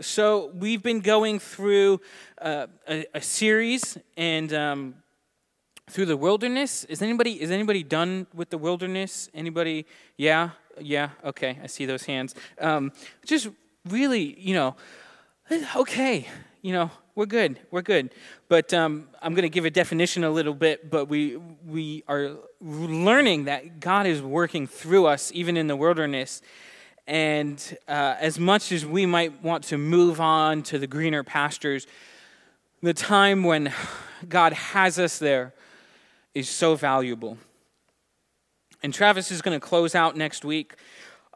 So 0.00 0.52
we've 0.54 0.82
been 0.82 1.00
going 1.00 1.40
through 1.40 2.00
uh, 2.40 2.68
a, 2.88 3.04
a, 3.14 3.20
series 3.20 3.98
and 4.16 4.52
um, 4.52 4.94
through 5.90 6.06
the 6.06 6.16
wilderness. 6.16 6.84
Is 6.84 7.02
anybody 7.02 7.42
is 7.42 7.50
anybody 7.50 7.82
done 7.82 8.28
with 8.32 8.50
the 8.50 8.58
wilderness? 8.58 9.28
Anybody? 9.34 9.86
Yeah, 10.16 10.50
yeah. 10.80 11.10
Okay, 11.24 11.58
I 11.62 11.66
see 11.66 11.84
those 11.84 12.04
hands. 12.04 12.36
Um, 12.60 12.92
just 13.26 13.48
really, 13.88 14.38
you 14.38 14.54
know, 14.54 14.76
okay, 15.74 16.28
you 16.62 16.72
know, 16.72 16.92
we're 17.16 17.26
good, 17.26 17.58
we're 17.72 17.82
good. 17.82 18.14
But 18.48 18.72
um, 18.72 19.08
I'm 19.20 19.34
going 19.34 19.42
to 19.42 19.48
give 19.48 19.64
a 19.64 19.70
definition 19.70 20.22
a 20.22 20.30
little 20.30 20.54
bit. 20.54 20.90
But 20.90 21.06
we 21.06 21.38
we 21.66 22.04
are 22.06 22.36
learning 22.60 23.46
that 23.46 23.80
God 23.80 24.06
is 24.06 24.22
working 24.22 24.68
through 24.68 25.06
us 25.06 25.32
even 25.34 25.56
in 25.56 25.66
the 25.66 25.76
wilderness 25.76 26.40
and 27.08 27.78
uh, 27.88 28.16
as 28.20 28.38
much 28.38 28.70
as 28.70 28.84
we 28.84 29.06
might 29.06 29.42
want 29.42 29.64
to 29.64 29.78
move 29.78 30.20
on 30.20 30.62
to 30.64 30.78
the 30.78 30.86
greener 30.86 31.24
pastures, 31.24 31.86
the 32.82 32.92
time 32.92 33.44
when 33.44 33.72
God 34.28 34.52
has 34.52 34.98
us 34.98 35.18
there 35.18 35.54
is 36.34 36.50
so 36.50 36.74
valuable. 36.74 37.38
And 38.82 38.92
Travis 38.92 39.30
is 39.30 39.40
going 39.40 39.58
to 39.58 39.66
close 39.66 39.94
out 39.94 40.16
next 40.16 40.44
week 40.44 40.74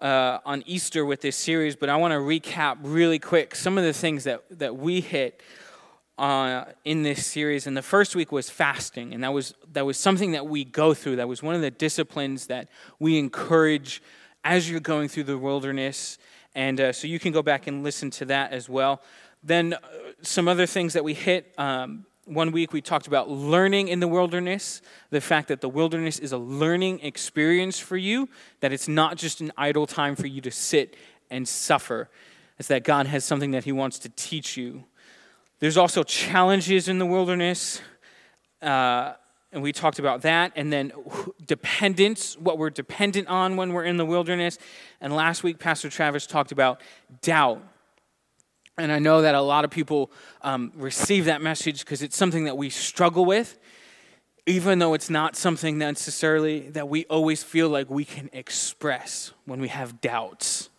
uh, 0.03 0.41
on 0.45 0.63
Easter 0.67 1.07
with 1.07 1.23
this 1.23 1.37
series, 1.37 1.75
but 1.75 1.89
I 1.89 1.97
want 1.97 2.13
to 2.13 2.19
recap 2.19 2.77
really 2.83 3.19
quick 3.19 3.55
some 3.55 3.79
of 3.79 3.85
the 3.85 3.95
things 3.95 4.25
that, 4.25 4.43
that 4.59 4.77
we 4.77 5.01
hit 5.01 5.41
uh, 6.19 6.67
in 6.85 7.03
this 7.03 7.27
series. 7.27 7.67
And 7.67 7.75
the 7.75 7.83
first 7.83 8.15
week 8.15 8.31
was 8.31 8.51
fasting, 8.51 9.15
and 9.15 9.25
that 9.25 9.33
was, 9.33 9.55
that 9.73 9.87
was 9.87 9.97
something 9.97 10.33
that 10.33 10.47
we 10.47 10.65
go 10.65 10.93
through. 10.93 11.17
That 11.17 11.29
was 11.29 11.43
one 11.43 11.55
of 11.55 11.63
the 11.63 11.71
disciplines 11.71 12.49
that 12.49 12.69
we 12.99 13.19
encourage 13.19 14.03
as 14.45 14.71
you're 14.71 14.81
going 14.81 15.09
through 15.09 15.25
the 15.25 15.39
wilderness. 15.39 16.19
And 16.55 16.81
uh, 16.81 16.93
so 16.93 17.07
you 17.07 17.19
can 17.19 17.33
go 17.33 17.43
back 17.43 17.67
and 17.67 17.83
listen 17.83 18.11
to 18.11 18.25
that 18.27 18.53
as 18.53 18.69
well. 18.69 19.03
Then, 19.43 19.75
uh, 19.75 19.79
some 20.23 20.49
other 20.49 20.67
things 20.67 20.93
that 20.93 21.05
we 21.05 21.15
hit. 21.15 21.53
Um, 21.59 22.07
one 22.25 22.53
week 22.53 22.73
we 22.73 22.81
talked 22.81 23.09
about 23.09 23.29
learning 23.29 23.89
in 23.89 23.99
the 23.99 24.07
wilderness, 24.07 24.81
the 25.11 25.21
fact 25.21 25.49
that 25.49 25.61
the 25.61 25.69
wilderness 25.69 26.21
is 26.21 26.31
a 26.33 26.39
learning 26.39 27.01
experience 27.01 27.81
for 27.81 27.97
you, 27.97 28.29
that 28.61 28.73
it's 28.73 28.87
not 28.87 29.17
just 29.17 29.41
an 29.41 29.51
idle 29.57 29.87
time 29.87 30.15
for 30.15 30.29
you 30.29 30.41
to 30.41 30.51
sit 30.51 30.97
and 31.31 31.49
suffer. 31.49 32.09
It's 32.59 32.69
that 32.69 32.85
God 32.85 33.07
has 33.07 33.25
something 33.25 33.51
that 33.51 33.65
He 33.65 33.73
wants 33.73 33.99
to 34.01 34.09
teach 34.11 34.57
you. 34.57 34.85
There's 35.59 35.77
also 35.77 36.05
challenges 36.05 36.89
in 36.89 36.99
the 36.99 37.07
wilderness. 37.07 37.81
Uh, 38.61 39.15
and 39.53 39.63
we 39.63 39.73
talked 39.73 39.99
about 39.99 40.23
that. 40.23 40.53
And 40.57 40.73
then 40.73 40.93
dependence, 41.47 42.37
what 42.39 42.57
we're 42.59 42.71
dependent 42.71 43.29
on 43.29 43.57
when 43.57 43.73
we're 43.73 43.85
in 43.85 43.99
the 43.99 44.07
wilderness. 44.07 44.59
And 45.01 45.15
last 45.15 45.43
week, 45.43 45.59
Pastor 45.59 45.91
Travis 45.91 46.27
talked 46.27 46.53
about 46.53 46.81
doubt. 47.21 47.63
And 48.79 48.91
I 48.91 48.99
know 48.99 49.21
that 49.23 49.35
a 49.35 49.43
lot 49.43 49.65
of 49.65 49.71
people 49.71 50.11
um, 50.41 50.73
receive 50.75 51.27
that 51.27 51.43
message 51.43 51.81
because 51.81 52.03
it's 52.03 52.17
something 52.17 52.45
that 52.45 52.57
we 52.57 52.71
struggle 52.71 53.27
with, 53.27 53.59
even 54.47 54.79
though 54.79 54.95
it's 54.95 55.11
not 55.11 55.37
something 55.37 55.77
necessarily 55.77 56.71
that 56.71 56.89
we 56.89 57.05
always 57.05 57.43
feel 57.43 57.69
like 57.69 57.91
we 57.91 58.07
can 58.07 58.31
express 58.33 59.33
when 59.45 59.61
we 59.61 59.69
have 59.69 60.01
doubts. 60.01 60.71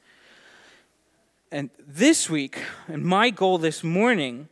And 1.51 1.69
this 1.77 2.31
week, 2.31 2.63
and 2.87 3.03
my 3.03 3.29
goal 3.29 3.59
this 3.59 3.83
morning 3.83 4.49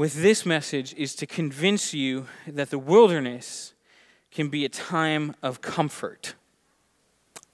with 0.00 0.22
this 0.22 0.46
message 0.46 0.94
is 0.94 1.14
to 1.14 1.26
convince 1.26 1.92
you 1.92 2.26
that 2.46 2.70
the 2.70 2.78
wilderness 2.78 3.74
can 4.30 4.48
be 4.48 4.64
a 4.64 4.68
time 4.70 5.34
of 5.42 5.60
comfort. 5.60 6.34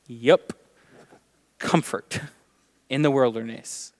Yep, 0.06 0.52
comfort 1.58 2.20
in 2.88 3.02
the 3.02 3.10
wilderness. 3.10 3.92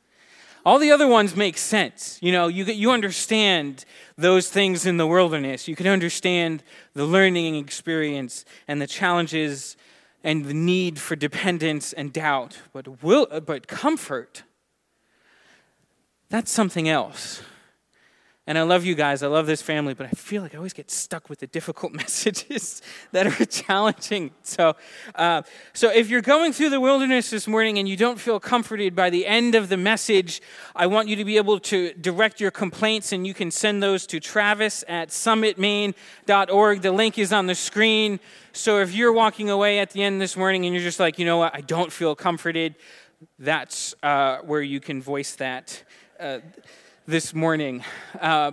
All 0.65 0.79
the 0.79 0.93
other 0.93 1.09
ones 1.09 1.35
make 1.35 1.59
sense. 1.59 2.21
You 2.23 2.31
know, 2.31 2.47
you, 2.47 2.65
you 2.67 2.93
understand 2.93 3.85
those 4.17 4.49
things 4.49 4.87
in 4.87 4.97
the 4.97 5.09
wilderness. 5.09 5.67
You 5.67 5.75
can 5.75 5.89
understand 5.89 6.63
the 6.95 7.05
learning 7.05 7.57
experience 7.57 8.45
and 8.69 8.81
the 8.81 8.87
challenges 8.87 9.77
and 10.23 10.45
the 10.45 10.55
need 10.55 11.01
for 11.01 11.17
dependence 11.17 11.93
and 11.93 12.13
doubt. 12.13 12.59
But, 12.73 13.03
will, 13.03 13.27
but 13.45 13.67
comfort, 13.67 14.45
that's 16.29 16.53
something 16.53 16.89
else. 16.89 17.43
And 18.49 18.57
I 18.57 18.63
love 18.63 18.85
you 18.85 18.95
guys. 18.95 19.25
I 19.25 19.27
love 19.27 19.47
this 19.47 19.61
family, 19.61 19.93
but 19.93 20.07
I 20.07 20.11
feel 20.11 20.41
like 20.41 20.55
I 20.55 20.59
always 20.59 20.73
get 20.73 20.89
stuck 20.89 21.29
with 21.29 21.41
the 21.41 21.49
difficult 21.49 21.93
messages 22.03 22.81
that 23.11 23.27
are 23.27 23.45
challenging. 23.45 24.31
So, 24.43 24.77
uh, 25.17 25.43
so 25.73 25.91
if 25.91 26.09
you're 26.09 26.23
going 26.23 26.53
through 26.53 26.71
the 26.71 26.81
wilderness 26.81 27.29
this 27.31 27.49
morning 27.49 27.79
and 27.79 27.89
you 27.89 27.97
don't 27.97 28.21
feel 28.21 28.39
comforted 28.39 28.95
by 28.95 29.11
the 29.11 29.27
end 29.27 29.57
of 29.57 29.69
the 29.69 29.77
message, 29.77 30.41
I 30.77 30.87
want 30.87 31.09
you 31.09 31.17
to 31.17 31.25
be 31.25 31.39
able 31.39 31.59
to 31.61 31.93
direct 31.95 32.41
your 32.41 32.53
complaints, 32.53 33.11
and 33.11 33.27
you 33.27 33.35
can 33.35 33.51
send 33.51 33.83
those 33.83 34.07
to 34.07 34.21
Travis 34.21 34.85
at 34.87 35.09
summitmaine.org. 35.09 36.83
The 36.83 36.93
link 36.93 37.19
is 37.19 37.33
on 37.33 37.47
the 37.47 37.55
screen. 37.57 38.21
So 38.53 38.79
if 38.79 38.95
you're 38.95 39.13
walking 39.13 39.51
away 39.51 39.81
at 39.81 39.91
the 39.91 40.05
end 40.05 40.21
this 40.21 40.37
morning 40.37 40.65
and 40.65 40.75
you're 40.75 40.85
just 40.85 41.01
like, 41.01 41.19
you 41.19 41.27
know 41.27 41.39
what, 41.39 41.55
I 41.55 41.63
don't 41.63 41.91
feel 41.91 42.15
comforted, 42.15 42.77
that's 43.41 43.95
uh, 44.05 44.39
where 44.39 44.63
you 44.63 44.79
can 44.79 45.03
voice 45.03 45.35
that. 45.35 45.83
Uh, 46.21 46.39
this 47.07 47.33
morning. 47.33 47.85
Uh, 48.21 48.51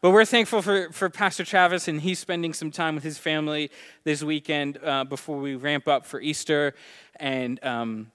but 0.00 0.12
we're 0.12 0.24
thankful 0.24 0.62
for, 0.62 0.92
for 0.92 1.10
Pastor 1.10 1.44
Travis, 1.44 1.88
and 1.88 2.00
he's 2.00 2.20
spending 2.20 2.52
some 2.52 2.70
time 2.70 2.94
with 2.94 3.02
his 3.02 3.18
family 3.18 3.70
this 4.04 4.22
weekend 4.22 4.78
uh, 4.84 5.02
before 5.02 5.38
we 5.38 5.56
ramp 5.56 5.88
up 5.88 6.06
for 6.06 6.20
Easter. 6.20 6.74
And 7.16 7.62
um, 7.64 8.12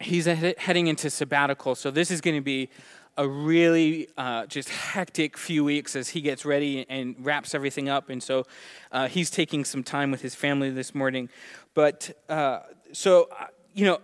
he's 0.00 0.24
heading 0.24 0.86
into 0.86 1.10
sabbatical. 1.10 1.74
So 1.74 1.90
this 1.90 2.10
is 2.10 2.22
going 2.22 2.36
to 2.36 2.42
be 2.42 2.70
a 3.18 3.28
really 3.28 4.08
uh, 4.16 4.46
just 4.46 4.70
hectic 4.70 5.36
few 5.36 5.62
weeks 5.62 5.94
as 5.94 6.08
he 6.08 6.22
gets 6.22 6.46
ready 6.46 6.86
and 6.88 7.14
wraps 7.18 7.54
everything 7.54 7.90
up. 7.90 8.08
And 8.08 8.22
so 8.22 8.46
uh, 8.92 9.08
he's 9.08 9.28
taking 9.28 9.66
some 9.66 9.82
time 9.84 10.10
with 10.10 10.22
his 10.22 10.34
family 10.34 10.70
this 10.70 10.94
morning. 10.94 11.28
But 11.74 12.16
uh, 12.30 12.60
so, 12.92 13.28
uh, 13.38 13.48
you 13.74 13.84
know, 13.84 14.00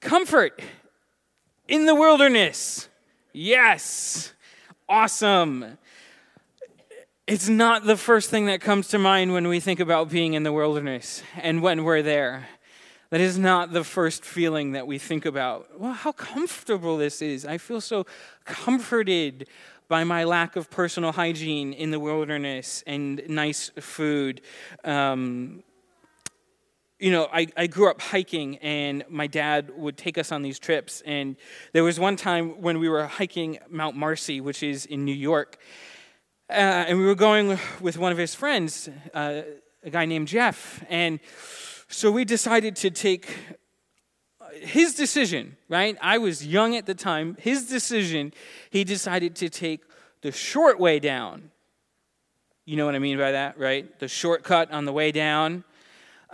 comfort 0.00 0.62
in 1.66 1.86
the 1.86 1.96
wilderness. 1.96 2.88
Yes 3.32 4.34
awesome. 4.88 5.78
It's 7.26 7.48
not 7.48 7.84
the 7.84 7.96
first 7.96 8.30
thing 8.30 8.46
that 8.46 8.60
comes 8.60 8.88
to 8.88 8.98
mind 8.98 9.32
when 9.32 9.48
we 9.48 9.58
think 9.58 9.80
about 9.80 10.10
being 10.10 10.34
in 10.34 10.44
the 10.44 10.52
wilderness 10.52 11.22
and 11.36 11.60
when 11.60 11.82
we're 11.82 12.02
there. 12.02 12.48
That 13.10 13.20
is 13.20 13.38
not 13.38 13.72
the 13.72 13.84
first 13.84 14.24
feeling 14.24 14.72
that 14.72 14.86
we 14.86 14.98
think 14.98 15.24
about. 15.24 15.80
Well, 15.80 15.92
how 15.92 16.12
comfortable 16.12 16.96
this 16.96 17.22
is. 17.22 17.44
I 17.44 17.58
feel 17.58 17.80
so 17.80 18.06
comforted 18.44 19.48
by 19.88 20.04
my 20.04 20.24
lack 20.24 20.56
of 20.56 20.70
personal 20.70 21.12
hygiene 21.12 21.72
in 21.72 21.90
the 21.90 22.00
wilderness 22.00 22.82
and 22.86 23.22
nice 23.28 23.70
food. 23.78 24.40
Um, 24.82 25.62
you 26.98 27.10
know, 27.10 27.28
I, 27.32 27.46
I 27.56 27.66
grew 27.66 27.90
up 27.90 28.00
hiking, 28.00 28.56
and 28.58 29.04
my 29.08 29.26
dad 29.26 29.70
would 29.76 29.98
take 29.98 30.16
us 30.16 30.32
on 30.32 30.42
these 30.42 30.58
trips. 30.58 31.02
And 31.04 31.36
there 31.72 31.84
was 31.84 32.00
one 32.00 32.16
time 32.16 32.62
when 32.62 32.78
we 32.78 32.88
were 32.88 33.06
hiking 33.06 33.58
Mount 33.68 33.96
Marcy, 33.96 34.40
which 34.40 34.62
is 34.62 34.86
in 34.86 35.04
New 35.04 35.14
York, 35.14 35.58
uh, 36.48 36.52
and 36.52 36.98
we 36.98 37.04
were 37.04 37.14
going 37.14 37.58
with 37.80 37.98
one 37.98 38.12
of 38.12 38.18
his 38.18 38.34
friends, 38.34 38.88
uh, 39.12 39.42
a 39.82 39.90
guy 39.90 40.06
named 40.06 40.28
Jeff. 40.28 40.82
And 40.88 41.20
so 41.88 42.10
we 42.10 42.24
decided 42.24 42.76
to 42.76 42.90
take 42.90 43.36
his 44.54 44.94
decision, 44.94 45.56
right? 45.68 45.98
I 46.00 46.18
was 46.18 46.46
young 46.46 46.76
at 46.76 46.86
the 46.86 46.94
time. 46.94 47.36
His 47.40 47.68
decision, 47.68 48.32
he 48.70 48.84
decided 48.84 49.36
to 49.36 49.50
take 49.50 49.82
the 50.22 50.32
short 50.32 50.80
way 50.80 50.98
down. 50.98 51.50
You 52.64 52.76
know 52.76 52.86
what 52.86 52.94
I 52.94 53.00
mean 53.00 53.18
by 53.18 53.32
that, 53.32 53.58
right? 53.58 53.98
The 53.98 54.08
shortcut 54.08 54.70
on 54.70 54.86
the 54.86 54.92
way 54.92 55.12
down 55.12 55.64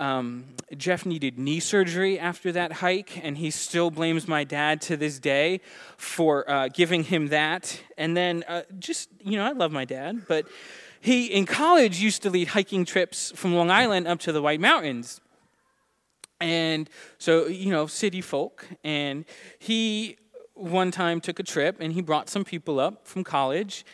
um, 0.03 0.45
Jeff 0.77 1.07
needed 1.07 1.39
knee 1.39 1.61
surgery 1.61 2.19
after 2.19 2.51
that 2.51 2.73
hike, 2.73 3.25
and 3.25 3.39
he 3.39 3.53
still 3.53 3.89
blames 3.89 4.27
my 4.27 4.43
dad 4.43 4.81
to 4.83 4.97
this 4.97 5.21
day 5.21 5.61
for 5.97 6.51
uh, 6.51 6.69
giving 6.69 7.05
him 7.05 7.29
that. 7.29 7.81
And 7.97 8.17
then, 8.17 8.45
uh, 8.49 8.63
just, 8.81 9.11
you 9.23 9.37
know, 9.37 9.45
I 9.45 9.53
love 9.53 9.71
my 9.71 9.85
dad, 9.85 10.23
but 10.27 10.47
he, 11.01 11.27
in 11.27 11.47
college, 11.47 12.01
used 12.01 12.23
to 12.23 12.31
lead 12.31 12.49
hiking 12.49 12.85
trips 12.85 13.33
from 13.37 13.55
Long 13.55 13.71
Island 13.71 14.09
up 14.09 14.19
to 14.21 14.33
the 14.33 14.43
White 14.43 14.61
Mountains. 14.61 15.21
And 16.41 16.91
so, 17.19 17.47
you 17.47 17.71
know, 17.71 17.87
city 17.87 18.21
folk. 18.21 18.67
And 18.83 19.25
he 19.61 20.17
one 20.55 20.91
time 20.91 21.21
took 21.21 21.39
a 21.39 21.45
trip 21.45 21.77
and 21.79 21.93
he 21.93 22.03
brought 22.03 22.29
some 22.29 22.45
people 22.45 22.81
up 22.81 23.07
from 23.07 23.23
college. 23.23 23.85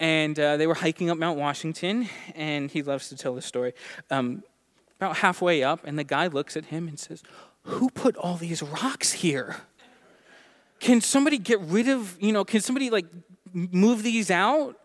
And 0.00 0.38
uh, 0.38 0.56
they 0.56 0.66
were 0.66 0.74
hiking 0.74 1.10
up 1.10 1.18
Mount 1.18 1.38
Washington. 1.38 2.08
And 2.34 2.70
he 2.70 2.82
loves 2.82 3.08
to 3.10 3.16
tell 3.16 3.34
the 3.34 3.42
story. 3.42 3.74
Um, 4.10 4.42
about 5.04 5.18
halfway 5.18 5.62
up, 5.62 5.80
and 5.84 5.98
the 5.98 6.04
guy 6.04 6.26
looks 6.26 6.56
at 6.56 6.66
him 6.66 6.88
and 6.88 6.98
says, 6.98 7.22
Who 7.64 7.90
put 7.90 8.16
all 8.16 8.36
these 8.36 8.62
rocks 8.62 9.12
here? 9.12 9.56
Can 10.80 11.00
somebody 11.00 11.38
get 11.38 11.60
rid 11.60 11.88
of, 11.88 12.16
you 12.20 12.32
know, 12.32 12.44
can 12.44 12.60
somebody 12.60 12.90
like 12.90 13.06
move 13.52 14.02
these 14.02 14.30
out? 14.30 14.78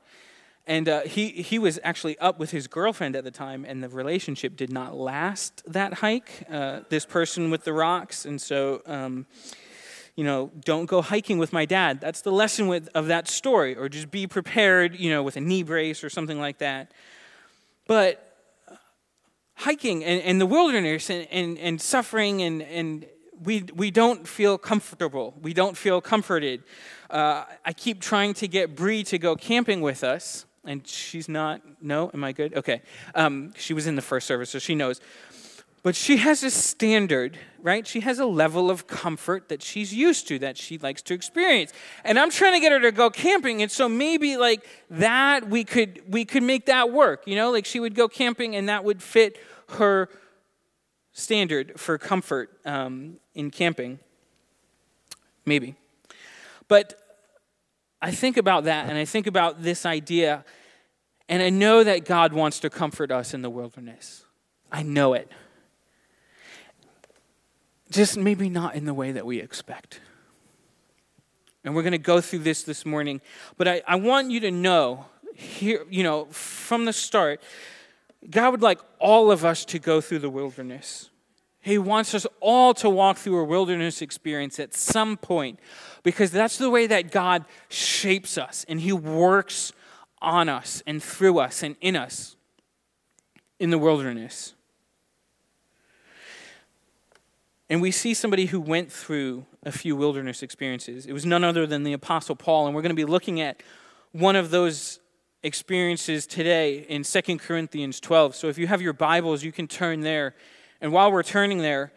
And 0.68 0.88
uh, 0.88 1.02
he, 1.02 1.30
he 1.30 1.58
was 1.58 1.80
actually 1.84 2.18
up 2.20 2.38
with 2.38 2.52
his 2.52 2.68
girlfriend 2.68 3.16
at 3.16 3.24
the 3.24 3.32
time, 3.32 3.66
and 3.66 3.84
the 3.84 3.90
relationship 3.90 4.56
did 4.56 4.72
not 4.72 4.96
last 4.96 5.64
that 5.66 5.96
hike, 5.96 6.44
uh, 6.52 6.82
this 6.90 7.06
person 7.06 7.50
with 7.50 7.64
the 7.64 7.74
rocks. 7.74 8.26
And 8.26 8.40
so, 8.40 8.84
um, 8.86 9.26
you 10.16 10.24
know, 10.24 10.52
don't 10.64 10.86
go 10.86 11.02
hiking 11.02 11.40
with 11.40 11.52
my 11.52 11.66
dad. 11.66 12.00
That's 12.00 12.22
the 12.22 12.32
lesson 12.32 12.68
with, 12.68 12.88
of 12.94 13.08
that 13.08 13.28
story. 13.28 13.76
Or 13.76 13.90
just 13.90 14.12
be 14.12 14.28
prepared, 14.28 15.00
you 15.00 15.10
know, 15.10 15.24
with 15.24 15.38
a 15.38 15.42
knee 15.42 15.64
brace 15.64 16.04
or 16.04 16.10
something 16.10 16.40
like 16.40 16.60
that. 16.60 16.92
But 17.88 18.29
hiking 19.60 20.06
and, 20.06 20.22
and 20.22 20.40
the 20.40 20.46
wilderness 20.46 21.10
and, 21.10 21.28
and, 21.32 21.58
and 21.60 21.82
suffering 21.82 22.42
and, 22.42 22.62
and 22.62 23.06
we, 23.44 23.64
we 23.76 23.92
don't 23.92 24.28
feel 24.28 24.58
comfortable. 24.58 25.34
We 25.42 25.54
don't 25.54 25.76
feel 25.76 26.00
comforted. 26.02 26.64
Uh, 27.10 27.44
I 27.66 27.74
keep 27.74 28.00
trying 28.00 28.34
to 28.36 28.48
get 28.48 28.76
Bree 28.76 29.04
to 29.04 29.18
go 29.18 29.36
camping 29.36 29.82
with 29.82 30.04
us, 30.04 30.46
and 30.66 30.86
she's 30.88 31.28
not. 31.30 31.62
No, 31.82 32.12
am 32.14 32.24
I 32.24 32.32
good? 32.32 32.56
Okay. 32.56 32.82
Um, 33.16 33.54
she 33.58 33.74
was 33.74 33.88
in 33.88 33.96
the 33.96 34.02
first 34.02 34.28
service, 34.28 34.50
so 34.50 34.60
she 34.60 34.76
knows. 34.76 35.02
But 35.82 35.96
she 35.96 36.18
has 36.18 36.44
a 36.44 36.52
standard, 36.52 37.38
right? 37.62 37.88
She 37.88 38.02
has 38.02 38.20
a 38.20 38.26
level 38.26 38.70
of 38.70 38.86
comfort 38.86 39.48
that 39.48 39.62
she's 39.62 39.94
used 39.94 40.28
to, 40.28 40.40
that 40.40 40.58
she 40.58 40.78
likes 40.78 41.02
to 41.04 41.14
experience. 41.14 41.72
And 42.04 42.20
I'm 42.20 42.30
trying 42.30 42.54
to 42.54 42.60
get 42.60 42.72
her 42.72 42.80
to 42.82 42.92
go 42.92 43.10
camping, 43.10 43.62
and 43.62 43.72
so 43.72 43.88
maybe 43.88 44.36
like 44.36 44.68
that 44.90 45.50
we 45.50 45.64
could 45.64 46.02
we 46.12 46.26
could 46.26 46.44
make 46.44 46.66
that 46.66 46.92
work, 46.92 47.24
you 47.26 47.36
know? 47.36 47.52
Like 47.52 47.66
she 47.66 47.80
would 47.80 47.96
go 47.96 48.08
camping 48.08 48.56
and 48.56 48.68
that 48.68 48.84
would 48.84 49.02
fit 49.02 49.38
her 49.70 50.10
standard 51.14 51.80
for 51.80 51.98
comfort 51.98 52.60
um, 52.66 53.18
in 53.34 53.50
camping. 53.50 54.00
Maybe. 55.46 55.76
But 56.68 56.96
I 58.02 58.12
think 58.12 58.36
about 58.36 58.66
that 58.66 58.90
and 58.90 58.98
I 58.98 59.06
think 59.06 59.28
about 59.28 59.64
this 59.64 59.86
idea, 59.86 60.44
and 61.30 61.42
I 61.42 61.50
know 61.50 61.86
that 61.86 62.04
God 62.04 62.34
wants 62.34 62.60
to 62.60 62.70
comfort 62.70 63.12
us 63.12 63.34
in 63.34 63.44
the 63.44 63.50
wilderness. 63.50 64.26
I 64.72 64.84
know 64.84 65.14
it. 65.14 65.32
Just 67.92 68.18
maybe 68.18 68.50
not 68.50 68.76
in 68.76 68.86
the 68.86 68.94
way 68.94 69.12
that 69.12 69.26
we 69.26 69.40
expect. 69.40 70.02
And 71.64 71.76
we're 71.76 71.82
going 71.82 71.92
to 71.92 71.98
go 71.98 72.22
through 72.22 72.40
this 72.40 72.64
this 72.64 72.86
morning. 72.86 73.22
But 73.58 73.68
I, 73.68 73.82
I 73.88 73.96
want 73.96 74.32
you 74.32 74.40
to 74.42 74.52
know, 74.52 75.06
here, 75.34 75.86
you 75.90 76.04
know, 76.04 76.26
from 76.26 76.86
the 76.86 76.94
start, 76.94 77.42
God 78.30 78.52
would 78.52 78.62
like 78.62 78.80
all 79.00 79.32
of 79.32 79.46
us 79.46 79.66
to 79.66 79.80
go 79.80 80.02
through 80.02 80.20
the 80.20 80.30
wilderness. 80.30 81.10
He 81.62 81.78
wants 81.78 82.14
us 82.14 82.26
all 82.40 82.74
to 82.76 82.90
walk 82.90 83.18
through 83.18 83.40
a 83.40 83.44
wilderness 83.44 84.02
experience 84.02 84.60
at 84.60 84.74
some 84.74 85.18
point 85.18 85.60
because 86.04 86.32
that's 86.32 86.58
the 86.58 86.70
way 86.70 86.88
that 86.88 87.12
God 87.12 87.46
shapes 87.68 88.38
us 88.38 88.66
and 88.70 88.80
He 88.80 88.94
works 88.94 89.74
on 90.22 90.48
us 90.48 90.82
and 90.88 91.04
through 91.04 91.40
us 91.40 91.62
and 91.64 91.76
in 91.82 91.96
us 91.96 92.38
in 93.60 93.70
the 93.70 93.78
wilderness. 93.78 94.54
And 97.70 97.82
we 97.82 97.92
see 97.92 98.14
somebody 98.14 98.48
who 98.48 98.60
went 98.60 98.92
through 98.92 99.46
a 99.64 99.72
few 99.72 99.96
wilderness 99.96 100.42
experiences. 100.42 101.06
It 101.06 101.14
was 101.14 101.26
none 101.26 101.44
other 101.44 101.68
than 101.68 101.84
the 101.84 101.94
Apostle 101.94 102.36
Paul, 102.36 102.66
and 102.66 102.76
we're 102.76 102.82
going 102.82 102.90
to 102.90 102.96
be 102.96 103.06
looking 103.06 103.42
at 103.42 103.62
one 104.12 104.36
of 104.36 104.50
those 104.50 105.00
experiences 105.44 106.26
today 106.26 106.80
in 106.90 107.04
2 107.04 107.38
Corinthians 107.38 108.00
12. 108.00 108.36
So 108.36 108.48
if 108.48 108.58
you 108.58 108.68
have 108.68 108.82
your 108.82 108.94
Bibles, 108.94 109.44
you 109.44 109.52
can 109.52 109.68
turn 109.68 110.02
there. 110.02 110.36
And 110.82 110.92
while 110.92 111.12
we're 111.12 111.24
turning 111.24 111.60
there, 111.60 111.94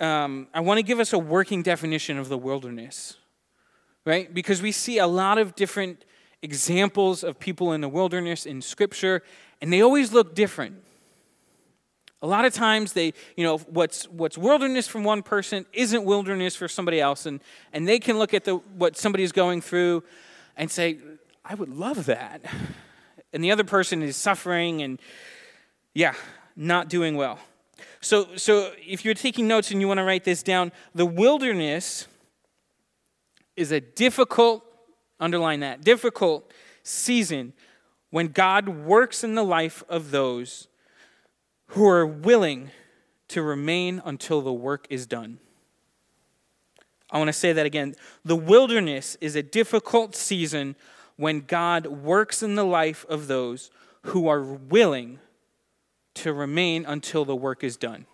um, 0.00 0.48
I 0.52 0.60
want 0.60 0.78
to 0.78 0.82
give 0.82 0.98
us 0.98 1.12
a 1.12 1.18
working 1.18 1.62
definition 1.62 2.18
of 2.18 2.28
the 2.28 2.38
wilderness, 2.38 3.16
right? 4.04 4.32
Because 4.32 4.60
we 4.60 4.72
see 4.72 4.98
a 4.98 5.06
lot 5.06 5.38
of 5.38 5.54
different 5.54 6.04
examples 6.42 7.22
of 7.22 7.38
people 7.38 7.72
in 7.72 7.80
the 7.80 7.88
wilderness 7.88 8.46
in 8.46 8.60
Scripture, 8.62 9.22
and 9.60 9.72
they 9.72 9.82
always 9.82 10.12
look 10.12 10.34
different. 10.34 10.82
A 12.22 12.26
lot 12.26 12.44
of 12.44 12.52
times 12.52 12.92
they, 12.92 13.14
you 13.36 13.44
know, 13.44 13.58
what's 13.58 14.04
what's 14.08 14.36
wilderness 14.36 14.86
from 14.86 15.04
one 15.04 15.22
person 15.22 15.64
isn't 15.72 16.04
wilderness 16.04 16.54
for 16.54 16.68
somebody 16.68 17.00
else, 17.00 17.26
and 17.26 17.40
and 17.72 17.88
they 17.88 17.98
can 17.98 18.18
look 18.18 18.34
at 18.34 18.44
the 18.44 18.56
what 18.76 18.96
somebody's 18.96 19.32
going 19.32 19.60
through 19.60 20.02
and 20.56 20.70
say, 20.70 20.98
I 21.44 21.54
would 21.54 21.70
love 21.70 22.06
that. 22.06 22.44
And 23.32 23.42
the 23.42 23.50
other 23.50 23.64
person 23.64 24.02
is 24.02 24.16
suffering 24.16 24.82
and, 24.82 25.00
yeah, 25.94 26.14
not 26.56 26.88
doing 26.88 27.16
well. 27.16 27.38
So, 28.00 28.36
so 28.36 28.72
if 28.86 29.04
you're 29.04 29.14
taking 29.14 29.46
notes 29.46 29.70
and 29.70 29.80
you 29.80 29.88
want 29.88 29.98
to 29.98 30.04
write 30.04 30.24
this 30.24 30.42
down, 30.42 30.72
the 30.94 31.06
wilderness 31.06 32.06
is 33.56 33.72
a 33.72 33.80
difficult, 33.80 34.64
underline 35.18 35.60
that, 35.60 35.82
difficult 35.82 36.50
season 36.82 37.52
when 38.10 38.28
God 38.28 38.68
works 38.68 39.22
in 39.22 39.34
the 39.34 39.44
life 39.44 39.82
of 39.88 40.10
those 40.10 40.66
who 41.70 41.86
are 41.88 42.06
willing 42.06 42.70
to 43.28 43.42
remain 43.42 44.02
until 44.04 44.40
the 44.40 44.52
work 44.52 44.86
is 44.90 45.06
done. 45.06 45.38
I 47.10 47.18
want 47.18 47.28
to 47.28 47.32
say 47.32 47.52
that 47.52 47.66
again. 47.66 47.94
The 48.24 48.36
wilderness 48.36 49.16
is 49.20 49.36
a 49.36 49.42
difficult 49.42 50.16
season 50.16 50.74
when 51.16 51.40
God 51.40 51.86
works 51.86 52.42
in 52.42 52.54
the 52.54 52.64
life 52.64 53.04
of 53.08 53.28
those 53.28 53.70
who 54.02 54.26
are 54.26 54.42
willing 54.42 55.18
to 56.14 56.32
remain 56.32 56.84
until 56.86 57.24
the 57.24 57.36
work 57.36 57.62
is 57.62 57.76
done. 57.76 58.06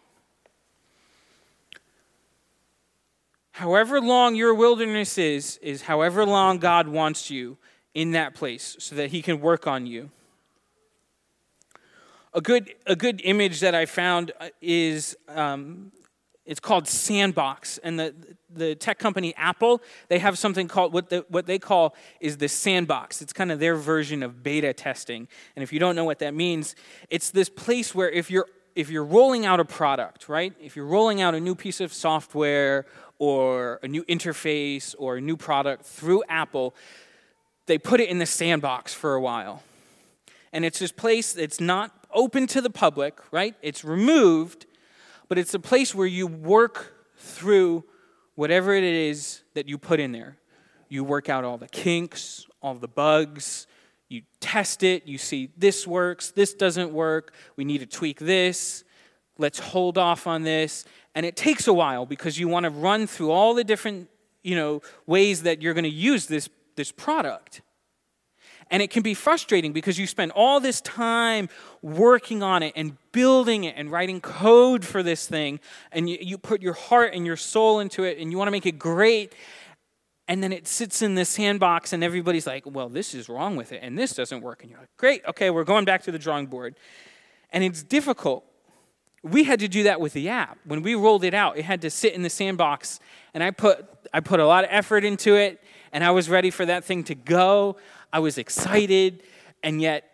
However 3.52 4.02
long 4.02 4.34
your 4.34 4.52
wilderness 4.52 5.16
is, 5.16 5.58
is 5.62 5.82
however 5.82 6.26
long 6.26 6.58
God 6.58 6.88
wants 6.88 7.30
you 7.30 7.56
in 7.94 8.10
that 8.10 8.34
place 8.34 8.76
so 8.78 8.94
that 8.96 9.10
He 9.10 9.22
can 9.22 9.40
work 9.40 9.66
on 9.66 9.86
you. 9.86 10.10
A 12.36 12.42
good, 12.42 12.74
a 12.86 12.94
good 12.94 13.22
image 13.24 13.60
that 13.60 13.74
I 13.74 13.86
found 13.86 14.30
uh, 14.38 14.50
is 14.60 15.16
um, 15.26 15.90
it's 16.44 16.60
called 16.60 16.86
Sandbox. 16.86 17.78
And 17.78 17.98
the, 17.98 18.14
the 18.50 18.74
tech 18.74 18.98
company 18.98 19.34
Apple, 19.38 19.80
they 20.08 20.18
have 20.18 20.38
something 20.38 20.68
called 20.68 20.92
what, 20.92 21.08
the, 21.08 21.24
what 21.30 21.46
they 21.46 21.58
call 21.58 21.96
is 22.20 22.36
the 22.36 22.48
Sandbox. 22.48 23.22
It's 23.22 23.32
kind 23.32 23.50
of 23.50 23.58
their 23.58 23.74
version 23.74 24.22
of 24.22 24.42
beta 24.42 24.74
testing. 24.74 25.28
And 25.56 25.62
if 25.62 25.72
you 25.72 25.78
don't 25.78 25.96
know 25.96 26.04
what 26.04 26.18
that 26.18 26.34
means, 26.34 26.76
it's 27.08 27.30
this 27.30 27.48
place 27.48 27.94
where 27.94 28.10
if 28.10 28.30
you're 28.30 28.46
if 28.74 28.90
you're 28.90 29.04
rolling 29.04 29.46
out 29.46 29.58
a 29.58 29.64
product, 29.64 30.28
right? 30.28 30.52
If 30.60 30.76
you're 30.76 30.84
rolling 30.84 31.22
out 31.22 31.34
a 31.34 31.40
new 31.40 31.54
piece 31.54 31.80
of 31.80 31.94
software 31.94 32.84
or 33.18 33.80
a 33.82 33.88
new 33.88 34.04
interface 34.04 34.94
or 34.98 35.16
a 35.16 35.20
new 35.22 35.38
product 35.38 35.86
through 35.86 36.22
Apple, 36.28 36.74
they 37.64 37.78
put 37.78 38.00
it 38.00 38.10
in 38.10 38.18
the 38.18 38.26
sandbox 38.26 38.92
for 38.92 39.14
a 39.14 39.20
while. 39.22 39.62
And 40.52 40.62
it's 40.62 40.78
this 40.78 40.92
place 40.92 41.32
that's 41.32 41.58
not 41.58 42.05
open 42.16 42.48
to 42.48 42.60
the 42.60 42.70
public, 42.70 43.20
right? 43.30 43.54
It's 43.62 43.84
removed 43.84 44.66
but 45.28 45.38
it's 45.38 45.54
a 45.54 45.58
place 45.58 45.94
where 45.94 46.06
you 46.06 46.26
work 46.26 46.94
through 47.16 47.84
whatever 48.34 48.74
it 48.74 48.84
is 48.84 49.42
that 49.54 49.68
you 49.68 49.78
put 49.78 50.00
in 50.00 50.12
there. 50.12 50.36
You 50.88 51.02
work 51.02 51.28
out 51.28 51.44
all 51.44 51.58
the 51.58 51.68
kinks, 51.68 52.46
all 52.62 52.74
the 52.74 52.88
bugs, 52.88 53.66
you 54.08 54.22
test 54.40 54.82
it, 54.84 55.06
you 55.06 55.18
see 55.18 55.50
this 55.56 55.86
works, 55.86 56.30
this 56.30 56.54
doesn't 56.54 56.92
work, 56.92 57.34
we 57.56 57.64
need 57.64 57.78
to 57.78 57.86
tweak 57.86 58.20
this, 58.20 58.84
let's 59.36 59.58
hold 59.58 59.98
off 59.98 60.26
on 60.26 60.42
this. 60.42 60.84
And 61.14 61.26
it 61.26 61.34
takes 61.34 61.66
a 61.66 61.72
while 61.72 62.06
because 62.06 62.38
you 62.38 62.46
want 62.46 62.64
to 62.64 62.70
run 62.70 63.06
through 63.06 63.32
all 63.32 63.54
the 63.54 63.64
different, 63.64 64.08
you 64.44 64.54
know, 64.54 64.82
ways 65.06 65.42
that 65.42 65.60
you're 65.60 65.74
going 65.74 65.84
to 65.84 65.90
use 65.90 66.26
this, 66.26 66.48
this 66.76 66.92
product. 66.92 67.62
And 68.70 68.82
it 68.82 68.90
can 68.90 69.02
be 69.02 69.14
frustrating 69.14 69.72
because 69.72 69.98
you 69.98 70.06
spend 70.06 70.32
all 70.32 70.58
this 70.58 70.80
time 70.80 71.48
working 71.82 72.42
on 72.42 72.62
it 72.62 72.72
and 72.74 72.96
building 73.12 73.64
it 73.64 73.74
and 73.76 73.90
writing 73.90 74.20
code 74.20 74.84
for 74.84 75.02
this 75.02 75.26
thing. 75.26 75.60
And 75.92 76.10
you, 76.10 76.18
you 76.20 76.38
put 76.38 76.62
your 76.62 76.72
heart 76.72 77.14
and 77.14 77.24
your 77.24 77.36
soul 77.36 77.78
into 77.78 78.02
it 78.02 78.18
and 78.18 78.32
you 78.32 78.38
want 78.38 78.48
to 78.48 78.52
make 78.52 78.66
it 78.66 78.78
great. 78.78 79.34
And 80.28 80.42
then 80.42 80.52
it 80.52 80.66
sits 80.66 81.00
in 81.00 81.14
this 81.14 81.28
sandbox 81.28 81.92
and 81.92 82.02
everybody's 82.02 82.46
like, 82.46 82.64
well, 82.66 82.88
this 82.88 83.14
is 83.14 83.28
wrong 83.28 83.54
with 83.54 83.70
it 83.70 83.80
and 83.82 83.96
this 83.96 84.12
doesn't 84.14 84.40
work. 84.40 84.62
And 84.62 84.70
you're 84.70 84.80
like, 84.80 84.96
great, 84.96 85.24
okay, 85.28 85.50
we're 85.50 85.64
going 85.64 85.84
back 85.84 86.02
to 86.02 86.12
the 86.12 86.18
drawing 86.18 86.46
board. 86.46 86.74
And 87.52 87.62
it's 87.62 87.84
difficult. 87.84 88.44
We 89.22 89.44
had 89.44 89.60
to 89.60 89.68
do 89.68 89.84
that 89.84 90.00
with 90.00 90.12
the 90.12 90.28
app. 90.28 90.58
When 90.64 90.82
we 90.82 90.96
rolled 90.96 91.22
it 91.22 91.34
out, 91.34 91.56
it 91.56 91.64
had 91.64 91.82
to 91.82 91.90
sit 91.90 92.14
in 92.14 92.22
the 92.22 92.30
sandbox. 92.30 92.98
And 93.32 93.44
I 93.44 93.52
put, 93.52 93.86
I 94.12 94.18
put 94.18 94.40
a 94.40 94.46
lot 94.46 94.64
of 94.64 94.70
effort 94.72 95.04
into 95.04 95.36
it 95.36 95.62
and 95.92 96.02
I 96.02 96.10
was 96.10 96.28
ready 96.28 96.50
for 96.50 96.66
that 96.66 96.84
thing 96.84 97.04
to 97.04 97.14
go. 97.14 97.76
I 98.12 98.20
was 98.20 98.38
excited, 98.38 99.22
and 99.62 99.80
yet 99.80 100.04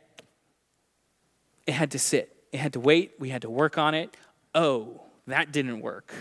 it 1.66 1.72
had 1.72 1.90
to 1.92 1.98
sit. 1.98 2.34
It 2.52 2.58
had 2.58 2.72
to 2.74 2.80
wait. 2.80 3.12
We 3.18 3.30
had 3.30 3.42
to 3.42 3.50
work 3.50 3.78
on 3.78 3.94
it. 3.94 4.16
Oh, 4.54 5.00
that 5.26 5.52
didn't 5.52 5.80
work. 5.80 6.12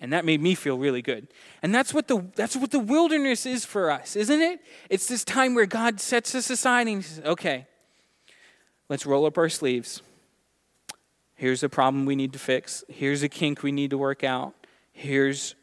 And 0.00 0.12
that 0.12 0.24
made 0.24 0.40
me 0.40 0.54
feel 0.54 0.76
really 0.76 1.00
good. 1.00 1.28
And 1.62 1.72
that's 1.72 1.94
what 1.94 2.08
the 2.08 2.26
that's 2.34 2.56
what 2.56 2.72
the 2.72 2.80
wilderness 2.80 3.46
is 3.46 3.64
for 3.64 3.90
us, 3.90 4.16
isn't 4.16 4.40
it? 4.40 4.60
It's 4.90 5.06
this 5.06 5.24
time 5.24 5.54
where 5.54 5.66
God 5.66 6.00
sets 6.00 6.34
us 6.34 6.50
aside 6.50 6.88
and 6.88 7.04
says, 7.04 7.24
"Okay, 7.24 7.66
let's 8.88 9.06
roll 9.06 9.26
up 9.26 9.38
our 9.38 9.48
sleeves. 9.48 10.02
Here's 11.36 11.62
a 11.62 11.68
problem 11.68 12.04
we 12.04 12.16
need 12.16 12.32
to 12.32 12.38
fix. 12.38 12.84
Here's 12.88 13.22
a 13.22 13.28
kink 13.28 13.62
we 13.62 13.72
need 13.72 13.90
to 13.90 13.98
work 13.98 14.24
out. 14.24 14.54
Here's 14.92 15.54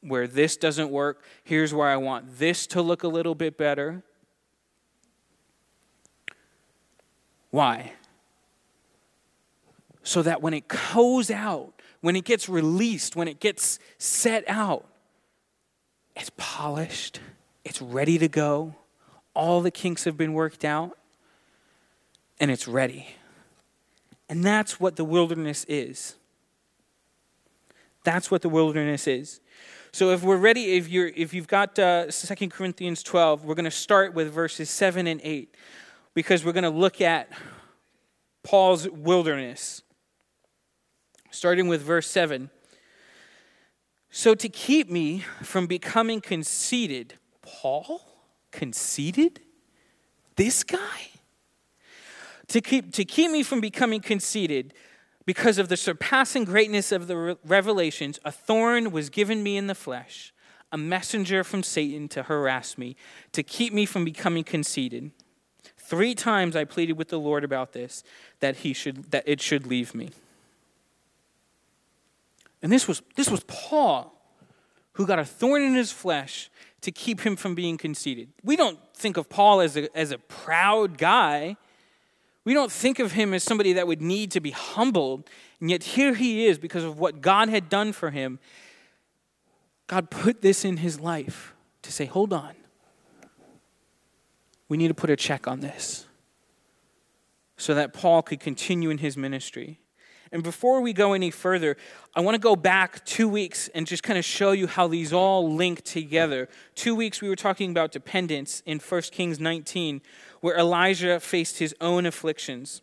where 0.00 0.26
this 0.26 0.56
doesn't 0.56 0.90
work. 0.90 1.24
Here's 1.44 1.72
where 1.72 1.88
I 1.88 1.96
want 1.96 2.38
this 2.38 2.66
to 2.68 2.82
look 2.82 3.02
a 3.02 3.08
little 3.08 3.34
bit 3.34 3.56
better. 3.56 4.02
Why? 7.52 7.92
So 10.02 10.22
that 10.22 10.42
when 10.42 10.54
it 10.54 10.66
goes 10.66 11.30
out, 11.30 11.74
when 12.00 12.16
it 12.16 12.24
gets 12.24 12.48
released, 12.48 13.14
when 13.14 13.28
it 13.28 13.38
gets 13.38 13.78
set 13.98 14.42
out, 14.48 14.86
it's 16.16 16.30
polished, 16.36 17.20
it's 17.64 17.80
ready 17.80 18.18
to 18.18 18.26
go. 18.26 18.74
All 19.34 19.60
the 19.60 19.70
kinks 19.70 20.04
have 20.04 20.16
been 20.16 20.32
worked 20.32 20.64
out, 20.64 20.98
and 22.40 22.50
it's 22.50 22.66
ready. 22.66 23.06
And 24.28 24.42
that's 24.42 24.80
what 24.80 24.96
the 24.96 25.04
wilderness 25.04 25.64
is. 25.68 26.16
That's 28.02 28.30
what 28.30 28.40
the 28.40 28.48
wilderness 28.48 29.06
is. 29.06 29.40
So 29.92 30.10
if 30.10 30.22
we're 30.22 30.38
ready, 30.38 30.76
if 30.76 30.88
you're 30.88 31.08
if 31.08 31.34
you've 31.34 31.48
got 31.48 31.78
uh, 31.78 32.06
2 32.10 32.48
Corinthians 32.48 33.02
12, 33.02 33.44
we're 33.44 33.54
going 33.54 33.66
to 33.66 33.70
start 33.70 34.14
with 34.14 34.32
verses 34.32 34.70
7 34.70 35.06
and 35.06 35.20
8 35.22 35.54
because 36.14 36.44
we're 36.44 36.52
going 36.52 36.64
to 36.64 36.70
look 36.70 37.00
at 37.00 37.28
Paul's 38.42 38.88
wilderness. 38.88 39.82
Starting 41.30 41.68
with 41.68 41.82
verse 41.82 42.06
7. 42.08 42.50
So 44.10 44.34
to 44.34 44.48
keep 44.48 44.90
me 44.90 45.24
from 45.42 45.66
becoming 45.66 46.20
conceited, 46.20 47.14
Paul 47.40 48.02
conceited? 48.50 49.40
This 50.36 50.62
guy? 50.62 51.08
To 52.48 52.60
keep, 52.60 52.92
to 52.92 53.04
keep 53.04 53.30
me 53.30 53.42
from 53.42 53.60
becoming 53.60 54.00
conceited, 54.00 54.74
because 55.24 55.58
of 55.58 55.68
the 55.68 55.76
surpassing 55.76 56.44
greatness 56.44 56.92
of 56.92 57.06
the 57.06 57.38
revelations, 57.44 58.18
a 58.24 58.32
thorn 58.32 58.90
was 58.90 59.08
given 59.08 59.42
me 59.42 59.56
in 59.56 59.68
the 59.68 59.74
flesh, 59.74 60.34
a 60.70 60.78
messenger 60.78 61.44
from 61.44 61.62
Satan 61.62 62.08
to 62.08 62.24
harass 62.24 62.76
me, 62.76 62.96
to 63.32 63.42
keep 63.42 63.72
me 63.72 63.86
from 63.86 64.04
becoming 64.04 64.44
conceited. 64.44 65.12
Three 65.84 66.14
times 66.14 66.56
I 66.56 66.64
pleaded 66.64 66.94
with 66.94 67.08
the 67.08 67.18
Lord 67.18 67.44
about 67.44 67.72
this, 67.72 68.02
that 68.40 68.58
he 68.58 68.72
should 68.72 69.10
that 69.10 69.24
it 69.26 69.40
should 69.40 69.66
leave 69.66 69.94
me. 69.94 70.10
And 72.62 72.72
this 72.72 72.86
was 72.86 73.02
this 73.16 73.30
was 73.30 73.42
Paul 73.46 74.12
who 74.94 75.06
got 75.06 75.18
a 75.18 75.24
thorn 75.24 75.62
in 75.62 75.74
his 75.74 75.90
flesh 75.90 76.50
to 76.82 76.90
keep 76.90 77.20
him 77.20 77.36
from 77.36 77.54
being 77.54 77.78
conceited. 77.78 78.28
We 78.44 78.56
don't 78.56 78.78
think 78.94 79.16
of 79.16 79.28
Paul 79.28 79.60
as 79.60 79.76
a, 79.76 79.96
as 79.96 80.10
a 80.10 80.18
proud 80.18 80.98
guy. 80.98 81.56
We 82.44 82.54
don't 82.54 82.72
think 82.72 82.98
of 82.98 83.12
him 83.12 83.32
as 83.34 83.42
somebody 83.42 83.72
that 83.74 83.86
would 83.86 84.02
need 84.02 84.32
to 84.32 84.40
be 84.40 84.50
humbled. 84.50 85.30
And 85.60 85.70
yet 85.70 85.82
here 85.82 86.14
he 86.14 86.46
is 86.46 86.58
because 86.58 86.84
of 86.84 86.98
what 86.98 87.20
God 87.20 87.48
had 87.48 87.68
done 87.68 87.92
for 87.92 88.10
him. 88.10 88.38
God 89.86 90.10
put 90.10 90.42
this 90.42 90.64
in 90.64 90.78
his 90.78 90.98
life 90.98 91.54
to 91.82 91.92
say, 91.92 92.04
hold 92.04 92.32
on. 92.32 92.54
We 94.72 94.78
need 94.78 94.88
to 94.88 94.94
put 94.94 95.10
a 95.10 95.16
check 95.16 95.46
on 95.46 95.60
this 95.60 96.06
so 97.58 97.74
that 97.74 97.92
Paul 97.92 98.22
could 98.22 98.40
continue 98.40 98.88
in 98.88 98.96
his 98.96 99.18
ministry. 99.18 99.80
And 100.32 100.42
before 100.42 100.80
we 100.80 100.94
go 100.94 101.12
any 101.12 101.30
further, 101.30 101.76
I 102.16 102.22
want 102.22 102.36
to 102.36 102.40
go 102.40 102.56
back 102.56 103.04
two 103.04 103.28
weeks 103.28 103.68
and 103.74 103.86
just 103.86 104.02
kind 104.02 104.18
of 104.18 104.24
show 104.24 104.52
you 104.52 104.66
how 104.66 104.88
these 104.88 105.12
all 105.12 105.52
link 105.52 105.82
together. 105.84 106.48
Two 106.74 106.94
weeks 106.94 107.20
we 107.20 107.28
were 107.28 107.36
talking 107.36 107.70
about 107.70 107.92
dependence 107.92 108.62
in 108.64 108.78
1 108.78 109.02
Kings 109.12 109.38
19, 109.38 110.00
where 110.40 110.56
Elijah 110.56 111.20
faced 111.20 111.58
his 111.58 111.74
own 111.82 112.06
afflictions. 112.06 112.80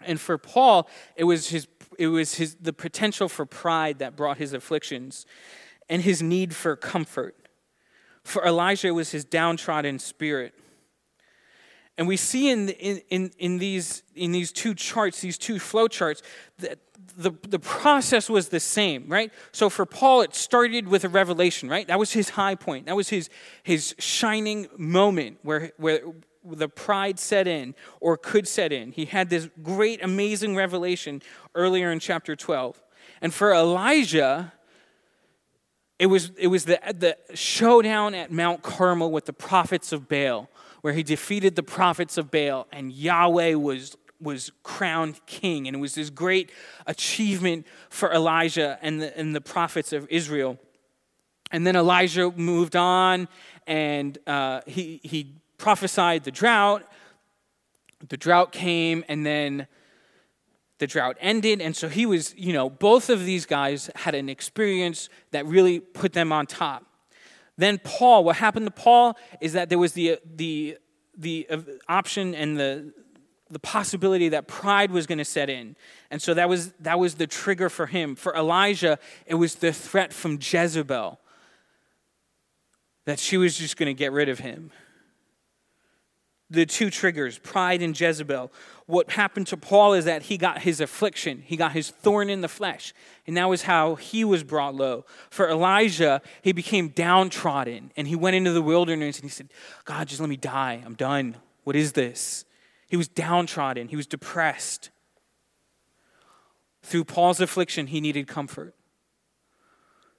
And 0.00 0.18
for 0.18 0.38
Paul, 0.38 0.88
it 1.14 1.24
was 1.24 1.48
his 1.48 1.68
it 1.98 2.06
was 2.06 2.36
his 2.36 2.54
the 2.54 2.72
potential 2.72 3.28
for 3.28 3.44
pride 3.44 3.98
that 3.98 4.16
brought 4.16 4.38
his 4.38 4.54
afflictions 4.54 5.26
and 5.90 6.00
his 6.00 6.22
need 6.22 6.54
for 6.54 6.74
comfort. 6.74 7.36
For 8.24 8.44
Elijah, 8.46 8.92
was 8.94 9.10
his 9.10 9.24
downtrodden 9.24 9.98
spirit. 9.98 10.54
And 11.96 12.08
we 12.08 12.16
see 12.16 12.50
in, 12.50 12.70
in, 12.70 13.02
in, 13.10 13.30
in, 13.38 13.58
these, 13.58 14.02
in 14.14 14.32
these 14.32 14.50
two 14.50 14.74
charts, 14.74 15.20
these 15.20 15.38
two 15.38 15.58
flow 15.58 15.86
charts, 15.86 16.22
that 16.58 16.78
the, 17.16 17.32
the 17.48 17.58
process 17.58 18.28
was 18.28 18.48
the 18.48 18.58
same, 18.58 19.08
right? 19.08 19.32
So 19.52 19.70
for 19.70 19.86
Paul, 19.86 20.22
it 20.22 20.34
started 20.34 20.88
with 20.88 21.04
a 21.04 21.08
revelation, 21.08 21.68
right? 21.68 21.86
That 21.86 21.98
was 21.98 22.12
his 22.12 22.30
high 22.30 22.56
point. 22.56 22.86
That 22.86 22.96
was 22.96 23.08
his, 23.10 23.28
his 23.62 23.94
shining 23.98 24.66
moment 24.76 25.38
where, 25.42 25.72
where 25.76 26.00
the 26.44 26.68
pride 26.68 27.18
set 27.18 27.46
in 27.46 27.74
or 28.00 28.16
could 28.16 28.48
set 28.48 28.72
in. 28.72 28.92
He 28.92 29.04
had 29.04 29.30
this 29.30 29.48
great, 29.62 30.02
amazing 30.02 30.56
revelation 30.56 31.22
earlier 31.54 31.92
in 31.92 32.00
chapter 32.00 32.34
12. 32.34 32.82
And 33.20 33.32
for 33.32 33.52
Elijah, 33.54 34.52
it 35.98 36.06
was, 36.06 36.30
it 36.36 36.48
was 36.48 36.64
the, 36.64 36.80
the 36.98 37.16
showdown 37.36 38.14
at 38.14 38.32
Mount 38.32 38.62
Carmel 38.62 39.10
with 39.10 39.26
the 39.26 39.32
prophets 39.32 39.92
of 39.92 40.08
Baal 40.08 40.48
where 40.84 40.92
he 40.92 41.02
defeated 41.02 41.56
the 41.56 41.62
prophets 41.62 42.18
of 42.18 42.30
Baal 42.30 42.66
and 42.70 42.92
Yahweh 42.92 43.54
was, 43.54 43.96
was 44.20 44.52
crowned 44.62 45.18
king. 45.24 45.66
And 45.66 45.74
it 45.74 45.80
was 45.80 45.94
this 45.94 46.10
great 46.10 46.52
achievement 46.86 47.66
for 47.88 48.12
Elijah 48.12 48.78
and 48.82 49.00
the, 49.00 49.18
and 49.18 49.34
the 49.34 49.40
prophets 49.40 49.94
of 49.94 50.06
Israel. 50.10 50.58
And 51.50 51.66
then 51.66 51.74
Elijah 51.74 52.30
moved 52.32 52.76
on 52.76 53.28
and 53.66 54.18
uh, 54.26 54.60
he, 54.66 55.00
he 55.04 55.36
prophesied 55.56 56.24
the 56.24 56.30
drought. 56.30 56.82
The 58.06 58.18
drought 58.18 58.52
came 58.52 59.06
and 59.08 59.24
then 59.24 59.66
the 60.78 60.86
drought 60.86 61.16
ended. 61.20 61.60
And 61.60 61.76
so 61.76 61.88
he 61.88 62.06
was, 62.06 62.34
you 62.36 62.52
know, 62.52 62.68
both 62.68 63.10
of 63.10 63.24
these 63.24 63.46
guys 63.46 63.90
had 63.94 64.14
an 64.14 64.28
experience 64.28 65.08
that 65.30 65.46
really 65.46 65.80
put 65.80 66.12
them 66.12 66.32
on 66.32 66.46
top. 66.46 66.84
Then 67.56 67.78
Paul, 67.82 68.24
what 68.24 68.36
happened 68.36 68.66
to 68.66 68.72
Paul 68.72 69.16
is 69.40 69.52
that 69.52 69.68
there 69.68 69.78
was 69.78 69.92
the, 69.92 70.18
the, 70.24 70.78
the 71.16 71.46
uh, 71.48 71.58
option 71.88 72.34
and 72.34 72.58
the, 72.58 72.92
the 73.48 73.60
possibility 73.60 74.30
that 74.30 74.48
pride 74.48 74.90
was 74.90 75.06
going 75.06 75.18
to 75.18 75.24
set 75.24 75.48
in. 75.48 75.76
And 76.10 76.20
so 76.20 76.34
that 76.34 76.48
was, 76.48 76.72
that 76.80 76.98
was 76.98 77.14
the 77.14 77.28
trigger 77.28 77.68
for 77.68 77.86
him. 77.86 78.16
For 78.16 78.34
Elijah, 78.34 78.98
it 79.26 79.34
was 79.34 79.56
the 79.56 79.72
threat 79.72 80.12
from 80.12 80.38
Jezebel 80.40 81.20
that 83.04 83.20
she 83.20 83.36
was 83.36 83.56
just 83.56 83.76
going 83.76 83.86
to 83.86 83.98
get 83.98 84.10
rid 84.12 84.28
of 84.28 84.40
him 84.40 84.72
the 86.50 86.66
two 86.66 86.90
triggers, 86.90 87.38
pride 87.38 87.82
and 87.82 87.98
Jezebel. 87.98 88.52
What 88.86 89.10
happened 89.12 89.46
to 89.46 89.56
Paul 89.56 89.94
is 89.94 90.04
that 90.04 90.24
he 90.24 90.36
got 90.36 90.62
his 90.62 90.80
affliction, 90.80 91.42
he 91.46 91.56
got 91.56 91.72
his 91.72 91.90
thorn 91.90 92.28
in 92.28 92.42
the 92.42 92.48
flesh, 92.48 92.92
and 93.26 93.36
that 93.36 93.48
was 93.48 93.62
how 93.62 93.94
he 93.94 94.24
was 94.24 94.44
brought 94.44 94.74
low. 94.74 95.06
For 95.30 95.48
Elijah, 95.48 96.20
he 96.42 96.52
became 96.52 96.88
downtrodden, 96.88 97.92
and 97.96 98.06
he 98.06 98.16
went 98.16 98.36
into 98.36 98.52
the 98.52 98.60
wilderness 98.60 99.16
and 99.16 99.24
he 99.24 99.30
said, 99.30 99.48
God, 99.86 100.08
just 100.08 100.20
let 100.20 100.28
me 100.28 100.36
die. 100.36 100.82
I'm 100.84 100.94
done. 100.94 101.36
What 101.62 101.76
is 101.76 101.92
this? 101.92 102.44
He 102.86 102.96
was 102.98 103.08
downtrodden, 103.08 103.88
he 103.88 103.96
was 103.96 104.06
depressed. 104.06 104.90
Through 106.82 107.04
Paul's 107.04 107.40
affliction, 107.40 107.86
he 107.86 108.02
needed 108.02 108.28
comfort. 108.28 108.74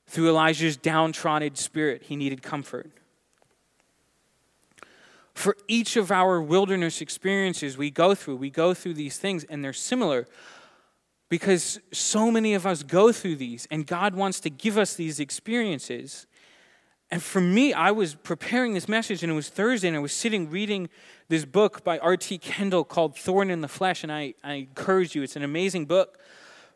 Through 0.08 0.30
Elijah's 0.30 0.76
downtrodden 0.76 1.56
spirit, 1.56 2.04
he 2.04 2.16
needed 2.16 2.42
comfort 2.42 2.92
for 5.36 5.58
each 5.68 5.98
of 5.98 6.12
our 6.12 6.42
wilderness 6.42 7.02
experiences 7.02 7.78
we 7.78 7.92
go 7.92 8.16
through, 8.16 8.38
we 8.38 8.50
go 8.50 8.74
through 8.74 8.94
these 8.94 9.18
things, 9.18 9.44
and 9.44 9.64
they're 9.64 9.74
similar 9.74 10.26
because 11.30 11.80
so 11.92 12.32
many 12.32 12.54
of 12.54 12.66
us 12.66 12.84
go 12.84 13.12
through 13.12 13.36
these, 13.36 13.68
and 13.70 13.86
God 13.86 14.16
wants 14.16 14.40
to 14.40 14.50
give 14.50 14.78
us 14.78 14.96
these 14.96 15.20
experiences. 15.20 16.26
And 17.12 17.22
for 17.22 17.42
me, 17.42 17.74
I 17.74 17.92
was 17.92 18.16
preparing 18.16 18.74
this 18.74 18.88
message, 18.88 19.24
and 19.24 19.32
it 19.32 19.36
was 19.36 19.50
Thursday, 19.50 19.90
and 19.90 19.98
I 19.98 20.00
was 20.00 20.14
sitting 20.14 20.50
reading 20.50 20.90
this 21.28 21.44
book 21.44 21.84
by 21.84 22.00
R.T. 22.00 22.38
Kendall 22.38 22.86
called 22.86 23.18
Thorn 23.18 23.50
in 23.50 23.60
the 23.60 23.68
Flesh, 23.68 24.04
and 24.04 24.12
I, 24.12 24.36
I 24.44 24.54
encourage 24.54 25.16
you. 25.16 25.22
It's 25.22 25.36
an 25.36 25.44
amazing 25.44 25.86
book. 25.86 26.18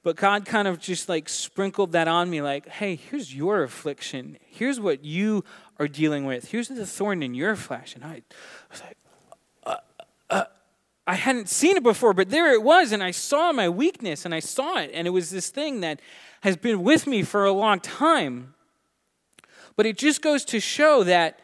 But 0.01 0.16
God 0.16 0.46
kind 0.46 0.68
of 0.68 0.80
just 0.80 1.10
like 1.10 1.28
sprinkled 1.28 1.92
that 1.92 2.08
on 2.08 2.30
me, 2.30 2.42
like, 2.42 2.68
hey, 2.68 2.96
here's 2.96 3.34
your 3.34 3.63
affliction. 3.63 4.38
Here's 4.42 4.80
what 4.80 5.04
you 5.04 5.44
are 5.80 5.88
dealing 5.88 6.26
with. 6.26 6.52
Here's 6.52 6.68
the 6.68 6.86
thorn 6.86 7.24
in 7.24 7.34
your 7.34 7.56
flesh. 7.56 7.96
And 7.96 8.04
I 8.04 8.22
was 8.70 8.82
like, 8.82 8.98
uh, 9.66 9.76
uh, 10.30 10.44
I 11.08 11.16
hadn't 11.16 11.50
seen 11.50 11.78
it 11.78 11.84
before, 11.84 12.14
but 12.14 12.30
there 12.30 12.54
it 12.54 12.62
was. 12.62 12.92
And 12.92 13.02
I 13.02 13.12
saw 13.12 13.52
my 13.54 13.70
weakness 13.70 14.26
and 14.26 14.36
I 14.36 14.42
saw 14.42 14.78
it. 14.78 14.92
And 14.94 15.08
it 15.08 15.12
was 15.12 15.32
this 15.32 15.50
thing 15.50 15.80
that 15.80 16.02
has 16.42 16.58
been 16.58 16.84
with 16.84 17.08
me 17.08 17.24
for 17.24 17.46
a 17.46 17.54
long 17.54 17.80
time. 17.80 18.54
But 19.76 19.86
it 19.86 19.98
just 19.98 20.22
goes 20.22 20.44
to 20.46 20.60
show 20.60 21.04
that 21.06 21.40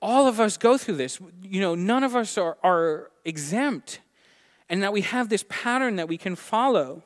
all 0.00 0.26
of 0.26 0.40
us 0.40 0.56
go 0.56 0.76
through 0.76 0.96
this. 0.96 1.20
You 1.42 1.60
know, 1.60 1.76
none 1.76 2.02
of 2.02 2.16
us 2.16 2.36
are, 2.36 2.58
are 2.64 3.10
exempt. 3.24 4.00
And 4.68 4.82
that 4.82 4.92
we 4.92 5.02
have 5.02 5.28
this 5.28 5.44
pattern 5.48 5.96
that 5.96 6.08
we 6.08 6.18
can 6.18 6.34
follow. 6.34 7.04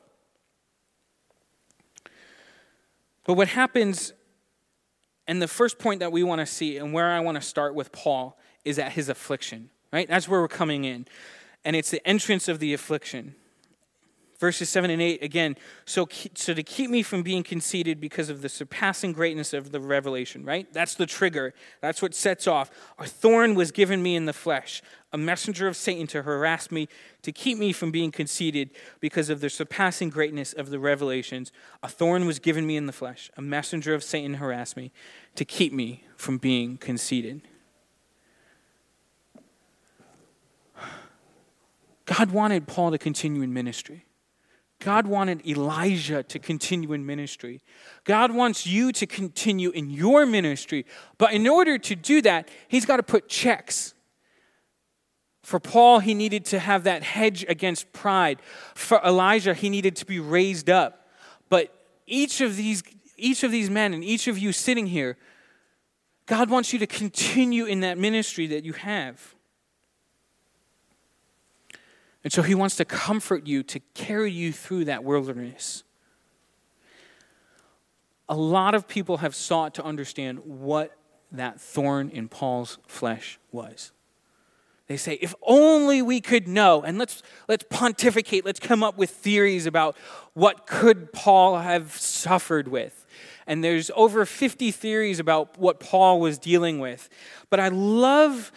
But 3.23 3.35
what 3.35 3.49
happens, 3.49 4.13
and 5.27 5.41
the 5.41 5.47
first 5.47 5.77
point 5.79 5.99
that 5.99 6.11
we 6.11 6.23
want 6.23 6.39
to 6.39 6.45
see, 6.45 6.77
and 6.77 6.93
where 6.93 7.11
I 7.11 7.19
want 7.19 7.35
to 7.35 7.41
start 7.41 7.75
with 7.75 7.91
Paul, 7.91 8.37
is 8.63 8.79
at 8.79 8.93
his 8.93 9.09
affliction, 9.09 9.69
right? 9.91 10.07
That's 10.07 10.27
where 10.27 10.41
we're 10.41 10.47
coming 10.47 10.85
in. 10.85 11.07
And 11.65 11.75
it's 11.75 11.91
the 11.91 12.05
entrance 12.07 12.47
of 12.47 12.59
the 12.59 12.73
affliction. 12.73 13.35
Verses 14.39 14.69
7 14.69 14.89
and 14.89 15.01
8 15.01 15.23
again 15.23 15.55
so, 15.85 16.07
so 16.35 16.53
to 16.53 16.63
keep 16.63 16.89
me 16.89 17.03
from 17.03 17.23
being 17.23 17.43
conceited 17.43 17.99
because 17.99 18.29
of 18.29 18.41
the 18.41 18.49
surpassing 18.49 19.13
greatness 19.13 19.53
of 19.53 19.71
the 19.71 19.79
revelation 19.79 20.43
right? 20.43 20.71
That's 20.73 20.95
the 20.95 21.05
trigger. 21.05 21.53
That's 21.81 22.01
what 22.01 22.15
sets 22.15 22.47
off. 22.47 22.71
A 22.97 23.05
thorn 23.05 23.55
was 23.55 23.71
given 23.71 24.01
me 24.01 24.15
in 24.15 24.25
the 24.25 24.33
flesh. 24.33 24.81
A 25.13 25.17
messenger 25.17 25.67
of 25.67 25.75
satan 25.75 26.07
to 26.07 26.23
harass 26.23 26.71
me 26.71 26.87
to 27.21 27.31
keep 27.31 27.57
me 27.57 27.71
from 27.71 27.91
being 27.91 28.11
conceited 28.11 28.71
because 28.99 29.29
of 29.29 29.41
the 29.41 29.49
surpassing 29.49 30.09
greatness 30.09 30.53
of 30.53 30.69
the 30.69 30.79
revelations. 30.79 31.51
A 31.83 31.87
thorn 31.87 32.25
was 32.25 32.39
given 32.39 32.65
me 32.65 32.77
in 32.77 32.85
the 32.85 32.93
flesh. 32.93 33.29
A 33.37 33.41
messenger 33.41 33.93
of 33.93 34.03
satan 34.03 34.35
harassed 34.35 34.77
me 34.77 34.91
to 35.35 35.45
keep 35.45 35.73
me 35.73 36.03
from 36.15 36.37
being 36.37 36.77
conceited. 36.77 37.41
God 42.05 42.31
wanted 42.31 42.67
Paul 42.67 42.91
to 42.91 42.97
continue 42.97 43.41
in 43.41 43.53
ministry. 43.53 44.06
God 44.79 45.07
wanted 45.07 45.45
Elijah 45.47 46.21
to 46.23 46.39
continue 46.39 46.93
in 46.93 47.05
ministry. 47.05 47.61
God 48.03 48.31
wants 48.31 48.67
you 48.67 48.91
to 48.93 49.07
continue 49.07 49.71
in 49.71 49.89
your 49.89 50.25
ministry. 50.25 50.85
But 51.17 51.33
in 51.33 51.47
order 51.47 51.79
to 51.79 51.95
do 51.95 52.21
that, 52.21 52.47
he's 52.67 52.85
got 52.85 52.97
to 52.97 53.03
put 53.03 53.27
checks. 53.27 53.95
For 55.41 55.59
Paul, 55.59 55.99
he 55.99 56.13
needed 56.13 56.45
to 56.45 56.59
have 56.59 56.83
that 56.83 57.03
hedge 57.03 57.45
against 57.47 57.91
pride. 57.91 58.39
For 58.75 58.99
Elijah, 59.03 59.53
he 59.53 59.69
needed 59.69 59.95
to 59.95 60.05
be 60.05 60.19
raised 60.19 60.69
up. 60.69 61.07
But 61.49 61.73
each 62.05 62.41
of 62.41 62.55
these, 62.55 62.83
each 63.15 63.43
of 63.43 63.51
these 63.51 63.69
men 63.69 63.93
and 63.93 64.03
each 64.03 64.27
of 64.27 64.37
you 64.37 64.51
sitting 64.51 64.87
here, 64.87 65.17
God 66.27 66.49
wants 66.49 66.73
you 66.73 66.79
to 66.79 66.87
continue 66.87 67.65
in 67.65 67.79
that 67.79 67.97
ministry 67.97 68.45
that 68.47 68.63
you 68.65 68.73
have. 68.73 69.36
And 72.27 72.33
so 72.33 72.41
he 72.41 72.55
wants 72.55 72.75
to 72.75 72.83
comfort 72.83 73.47
you, 73.47 73.63
to 73.63 73.79
carry 73.93 74.33
you 74.33 74.51
through 74.51 74.83
that 74.83 75.05
wilderness. 75.05 75.85
A 78.27 78.35
lot 78.35 78.75
of 78.75 78.85
people 78.85 79.19
have 79.19 79.33
sought 79.33 79.75
to 79.75 79.83
understand 79.85 80.39
what 80.39 80.91
that 81.31 81.61
thorn 81.61 82.09
in 82.09 82.27
Paul's 82.27 82.79
flesh 82.85 83.39
was. 83.53 83.93
They 84.87 84.97
say, 84.97 85.13
if 85.21 85.33
only 85.41 86.01
we 86.01 86.19
could 86.19 86.49
know, 86.49 86.81
and 86.81 86.97
let's, 86.97 87.23
let's 87.47 87.63
pontificate, 87.69 88.43
let's 88.43 88.59
come 88.59 88.83
up 88.83 88.97
with 88.97 89.09
theories 89.09 89.65
about 89.65 89.95
what 90.33 90.67
could 90.67 91.13
Paul 91.13 91.59
have 91.59 91.93
suffered 91.93 92.67
with. 92.67 93.05
And 93.47 93.63
there's 93.63 93.89
over 93.95 94.25
50 94.25 94.71
theories 94.71 95.21
about 95.21 95.57
what 95.57 95.79
Paul 95.79 96.19
was 96.19 96.37
dealing 96.37 96.79
with. 96.79 97.07
But 97.49 97.61
I 97.61 97.69
love 97.69 98.51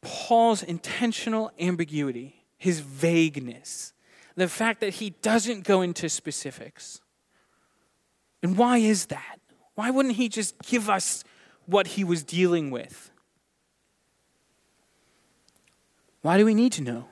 Paul's 0.00 0.62
intentional 0.62 1.50
ambiguity 1.60 2.32
his 2.66 2.80
vagueness, 2.80 3.92
the 4.34 4.48
fact 4.48 4.80
that 4.80 4.94
he 4.94 5.10
doesn't 5.22 5.62
go 5.62 5.82
into 5.82 6.08
specifics. 6.08 7.00
And 8.42 8.58
why 8.58 8.78
is 8.78 9.06
that? 9.06 9.38
Why 9.76 9.90
wouldn't 9.90 10.16
he 10.16 10.28
just 10.28 10.58
give 10.62 10.90
us 10.90 11.22
what 11.66 11.86
he 11.86 12.02
was 12.02 12.24
dealing 12.24 12.72
with? 12.72 13.12
Why 16.22 16.38
do 16.38 16.44
we 16.44 16.54
need 16.54 16.72
to 16.72 16.82
know? 16.82 17.04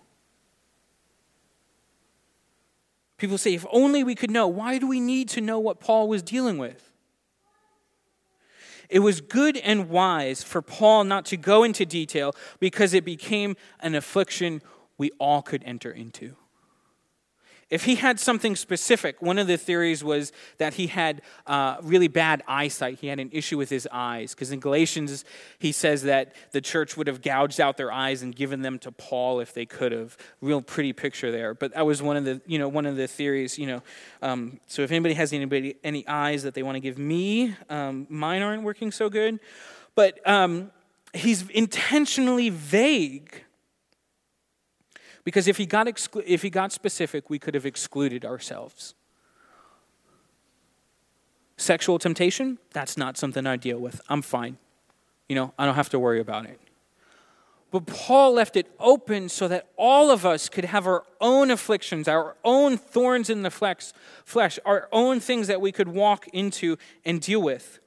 People 3.16 3.38
say, 3.38 3.54
if 3.54 3.64
only 3.70 4.02
we 4.02 4.16
could 4.16 4.32
know. 4.32 4.48
Why 4.48 4.78
do 4.78 4.88
we 4.88 4.98
need 4.98 5.28
to 5.30 5.40
know 5.40 5.60
what 5.60 5.78
Paul 5.78 6.08
was 6.08 6.20
dealing 6.20 6.58
with? 6.58 6.90
It 8.88 8.98
was 8.98 9.20
good 9.20 9.56
and 9.58 9.88
wise 9.88 10.42
for 10.42 10.60
Paul 10.60 11.04
not 11.04 11.24
to 11.26 11.36
go 11.36 11.62
into 11.62 11.86
detail 11.86 12.34
because 12.58 12.92
it 12.92 13.04
became 13.04 13.54
an 13.78 13.94
affliction 13.94 14.60
we 14.98 15.10
all 15.18 15.42
could 15.42 15.62
enter 15.64 15.90
into. 15.90 16.36
If 17.70 17.84
he 17.84 17.94
had 17.96 18.20
something 18.20 18.56
specific, 18.56 19.22
one 19.22 19.38
of 19.38 19.46
the 19.46 19.56
theories 19.56 20.04
was 20.04 20.32
that 20.58 20.74
he 20.74 20.86
had 20.86 21.22
uh, 21.46 21.78
really 21.82 22.08
bad 22.08 22.42
eyesight. 22.46 23.00
He 23.00 23.06
had 23.06 23.18
an 23.18 23.30
issue 23.32 23.56
with 23.56 23.70
his 23.70 23.88
eyes. 23.90 24.34
Because 24.34 24.52
in 24.52 24.60
Galatians, 24.60 25.24
he 25.58 25.72
says 25.72 26.02
that 26.02 26.34
the 26.52 26.60
church 26.60 26.96
would 26.96 27.06
have 27.06 27.22
gouged 27.22 27.60
out 27.60 27.76
their 27.76 27.90
eyes 27.90 28.22
and 28.22 28.36
given 28.36 28.62
them 28.62 28.78
to 28.80 28.92
Paul 28.92 29.40
if 29.40 29.54
they 29.54 29.64
could 29.64 29.92
have. 29.92 30.16
Real 30.40 30.60
pretty 30.60 30.92
picture 30.92 31.32
there. 31.32 31.54
But 31.54 31.74
that 31.74 31.86
was 31.86 32.02
one 32.02 32.16
of 32.16 32.24
the, 32.24 32.40
you 32.46 32.58
know, 32.58 32.68
one 32.68 32.86
of 32.86 32.96
the 32.96 33.08
theories, 33.08 33.58
you 33.58 33.66
know. 33.66 33.82
Um, 34.20 34.60
so 34.66 34.82
if 34.82 34.90
anybody 34.90 35.14
has 35.14 35.32
anybody, 35.32 35.76
any 35.82 36.06
eyes 36.06 36.42
that 36.42 36.54
they 36.54 36.62
want 36.62 36.76
to 36.76 36.80
give 36.80 36.98
me, 36.98 37.56
um, 37.70 38.06
mine 38.10 38.42
aren't 38.42 38.62
working 38.62 38.92
so 38.92 39.08
good. 39.08 39.40
But 39.94 40.26
um, 40.28 40.70
he's 41.14 41.48
intentionally 41.50 42.50
vague 42.50 43.44
because 45.24 45.48
if 45.48 45.56
he 45.56 45.66
got, 45.66 45.86
exclu- 45.86 46.22
if 46.26 46.42
he 46.42 46.50
got 46.50 46.70
specific, 46.72 47.30
we 47.30 47.38
could 47.38 47.54
have 47.54 47.66
excluded 47.66 48.24
ourselves. 48.24 48.94
Sexual 51.56 51.98
temptation, 51.98 52.58
that's 52.72 52.96
not 52.96 53.16
something 53.16 53.46
I 53.46 53.56
deal 53.56 53.78
with. 53.78 54.00
I'm 54.08 54.22
fine. 54.22 54.58
You 55.28 55.36
know, 55.36 55.54
I 55.58 55.64
don't 55.64 55.76
have 55.76 55.88
to 55.90 55.98
worry 55.98 56.20
about 56.20 56.46
it. 56.46 56.60
But 57.70 57.86
Paul 57.86 58.34
left 58.34 58.56
it 58.56 58.70
open 58.78 59.28
so 59.28 59.48
that 59.48 59.66
all 59.76 60.10
of 60.10 60.24
us 60.24 60.48
could 60.48 60.64
have 60.64 60.86
our 60.86 61.04
own 61.20 61.50
afflictions, 61.50 62.06
our 62.06 62.36
own 62.44 62.76
thorns 62.76 63.28
in 63.28 63.42
the 63.42 63.50
flesh, 63.50 63.92
flesh, 64.24 64.60
our 64.64 64.88
own 64.92 65.18
things 65.18 65.48
that 65.48 65.60
we 65.60 65.72
could 65.72 65.88
walk 65.88 66.28
into 66.28 66.76
and 67.04 67.20
deal 67.20 67.42
with. 67.42 67.80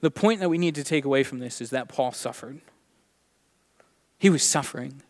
The 0.00 0.10
point 0.10 0.40
that 0.40 0.48
we 0.48 0.56
need 0.58 0.74
to 0.76 0.84
take 0.84 1.04
away 1.04 1.24
from 1.24 1.40
this 1.40 1.60
is 1.60 1.70
that 1.70 1.88
Paul 1.88 2.12
suffered. 2.12 2.60
He 4.22 4.30
was 4.30 4.44
suffering. 4.44 5.02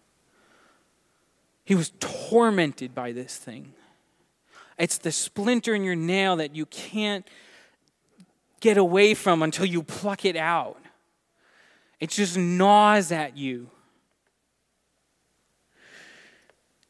He 1.67 1.75
was 1.75 1.93
tormented 2.01 2.95
by 2.95 3.13
this 3.13 3.37
thing. 3.37 3.75
It's 4.79 4.97
the 4.97 5.13
splinter 5.13 5.75
in 5.75 5.85
your 5.85 5.95
nail 5.95 6.37
that 6.37 6.57
you 6.57 6.65
can't 6.65 7.29
get 8.61 8.79
away 8.79 9.13
from 9.13 9.43
until 9.43 9.67
you 9.67 9.83
pluck 9.83 10.25
it 10.25 10.35
out. 10.35 10.81
It 12.01 12.09
just 12.09 12.39
gnaws 12.39 13.13
at 13.13 13.37
you. 13.37 13.69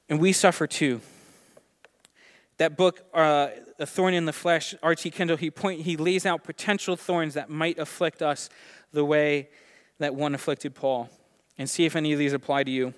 And 0.08 0.20
we 0.20 0.32
suffer 0.32 0.68
too. 0.68 1.00
That 2.58 2.76
book, 2.76 3.04
uh, 3.12 3.48
A 3.80 3.86
Thorn 3.86 4.14
in 4.14 4.26
the 4.26 4.32
Flesh, 4.32 4.76
R.T. 4.80 5.10
Kendall, 5.10 5.38
he, 5.38 5.50
point, 5.50 5.80
he 5.80 5.96
lays 5.96 6.24
out 6.24 6.44
potential 6.44 6.94
thorns 6.94 7.34
that 7.34 7.50
might 7.50 7.80
afflict 7.80 8.22
us 8.22 8.48
the 8.92 9.04
way 9.04 9.48
that 9.98 10.14
one 10.14 10.36
afflicted 10.36 10.76
Paul 10.76 11.10
and 11.62 11.70
see 11.70 11.84
if 11.84 11.94
any 11.94 12.12
of 12.12 12.18
these 12.18 12.32
apply 12.32 12.64
to 12.64 12.72
you. 12.72 12.88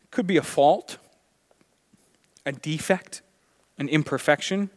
It 0.00 0.10
could 0.10 0.26
be 0.26 0.38
a 0.38 0.42
fault, 0.42 0.96
a 2.46 2.52
defect, 2.52 3.20
an 3.76 3.90
imperfection. 3.90 4.70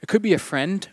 It 0.00 0.08
could 0.08 0.22
be 0.22 0.32
a 0.32 0.38
friend. 0.38 0.88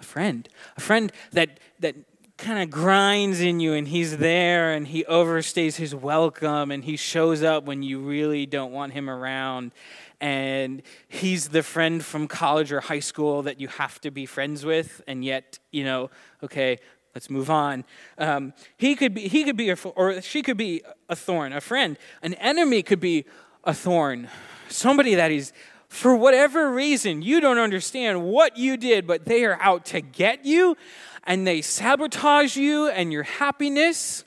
A 0.00 0.02
friend. 0.02 0.48
A 0.78 0.80
friend 0.80 1.12
that, 1.32 1.60
that 1.80 1.94
kind 2.38 2.62
of 2.62 2.70
grinds 2.70 3.42
in 3.42 3.60
you 3.60 3.74
and 3.74 3.88
he's 3.88 4.16
there 4.16 4.72
and 4.72 4.88
he 4.88 5.04
overstays 5.04 5.76
his 5.76 5.94
welcome 5.94 6.70
and 6.70 6.84
he 6.84 6.96
shows 6.96 7.42
up 7.42 7.64
when 7.64 7.82
you 7.82 8.00
really 8.00 8.46
don't 8.46 8.72
want 8.72 8.94
him 8.94 9.10
around 9.10 9.72
and 10.20 10.82
he's 11.08 11.48
the 11.48 11.62
friend 11.62 12.04
from 12.04 12.28
college 12.28 12.72
or 12.72 12.80
high 12.80 13.00
school 13.00 13.42
that 13.42 13.60
you 13.60 13.68
have 13.68 14.00
to 14.00 14.10
be 14.10 14.26
friends 14.26 14.64
with, 14.64 15.02
and 15.06 15.24
yet, 15.24 15.58
you 15.70 15.84
know, 15.84 16.10
okay, 16.42 16.78
let's 17.14 17.30
move 17.30 17.50
on. 17.50 17.84
Um, 18.18 18.52
he 18.76 18.94
could 18.94 19.14
be, 19.14 19.28
he 19.28 19.44
could 19.44 19.56
be, 19.56 19.70
a, 19.70 19.76
or 19.94 20.20
she 20.20 20.42
could 20.42 20.56
be 20.56 20.82
a 21.08 21.16
thorn, 21.16 21.52
a 21.52 21.60
friend. 21.60 21.98
An 22.22 22.34
enemy 22.34 22.82
could 22.82 23.00
be 23.00 23.24
a 23.64 23.74
thorn, 23.74 24.28
somebody 24.68 25.14
that 25.14 25.30
is, 25.30 25.52
for 25.88 26.16
whatever 26.16 26.72
reason, 26.72 27.22
you 27.22 27.40
don't 27.40 27.58
understand 27.58 28.24
what 28.24 28.56
you 28.56 28.76
did, 28.76 29.06
but 29.06 29.24
they 29.24 29.44
are 29.44 29.58
out 29.60 29.84
to 29.86 30.00
get 30.00 30.44
you, 30.44 30.76
and 31.24 31.46
they 31.46 31.62
sabotage 31.62 32.56
you 32.56 32.88
and 32.88 33.12
your 33.12 33.22
happiness. 33.22 34.24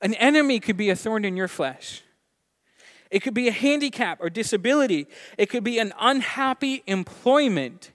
An 0.00 0.14
enemy 0.14 0.60
could 0.60 0.76
be 0.76 0.90
a 0.90 0.96
thorn 0.96 1.24
in 1.24 1.36
your 1.36 1.48
flesh. 1.48 2.02
It 3.10 3.20
could 3.20 3.34
be 3.34 3.48
a 3.48 3.52
handicap 3.52 4.18
or 4.20 4.30
disability. 4.30 5.08
It 5.36 5.46
could 5.46 5.64
be 5.64 5.78
an 5.78 5.92
unhappy 5.98 6.82
employment 6.86 7.90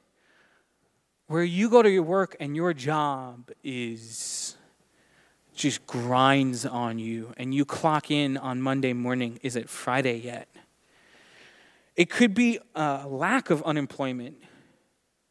where 1.28 1.44
you 1.44 1.70
go 1.70 1.82
to 1.82 1.90
your 1.90 2.04
work 2.04 2.36
and 2.40 2.56
your 2.56 2.74
job 2.74 3.52
is 3.64 4.58
just 5.56 5.88
grinds 5.88 6.66
on 6.66 7.00
you 7.00 7.34
and 7.38 7.56
you 7.56 7.64
clock 7.66 8.12
in 8.12 8.38
on 8.38 8.62
Monday 8.62 8.94
morning. 8.94 9.40
Is 9.42 9.56
it 9.56 9.70
Friday 9.70 10.18
yet? 10.18 10.50
It 11.96 12.10
could 12.10 12.34
be 12.34 12.60
a 12.76 13.08
lack 13.08 13.50
of 13.50 13.64
unemployment 13.64 14.38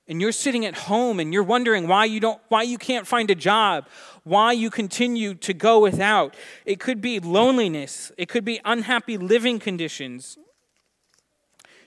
and 0.06 0.20
you're 0.20 0.32
sitting 0.32 0.66
at 0.66 0.74
home 0.74 1.18
and 1.18 1.32
you're 1.32 1.42
wondering 1.42 1.88
why 1.88 2.04
you 2.04 2.20
don't 2.20 2.40
why 2.48 2.62
you 2.62 2.78
can't 2.78 3.06
find 3.06 3.30
a 3.30 3.34
job 3.34 3.86
why 4.24 4.52
you 4.52 4.70
continue 4.70 5.34
to 5.34 5.54
go 5.54 5.78
without. 5.80 6.34
It 6.64 6.80
could 6.80 7.00
be 7.00 7.20
loneliness. 7.20 8.10
It 8.18 8.28
could 8.28 8.44
be 8.44 8.60
unhappy 8.64 9.16
living 9.16 9.58
conditions. 9.58 10.38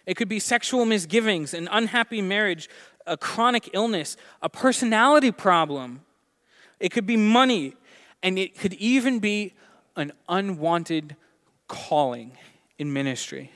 It 0.05 0.15
could 0.15 0.29
be 0.29 0.39
sexual 0.39 0.85
misgivings 0.85 1.53
an 1.53 1.67
unhappy 1.71 2.21
marriage 2.21 2.69
a 3.05 3.17
chronic 3.17 3.69
illness 3.73 4.15
a 4.41 4.49
personality 4.49 5.31
problem. 5.31 6.01
It 6.79 6.89
could 6.89 7.05
be 7.05 7.17
money. 7.17 7.75
And 8.23 8.39
it 8.39 8.57
could 8.57 8.73
even 8.73 9.19
be 9.19 9.53
an 9.95 10.11
unwanted 10.27 11.15
calling 11.67 12.37
in 12.77 12.91
ministry. 12.91 13.51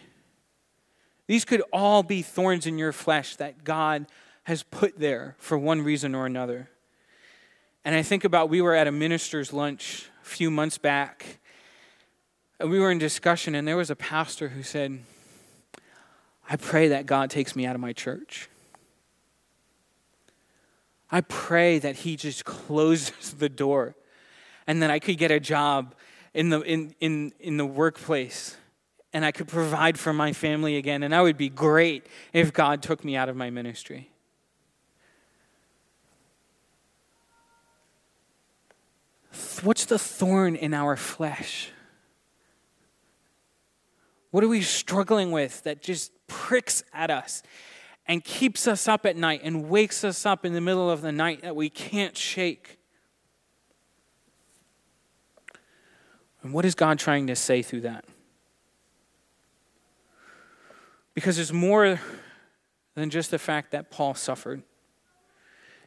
These 1.28 1.46
could 1.46 1.64
all 1.72 2.04
be 2.04 2.22
thorns 2.22 2.66
in 2.68 2.78
your 2.78 2.92
flesh 2.92 3.36
that 3.38 3.64
God 3.64 4.06
has 4.44 4.64
put 4.64 5.00
there 5.00 5.36
for 5.40 5.58
one 5.58 5.82
reason 5.82 6.14
or 6.14 6.26
another. 6.26 6.70
And 7.84 7.96
I 7.96 8.04
think 8.04 8.24
about 8.24 8.50
we 8.50 8.62
were 8.62 8.76
at 8.76 8.88
a 8.88 8.92
minister's 8.92 9.52
lunch 9.52 10.10
a 10.22 10.26
few 10.26 10.52
months 10.52 10.78
back, 10.78 11.40
and 12.60 12.70
we 12.70 12.80
were 12.80 12.92
in 12.92 13.00
discussion, 13.00 13.56
and 13.56 13.68
there 13.68 13.78
was 13.78 13.90
a 13.90 13.96
pastor 13.96 14.50
who 14.50 14.62
said, 14.62 15.00
I 16.50 16.58
pray 16.58 16.90
that 16.90 17.06
God 17.06 17.30
takes 17.30 17.56
me 17.56 17.66
out 17.66 17.76
of 17.76 17.82
my 17.82 17.94
church. 17.94 18.50
I 21.12 21.22
pray 21.22 21.80
that 21.80 21.98
He 21.98 22.16
just 22.16 22.46
closes 22.46 23.34
the 23.34 23.50
door 23.50 23.96
and 24.68 24.82
that 24.82 24.92
I 24.92 25.00
could 25.00 25.18
get 25.18 25.32
a 25.32 25.40
job 25.40 25.96
in 26.34 26.50
the, 26.50 26.62
in, 26.62 26.96
in, 27.00 27.34
in 27.40 27.58
the 27.58 27.66
workplace 27.66 28.56
and 29.14 29.26
I 29.26 29.32
could 29.32 29.48
provide 29.48 30.00
for 30.00 30.14
my 30.14 30.34
family 30.34 30.78
again. 30.78 31.04
And 31.04 31.14
that 31.14 31.22
would 31.22 31.38
be 31.38 31.50
great 31.50 32.06
if 32.32 32.54
God 32.54 32.82
took 32.82 33.04
me 33.04 33.16
out 33.16 33.28
of 33.28 33.36
my 33.36 33.50
ministry. 33.50 34.10
What's 39.64 39.86
the 39.86 40.00
thorn 40.00 40.56
in 40.56 40.74
our 40.74 40.96
flesh? 40.96 41.70
What 44.32 44.44
are 44.44 44.48
we 44.48 44.62
struggling 44.62 45.32
with 45.32 45.64
that 45.64 45.82
just 45.82 46.12
pricks 46.28 46.84
at 46.94 47.12
us 47.12 47.44
and 48.08 48.24
keeps 48.24 48.68
us 48.68 48.88
up 48.88 49.06
at 49.06 49.16
night 49.16 49.42
and 49.44 49.70
wakes 49.70 50.04
us 50.04 50.26
up 50.26 50.46
in 50.46 50.54
the 50.54 50.62
middle 50.62 50.90
of 50.90 51.02
the 51.02 51.12
night 51.12 51.42
that 51.42 51.56
we 51.56 51.70
can't 51.70 52.18
shake? 52.18 52.78
And 56.44 56.54
what 56.54 56.66
is 56.66 56.76
God 56.76 56.98
trying 56.98 57.28
to 57.28 57.36
say 57.36 57.62
through 57.62 57.82
that? 57.82 58.06
Because 61.14 61.36
there's 61.36 61.54
more 61.54 62.00
than 62.96 63.10
just 63.10 63.32
the 63.32 63.40
fact 63.40 63.72
that 63.72 63.92
Paul 63.92 64.14
suffered. 64.14 64.64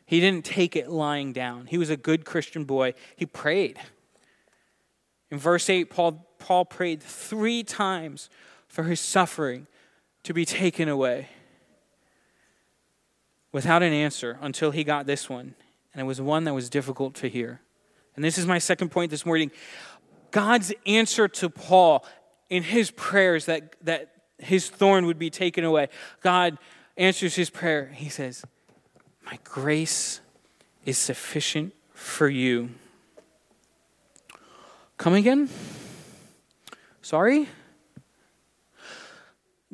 He 0.06 0.20
didn't 0.20 0.44
take 0.44 0.76
it 0.76 0.90
lying 0.90 1.32
down. 1.32 1.66
He 1.66 1.78
was 1.78 1.90
a 1.90 1.96
good 1.96 2.24
Christian 2.24 2.64
boy. 2.64 2.94
He 3.16 3.26
prayed. 3.26 3.78
In 5.30 5.38
verse 5.38 5.68
8, 5.70 5.90
Paul, 5.90 6.26
Paul 6.38 6.64
prayed 6.64 7.02
three 7.02 7.62
times 7.62 8.28
for 8.68 8.84
his 8.84 9.00
suffering 9.00 9.66
to 10.24 10.34
be 10.34 10.44
taken 10.44 10.88
away 10.88 11.28
without 13.52 13.82
an 13.82 13.92
answer 13.92 14.38
until 14.40 14.72
he 14.72 14.84
got 14.84 15.06
this 15.06 15.28
one. 15.28 15.54
And 15.92 16.00
it 16.00 16.04
was 16.04 16.20
one 16.20 16.44
that 16.44 16.54
was 16.54 16.68
difficult 16.68 17.14
to 17.16 17.28
hear. 17.28 17.60
And 18.16 18.24
this 18.24 18.36
is 18.36 18.46
my 18.46 18.58
second 18.58 18.90
point 18.90 19.10
this 19.10 19.24
morning. 19.24 19.50
God's 20.30 20.72
answer 20.86 21.28
to 21.28 21.48
Paul 21.48 22.04
in 22.50 22.62
his 22.62 22.90
prayers 22.90 23.46
that, 23.46 23.76
that 23.82 24.10
his 24.38 24.68
thorn 24.68 25.06
would 25.06 25.18
be 25.18 25.30
taken 25.30 25.64
away. 25.64 25.88
God 26.20 26.58
answers 26.96 27.36
his 27.36 27.50
prayer. 27.50 27.92
He 27.94 28.08
says, 28.08 28.44
My 29.24 29.38
grace 29.42 30.20
is 30.84 30.98
sufficient 30.98 31.72
for 31.94 32.28
you. 32.28 32.70
Come 34.98 35.14
again? 35.14 35.48
Sorry? 37.00 37.48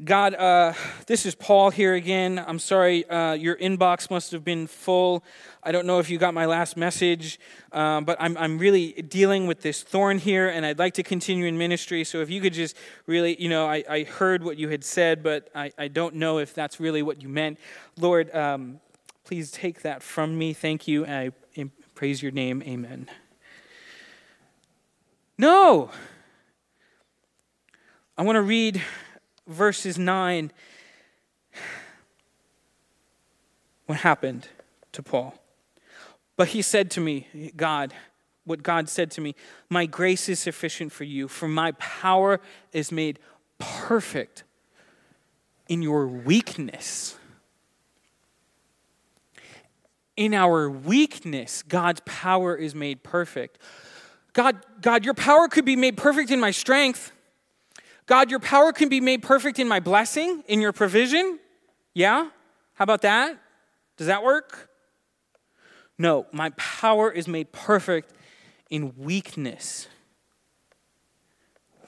God, 0.03 0.35
uh, 0.35 0.73
this 1.09 1.27
is 1.27 1.35
Paul 1.35 1.69
here 1.69 1.95
again. 1.95 2.43
I'm 2.47 2.59
sorry, 2.59 3.07
uh, 3.11 3.35
your 3.35 3.57
inbox 3.57 4.11
must 4.11 4.33
have 4.33 4.43
been 4.45 4.67
full. 4.67 5.23
I 5.63 5.73
don't 5.73 5.85
know 5.85 5.99
if 5.99 6.09
you 6.09 6.17
got 6.17 6.33
my 6.33 6.47
last 6.47 6.77
message, 6.77 7.39
um, 7.73 8.05
but 8.05 8.17
I'm, 8.19 8.35
I'm 8.39 8.57
really 8.57 8.93
dealing 8.93 9.47
with 9.47 9.61
this 9.61 9.83
thorn 9.83 10.17
here, 10.17 10.49
and 10.49 10.65
I'd 10.65 10.79
like 10.79 10.95
to 10.95 11.03
continue 11.03 11.45
in 11.45 11.59
ministry. 11.59 12.05
So 12.05 12.21
if 12.23 12.31
you 12.31 12.41
could 12.41 12.55
just 12.55 12.77
really, 13.07 13.37
you 13.43 13.51
know, 13.51 13.67
I, 13.67 13.85
I 13.91 14.05
heard 14.05 14.43
what 14.43 14.57
you 14.57 14.71
had 14.71 14.85
said, 14.85 15.23
but 15.23 15.51
I, 15.55 15.71
I 15.77 15.89
don't 15.89 16.15
know 16.15 16.39
if 16.39 16.55
that's 16.55 16.81
really 16.81 17.03
what 17.03 17.21
you 17.21 17.29
meant. 17.29 17.59
Lord, 17.99 18.35
um, 18.35 18.81
please 19.25 19.51
take 19.51 19.83
that 19.83 20.03
from 20.03 20.37
me. 20.39 20.53
Thank 20.53 20.89
you, 20.89 21.07
I 21.07 21.31
praise 21.95 22.23
your 22.23 22.33
name. 22.33 22.63
Amen. 22.67 23.09
No! 25.37 25.91
I 28.17 28.23
want 28.23 28.37
to 28.37 28.43
read 28.43 28.83
verses 29.47 29.99
9, 29.99 30.53
what 33.87 33.99
happened 33.99 34.49
to 34.93 35.03
Paul? 35.03 35.35
But 36.37 36.49
he 36.49 36.63
said 36.63 36.91
to 36.93 37.01
me, 37.01 37.53
God, 37.57 37.93
what 38.45 38.63
God 38.63 38.89
said 38.89 39.11
to 39.13 39.21
me, 39.21 39.35
My 39.69 39.87
grace 39.87 40.29
is 40.29 40.39
sufficient 40.39 40.93
for 40.93 41.05
you, 41.05 41.29
for 41.29 41.49
my 41.49 41.73
power 41.73 42.41
is 42.73 42.91
made 42.91 43.19
perfect 43.59 44.45
in 45.69 45.83
your 45.83 46.07
weakness. 46.07 47.17
In 50.21 50.35
our 50.35 50.69
weakness, 50.69 51.63
God's 51.63 52.03
power 52.05 52.55
is 52.55 52.75
made 52.75 53.03
perfect. 53.03 53.57
God, 54.35 54.59
God, 54.83 55.03
your 55.03 55.15
power 55.15 55.49
could 55.49 55.65
be 55.65 55.77
made 55.77 55.97
perfect 55.97 56.31
in 56.31 56.39
my 56.39 56.51
strength. 56.51 57.11
God, 58.05 58.31
your 58.31 58.39
power 58.39 58.71
can 58.71 58.91
be 58.91 59.01
made 59.01 59.23
perfect 59.23 59.59
in 59.59 59.67
my 59.67 59.81
blessing, 59.81 60.45
in 60.47 60.61
your 60.61 60.75
provision. 60.75 61.39
Yeah? 61.95 62.29
How 62.75 62.83
about 62.83 63.01
that? 63.01 63.41
Does 63.97 64.09
that 64.09 64.23
work? 64.23 64.69
No, 65.97 66.27
my 66.33 66.51
power 66.51 67.11
is 67.11 67.27
made 67.27 67.51
perfect 67.51 68.13
in 68.69 68.93
weakness. 68.99 69.89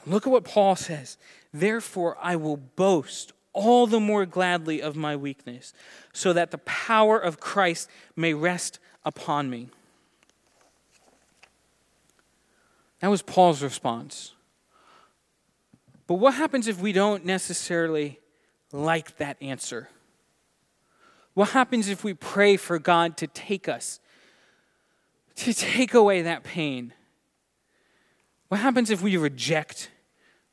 Look 0.07 0.27
at 0.27 0.31
what 0.31 0.45
Paul 0.45 0.75
says. 0.75 1.19
Therefore, 1.53 2.17
I 2.19 2.37
will 2.37 2.57
boast 2.57 3.32
all 3.53 3.87
the 3.87 4.01
more 4.01 4.25
gladly 4.27 4.81
of 4.81 4.97
my 4.97 5.15
weakness, 5.17 5.73
so 6.13 6.33
that 6.33 6.51
the 6.51 6.59
power 6.59 7.19
of 7.19 7.41
Christ 7.41 7.89
may 8.17 8.35
rest 8.35 8.79
upon 9.05 9.51
me. 9.51 9.69
That 13.01 13.09
was 13.09 13.23
Paul's 13.23 13.63
response. 13.63 14.33
But 16.07 16.15
what 16.15 16.35
happens 16.35 16.69
if 16.69 16.81
we 16.81 16.93
don't 16.93 17.25
necessarily 17.25 18.21
like 18.71 19.17
that 19.17 19.37
answer? 19.41 19.89
What 21.35 21.51
happens 21.51 21.89
if 21.89 22.05
we 22.05 22.15
pray 22.15 22.57
for 22.57 22.79
God 22.79 23.17
to 23.17 23.27
take 23.27 23.69
us, 23.69 24.01
to 25.37 25.53
take 25.55 25.95
away 25.95 26.23
that 26.23 26.45
pain? 26.45 26.93
What 28.49 28.61
happens 28.61 28.91
if 28.91 29.01
we 29.01 29.17
reject 29.17 29.91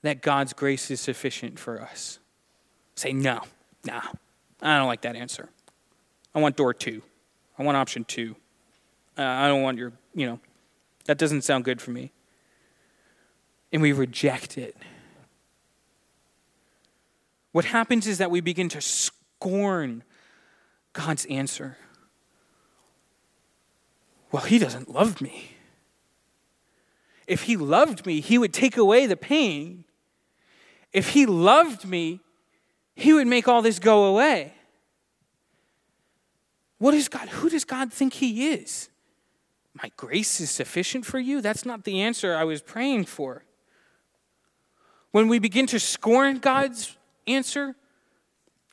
that 0.01 0.21
God's 0.21 0.53
grace 0.53 0.89
is 0.89 1.01
sufficient 1.01 1.59
for 1.59 1.81
us? 1.81 2.19
Say, 2.99 3.13
no, 3.13 3.39
no, 3.85 4.01
I 4.61 4.77
don't 4.77 4.87
like 4.87 5.03
that 5.03 5.15
answer. 5.15 5.47
I 6.35 6.39
want 6.41 6.57
door 6.57 6.73
two. 6.73 7.01
I 7.57 7.63
want 7.63 7.77
option 7.77 8.03
two. 8.03 8.35
Uh, 9.17 9.21
I 9.21 9.47
don't 9.47 9.61
want 9.61 9.77
your, 9.77 9.93
you 10.13 10.25
know, 10.25 10.41
that 11.05 11.17
doesn't 11.17 11.43
sound 11.43 11.63
good 11.63 11.81
for 11.81 11.91
me. 11.91 12.11
And 13.71 13.81
we 13.81 13.93
reject 13.93 14.57
it. 14.57 14.75
What 17.53 17.63
happens 17.63 18.05
is 18.05 18.17
that 18.17 18.31
we 18.31 18.41
begin 18.41 18.67
to 18.67 18.81
scorn 18.81 20.03
God's 20.91 21.25
answer. 21.27 21.77
Well, 24.29 24.43
He 24.43 24.59
doesn't 24.59 24.89
love 24.93 25.21
me. 25.21 25.51
If 27.27 27.43
He 27.43 27.55
loved 27.55 28.05
me, 28.05 28.19
He 28.19 28.37
would 28.37 28.53
take 28.53 28.75
away 28.75 29.05
the 29.05 29.15
pain. 29.15 29.85
If 30.91 31.11
He 31.11 31.25
loved 31.25 31.85
me, 31.85 32.19
He 32.99 33.13
would 33.13 33.27
make 33.27 33.47
all 33.47 33.61
this 33.61 33.79
go 33.79 34.05
away. 34.05 34.53
What 36.79 36.93
is 36.93 37.07
God? 37.07 37.29
Who 37.29 37.49
does 37.49 37.63
God 37.63 37.93
think 37.93 38.13
He 38.13 38.49
is? 38.49 38.89
My 39.73 39.89
grace 39.95 40.41
is 40.41 40.51
sufficient 40.51 41.05
for 41.05 41.17
you? 41.17 41.39
That's 41.39 41.65
not 41.65 41.85
the 41.85 42.01
answer 42.01 42.35
I 42.35 42.43
was 42.43 42.61
praying 42.61 43.05
for. 43.05 43.45
When 45.11 45.29
we 45.29 45.39
begin 45.39 45.65
to 45.67 45.79
scorn 45.79 46.39
God's 46.39 46.97
answer, 47.25 47.75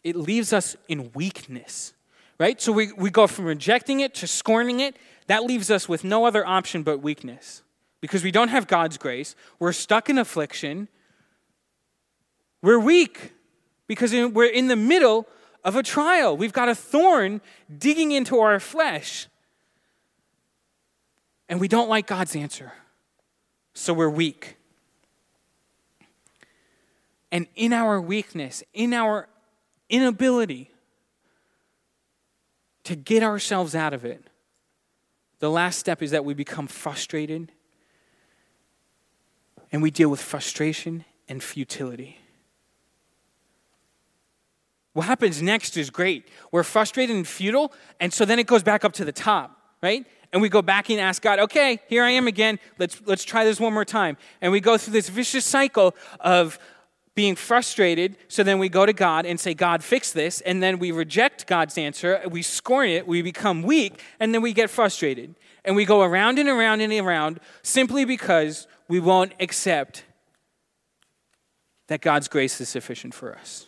it 0.03 0.17
leaves 0.17 0.53
us 0.53 0.77
in 0.89 1.12
weakness, 1.15 1.95
right? 2.39 2.61
So 2.61 2.73
we, 2.73 2.93
we 2.93 3.11
go 3.11 3.29
from 3.29 3.45
rejecting 3.45 4.01
it 4.01 4.15
to 4.17 4.27
scorning 4.27 4.81
it. 4.81 4.97
That 5.29 5.45
leaves 5.45 5.71
us 5.71 5.89
with 5.89 6.03
no 6.03 6.25
other 6.25 6.45
option 6.45 6.83
but 6.83 7.01
weakness 7.01 7.62
because 8.01 8.25
we 8.25 8.33
don't 8.33 8.49
have 8.49 8.67
God's 8.67 8.99
grace. 8.99 9.37
We're 9.61 9.73
stuck 9.73 10.11
in 10.11 10.19
affliction. 10.19 10.89
We're 12.61 12.81
weak 12.81 13.33
because 13.87 14.12
we're 14.12 14.51
in 14.51 14.68
the 14.68 14.77
middle 14.77 15.27
of 15.64 15.77
a 15.77 15.83
trial. 15.83 16.37
We've 16.37 16.53
got 16.53 16.68
a 16.68 16.75
thorn 16.75 17.40
digging 17.77 18.12
into 18.12 18.38
our 18.38 18.61
flesh. 18.61 19.27
And 21.49 21.61
we 21.61 21.68
don't 21.68 21.88
like 21.88 22.07
God's 22.07 22.35
answer. 22.37 22.72
So 23.75 23.92
we're 23.92 24.09
weak. 24.09 24.57
And 27.31 27.46
in 27.55 27.72
our 27.72 28.01
weakness, 28.01 28.62
in 28.72 28.92
our 28.94 29.29
inability 29.88 30.70
to 32.85 32.96
get 32.96 33.22
ourselves 33.22 33.75
out 33.75 33.92
of 33.92 34.05
it, 34.05 34.22
the 35.38 35.51
last 35.51 35.79
step 35.79 36.03
is 36.03 36.12
that 36.12 36.25
we 36.25 36.35
become 36.35 36.66
frustrated 36.66 37.53
and 39.72 39.83
we 39.83 39.90
deal 39.90 40.09
with 40.09 40.22
frustration 40.22 41.05
and 41.29 41.42
futility. 41.42 42.18
What 44.97 45.05
happens 45.05 45.43
next 45.43 45.77
is 45.77 45.91
great. 45.91 46.27
We're 46.51 46.63
frustrated 46.63 47.15
and 47.15 47.29
futile, 47.29 47.71
and 48.01 48.11
so 48.11 48.25
then 48.25 48.39
it 48.39 48.47
goes 48.47 48.63
back 48.63 48.83
up 48.83 48.95
to 48.95 49.05
the 49.05 49.13
top, 49.13 49.55
right? 49.83 50.07
And 50.33 50.41
we 50.41 50.49
go 50.49 50.63
back 50.63 50.89
and 50.89 50.99
ask 50.99 51.21
God, 51.21 51.39
okay, 51.39 51.81
here 51.87 52.03
I 52.03 52.13
am 52.13 52.27
again. 52.27 52.59
Let's, 52.79 53.03
let's 53.05 53.23
try 53.23 53.45
this 53.45 53.61
one 53.61 53.75
more 53.75 53.85
time. 53.85 54.17
And 54.41 54.51
we 54.51 54.59
go 54.59 54.79
through 54.79 54.95
this 54.95 55.11
vicious 55.11 55.45
cycle 55.45 55.95
of 56.19 56.59
being 57.15 57.37
frustrated. 57.37 58.17
So 58.29 58.43
then 58.43 58.59
we 58.59 58.71
go 58.71 58.87
to 58.87 58.95
God 58.95 59.27
and 59.27 59.39
say, 59.39 59.53
God, 59.53 59.85
fix 59.85 60.13
this. 60.13 60.41
And 60.41 60.63
then 60.63 60.79
we 60.79 60.93
reject 60.93 61.47
God's 61.47 61.77
answer. 61.77 62.23
We 62.31 62.41
scorn 62.41 62.89
it. 62.89 63.07
We 63.07 63.21
become 63.21 63.65
weak. 63.65 64.03
And 64.19 64.33
then 64.33 64.41
we 64.41 64.55
get 64.55 64.71
frustrated. 64.71 65.35
And 65.63 65.77
we 65.77 65.85
go 65.85 66.01
around 66.01 66.39
and 66.39 66.49
around 66.49 66.81
and 66.81 66.91
around 66.95 67.41
simply 67.63 68.07
because 68.07 68.67
we 68.89 68.99
won't 68.99 69.35
accept 69.41 70.05
that 71.89 72.01
God's 72.01 72.29
grace 72.29 72.59
is 72.63 72.71
sufficient 72.71 73.13
for 73.13 73.37
us. 73.37 73.67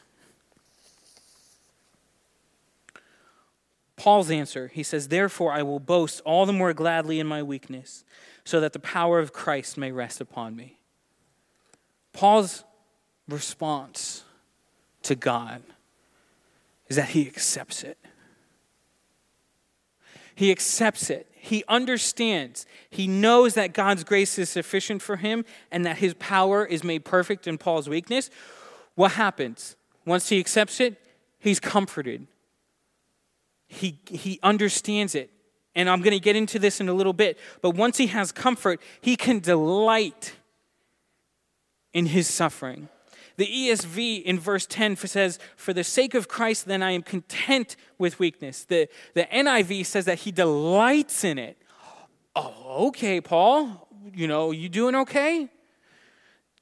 Paul's 3.98 4.30
answer, 4.30 4.70
he 4.72 4.84
says, 4.84 5.08
Therefore 5.08 5.52
I 5.52 5.62
will 5.62 5.80
boast 5.80 6.22
all 6.24 6.46
the 6.46 6.52
more 6.52 6.72
gladly 6.72 7.18
in 7.18 7.26
my 7.26 7.42
weakness, 7.42 8.04
so 8.44 8.60
that 8.60 8.72
the 8.72 8.78
power 8.78 9.18
of 9.18 9.32
Christ 9.32 9.76
may 9.76 9.92
rest 9.92 10.20
upon 10.20 10.56
me. 10.56 10.78
Paul's 12.12 12.64
response 13.28 14.24
to 15.02 15.14
God 15.14 15.62
is 16.86 16.96
that 16.96 17.10
he 17.10 17.26
accepts 17.26 17.82
it. 17.82 17.98
He 20.34 20.52
accepts 20.52 21.10
it. 21.10 21.26
He 21.32 21.64
understands. 21.68 22.66
He 22.90 23.08
knows 23.08 23.54
that 23.54 23.72
God's 23.72 24.04
grace 24.04 24.38
is 24.38 24.48
sufficient 24.48 25.02
for 25.02 25.16
him 25.16 25.44
and 25.72 25.84
that 25.84 25.98
his 25.98 26.14
power 26.14 26.64
is 26.64 26.84
made 26.84 27.04
perfect 27.04 27.48
in 27.48 27.58
Paul's 27.58 27.88
weakness. 27.88 28.30
What 28.94 29.12
happens? 29.12 29.74
Once 30.06 30.28
he 30.28 30.38
accepts 30.38 30.78
it, 30.78 31.00
he's 31.40 31.58
comforted. 31.58 32.28
He, 33.68 34.00
he 34.06 34.40
understands 34.42 35.14
it. 35.14 35.30
And 35.74 35.88
I'm 35.88 36.00
going 36.00 36.16
to 36.16 36.20
get 36.20 36.34
into 36.34 36.58
this 36.58 36.80
in 36.80 36.88
a 36.88 36.92
little 36.92 37.12
bit. 37.12 37.38
But 37.62 37.76
once 37.76 37.98
he 37.98 38.08
has 38.08 38.32
comfort, 38.32 38.80
he 39.00 39.14
can 39.14 39.38
delight 39.38 40.34
in 41.92 42.06
his 42.06 42.26
suffering. 42.26 42.88
The 43.36 43.46
ESV 43.46 44.24
in 44.24 44.40
verse 44.40 44.66
10 44.66 44.96
says, 44.96 45.38
For 45.54 45.72
the 45.72 45.84
sake 45.84 46.14
of 46.14 46.26
Christ, 46.26 46.66
then 46.66 46.82
I 46.82 46.90
am 46.90 47.02
content 47.02 47.76
with 47.96 48.18
weakness. 48.18 48.64
The, 48.64 48.88
the 49.14 49.24
NIV 49.24 49.86
says 49.86 50.06
that 50.06 50.18
he 50.20 50.32
delights 50.32 51.22
in 51.22 51.38
it. 51.38 51.56
Oh, 52.34 52.88
okay, 52.88 53.20
Paul. 53.20 53.88
You 54.12 54.26
know, 54.26 54.50
you 54.50 54.68
doing 54.68 54.96
okay? 54.96 55.48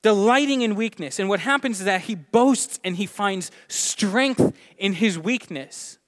Delighting 0.02 0.60
in 0.60 0.74
weakness. 0.74 1.18
And 1.18 1.30
what 1.30 1.40
happens 1.40 1.78
is 1.78 1.86
that 1.86 2.02
he 2.02 2.14
boasts 2.14 2.78
and 2.84 2.96
he 2.96 3.06
finds 3.06 3.50
strength 3.68 4.54
in 4.76 4.92
his 4.92 5.18
weakness. 5.18 5.98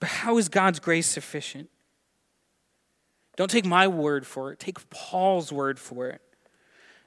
But 0.00 0.08
how 0.08 0.38
is 0.38 0.48
God's 0.48 0.80
grace 0.80 1.06
sufficient? 1.06 1.68
Don't 3.36 3.50
take 3.50 3.64
my 3.64 3.86
word 3.86 4.26
for 4.26 4.52
it, 4.52 4.58
take 4.58 4.90
Paul's 4.90 5.52
word 5.52 5.78
for 5.78 6.08
it 6.08 6.20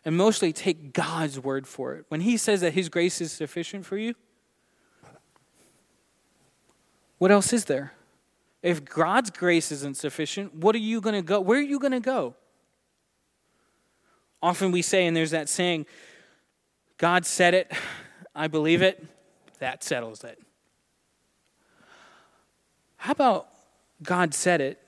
and 0.06 0.15
mostly 0.15 0.51
take 0.51 0.93
God's 0.93 1.39
word 1.39 1.67
for 1.67 1.95
it. 1.95 2.06
When 2.10 2.21
He 2.21 2.38
says 2.38 2.62
that 2.62 2.73
His 2.73 2.89
grace 2.89 3.21
is 3.21 3.32
sufficient 3.32 3.86
for 3.86 3.97
you, 3.97 4.13
what 7.17 7.32
else 7.32 7.53
is 7.53 7.65
there? 7.65 7.93
If 8.62 8.84
God's 8.86 9.29
grace 9.29 9.71
isn't 9.71 9.97
sufficient, 9.97 10.56
what 10.56 10.75
are 10.75 10.79
you 10.79 11.01
going 11.01 11.15
to 11.15 11.21
go? 11.21 11.39
Where 11.39 11.60
are 11.60 11.63
you 11.63 11.79
going 11.79 11.91
to 11.91 11.99
go? 11.99 12.36
Often 14.41 14.71
we 14.71 14.82
say, 14.82 15.06
and 15.06 15.15
there's 15.15 15.32
that 15.32 15.47
saying, 15.47 15.86
God 16.97 17.25
said 17.25 17.53
it, 17.53 17.71
I 18.36 18.47
believe 18.47 18.82
it, 18.82 19.06
that 19.60 19.84
settles 19.84 20.23
it. 20.23 20.41
How 23.04 23.12
about 23.12 23.50
God 24.02 24.34
said 24.34 24.62
it, 24.62 24.80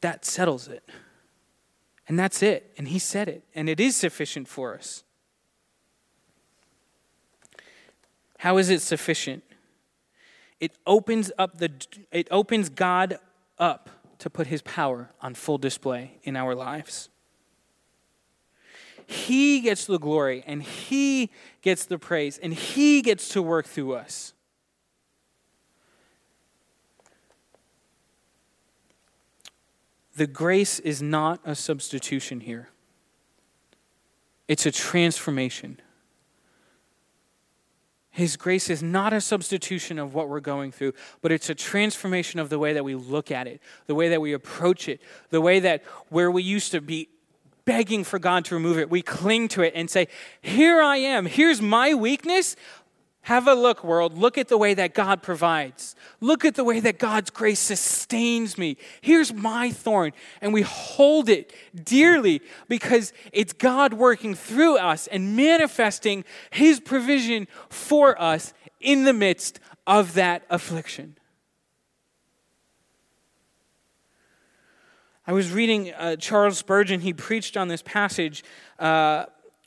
that 0.00 0.24
settles 0.24 0.66
it? 0.66 0.82
And 2.08 2.18
that's 2.18 2.42
it. 2.42 2.72
And 2.76 2.88
he 2.88 2.98
said 2.98 3.28
it. 3.28 3.44
And 3.54 3.68
it 3.68 3.78
is 3.78 3.94
sufficient 3.94 4.48
for 4.48 4.74
us. 4.74 5.04
How 8.38 8.56
is 8.58 8.68
it 8.68 8.82
sufficient? 8.82 9.44
It 10.58 10.72
opens 10.88 11.30
up 11.38 11.58
the 11.58 11.70
it 12.10 12.26
opens 12.32 12.68
God 12.68 13.18
up 13.60 13.90
to 14.18 14.28
put 14.28 14.48
his 14.48 14.60
power 14.62 15.10
on 15.20 15.34
full 15.36 15.58
display 15.58 16.18
in 16.24 16.34
our 16.34 16.56
lives. 16.56 17.10
He 19.06 19.60
gets 19.60 19.84
the 19.84 20.00
glory 20.00 20.42
and 20.48 20.64
he 20.64 21.30
gets 21.60 21.84
the 21.84 22.00
praise 22.00 22.38
and 22.38 22.52
he 22.52 23.02
gets 23.02 23.28
to 23.28 23.40
work 23.40 23.66
through 23.66 23.92
us. 23.92 24.32
The 30.16 30.26
grace 30.26 30.78
is 30.78 31.00
not 31.00 31.40
a 31.44 31.54
substitution 31.54 32.40
here, 32.40 32.68
it's 34.48 34.66
a 34.66 34.72
transformation. 34.72 35.80
His 38.14 38.36
grace 38.36 38.68
is 38.68 38.82
not 38.82 39.14
a 39.14 39.22
substitution 39.22 39.98
of 39.98 40.12
what 40.12 40.28
we're 40.28 40.40
going 40.40 40.70
through, 40.70 40.92
but 41.22 41.32
it's 41.32 41.48
a 41.48 41.54
transformation 41.54 42.40
of 42.40 42.50
the 42.50 42.58
way 42.58 42.74
that 42.74 42.84
we 42.84 42.94
look 42.94 43.30
at 43.30 43.46
it, 43.46 43.62
the 43.86 43.94
way 43.94 44.10
that 44.10 44.20
we 44.20 44.34
approach 44.34 44.86
it, 44.86 45.00
the 45.30 45.40
way 45.40 45.60
that 45.60 45.82
where 46.10 46.30
we 46.30 46.42
used 46.42 46.72
to 46.72 46.82
be 46.82 47.08
begging 47.64 48.04
for 48.04 48.18
God 48.18 48.44
to 48.46 48.54
remove 48.54 48.78
it, 48.78 48.90
we 48.90 49.00
cling 49.00 49.48
to 49.48 49.62
it 49.62 49.72
and 49.74 49.88
say, 49.88 50.08
Here 50.42 50.82
I 50.82 50.96
am, 50.96 51.24
here's 51.24 51.62
my 51.62 51.94
weakness, 51.94 52.54
have 53.22 53.46
a 53.46 53.54
look, 53.54 53.84
world. 53.84 54.18
Look 54.18 54.36
at 54.36 54.48
the 54.48 54.58
way 54.58 54.74
that 54.74 54.94
God 54.94 55.22
provides. 55.22 55.94
Look 56.20 56.44
at 56.44 56.56
the 56.56 56.64
way 56.64 56.80
that 56.80 56.98
God's 56.98 57.30
grace 57.30 57.60
sustains 57.60 58.58
me. 58.58 58.76
Here's 59.00 59.32
my 59.32 59.70
thorn. 59.70 60.12
And 60.40 60.52
we 60.52 60.62
hold 60.62 61.28
it 61.28 61.52
dearly 61.84 62.42
because 62.68 63.12
it's 63.32 63.52
God 63.52 63.94
working 63.94 64.34
through 64.34 64.76
us 64.76 65.06
and 65.06 65.36
manifesting 65.36 66.24
his 66.50 66.80
provision 66.80 67.46
for 67.68 68.20
us 68.20 68.52
in 68.80 69.04
the 69.04 69.12
midst 69.12 69.60
of 69.86 70.14
that 70.14 70.42
affliction. 70.50 71.16
I 75.24 75.32
was 75.32 75.52
reading 75.52 75.92
uh, 75.92 76.16
Charles 76.16 76.58
Spurgeon. 76.58 77.00
He 77.00 77.12
preached 77.12 77.56
on 77.56 77.68
this 77.68 77.82
passage 77.82 78.42
uh, 78.80 79.26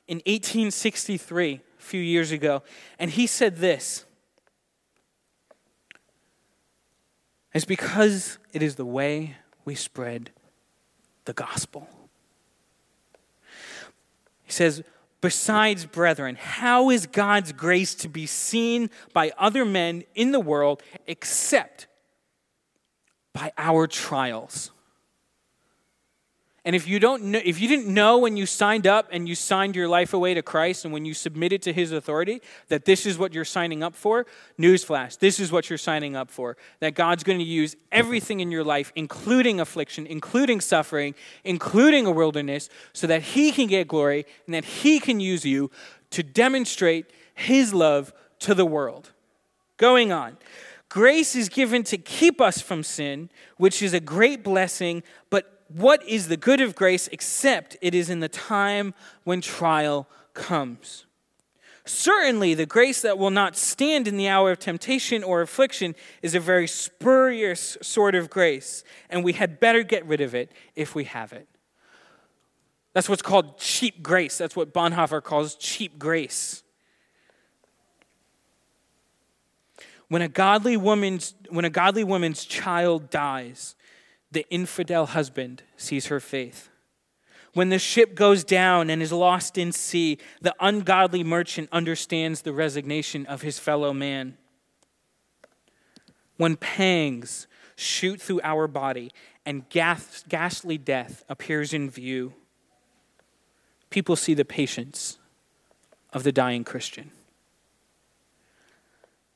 in 0.09 0.17
1863 0.25 1.61
few 1.85 2.01
years 2.01 2.31
ago, 2.31 2.63
and 2.99 3.11
he 3.11 3.27
said 3.27 3.57
this 3.57 4.05
It's 7.53 7.65
because 7.65 8.37
it 8.51 8.61
is 8.61 8.75
the 8.75 8.85
way 8.85 9.37
we 9.63 9.75
spread 9.75 10.31
the 11.23 11.33
gospel. 11.33 11.87
He 14.43 14.51
says, 14.51 14.83
Besides, 15.21 15.85
brethren, 15.85 16.35
how 16.39 16.91
is 16.91 17.07
God's 17.07 17.51
grace 17.51 17.95
to 17.95 18.09
be 18.09 18.27
seen 18.27 18.91
by 19.13 19.31
other 19.37 19.65
men 19.65 20.03
in 20.13 20.31
the 20.31 20.39
world 20.39 20.83
except 21.07 21.87
by 23.33 23.51
our 23.57 23.87
trials? 23.87 24.71
And 26.65 26.75
if 26.75 26.88
you 26.88 26.99
don't 26.99 27.25
know, 27.25 27.39
if 27.45 27.62
you 27.62 27.67
didn't 27.67 27.93
know 27.93 28.17
when 28.17 28.36
you 28.36 28.47
signed 28.47 28.88
up 28.88 29.08
and 29.12 29.30
you 29.30 29.36
signed 29.36 29.75
your 29.75 29.88
life 29.88 30.15
away 30.15 30.34
to 30.34 30.41
Christ 30.41 30.84
and 30.84 30.91
when 30.91 31.06
you 31.06 31.13
submitted 31.13 31.62
to 31.62 31.71
his 31.71 31.91
authority 31.91 32.41
that 32.69 32.86
this 32.86 33.06
is 33.06 33.19
what 33.19 33.36
you're 33.36 33.45
signing 33.45 33.84
up 33.84 33.95
for, 33.95 34.25
newsflash, 34.58 35.19
this 35.19 35.39
is 35.39 35.51
what 35.51 35.69
you're 35.69 35.78
signing 35.78 36.15
up 36.15 36.32
for. 36.32 36.58
That 36.80 36.95
God's 36.95 37.23
going 37.23 37.38
to 37.38 37.45
use 37.45 37.75
everything 37.91 38.39
in 38.39 38.49
your 38.49 38.63
life, 38.63 38.91
including 38.95 39.60
affliction, 39.60 40.08
including 40.08 40.60
suffering, 40.60 41.13
including 41.43 42.08
a 42.08 42.12
wilderness, 42.12 42.67
so 42.93 43.06
that 43.06 43.21
he 43.21 43.51
can 43.51 43.67
get 43.67 43.88
glory 43.88 44.25
and 44.47 44.56
that 44.56 44.65
he 44.65 44.99
can 44.99 45.19
use 45.19 45.45
you 45.45 45.69
to 46.10 46.23
demonstrate 46.23 47.06
his 47.36 47.75
love 47.75 48.12
to 48.39 48.56
the 48.56 48.65
world. 48.65 49.12
Going 49.78 50.12
on. 50.12 50.38
Grace 50.89 51.36
is 51.36 51.49
given 51.49 51.84
to 51.84 51.97
keep 51.97 52.39
us 52.41 52.62
from 52.62 52.82
sin, 52.82 53.30
which 53.58 53.84
is 53.84 53.93
a 53.93 53.99
great 53.99 54.43
blessing, 54.43 55.04
but 55.30 55.54
what 55.67 56.08
is 56.08 56.28
the 56.28 56.38
good 56.38 56.62
of 56.62 56.75
grace 56.75 57.08
except 57.12 57.78
it 57.82 57.95
is 57.95 58.10
in 58.10 58.19
the 58.19 58.30
time 58.30 58.93
when 59.23 59.41
trial 59.41 60.08
comes? 60.34 61.06
Certainly, 61.88 62.56
the 62.56 62.65
grace 62.65 63.01
that 63.04 63.19
will 63.19 63.30
not 63.30 63.56
stand 63.56 64.08
in 64.08 64.17
the 64.17 64.28
hour 64.28 64.51
of 64.51 64.60
temptation 64.60 65.23
or 65.23 65.41
affliction 65.41 65.93
is 66.23 66.34
a 66.34 66.39
very 66.39 66.67
spurious 66.67 67.78
sort 67.82 68.15
of 68.15 68.30
grace, 68.30 68.84
and 69.10 69.23
we 69.23 69.34
had 69.34 69.60
better 69.60 69.84
get 69.84 70.04
rid 70.06 70.19
of 70.19 70.34
it 70.34 70.51
if 70.75 70.95
we 70.95 71.04
have 71.04 71.32
it. 71.32 71.47
That's 72.93 73.08
what's 73.08 73.21
called 73.21 73.60
cheap 73.60 74.01
grace. 74.01 74.38
That's 74.38 74.56
what 74.56 74.73
Bonhoeffer 74.73 75.21
calls 75.21 75.54
cheap 75.56 75.99
grace. 75.99 76.63
When 80.08 80.21
a 80.21 80.28
godly 80.28 80.78
woman's, 80.78 81.36
when 81.49 81.65
a 81.65 81.69
godly 81.69 82.04
woman's 82.04 82.45
child 82.45 83.10
dies, 83.10 83.75
the 84.31 84.45
infidel 84.49 85.07
husband 85.07 85.63
sees 85.77 86.07
her 86.07 86.19
faith 86.19 86.69
When 87.53 87.69
the 87.69 87.79
ship 87.79 88.15
goes 88.15 88.43
down 88.43 88.89
and 88.89 89.01
is 89.01 89.13
lost 89.13 89.57
in 89.57 89.71
sea, 89.71 90.17
the 90.41 90.53
ungodly 90.59 91.23
merchant 91.23 91.69
understands 91.71 92.41
the 92.41 92.51
resignation 92.51 93.25
of 93.27 93.43
his 93.43 93.59
fellow 93.59 93.93
man. 93.93 94.38
When 96.38 96.57
pangs 96.57 97.47
shoot 97.77 98.21
through 98.21 98.41
our 98.43 98.67
body 98.67 99.11
and 99.45 99.69
ghastly 99.69 100.77
death 100.77 101.23
appears 101.29 101.73
in 101.73 101.89
view, 101.89 102.33
people 103.89 104.17
see 104.17 104.33
the 104.33 104.43
patience 104.43 105.17
of 106.11 106.23
the 106.23 106.31
dying 106.33 106.65
Christian. 106.65 107.11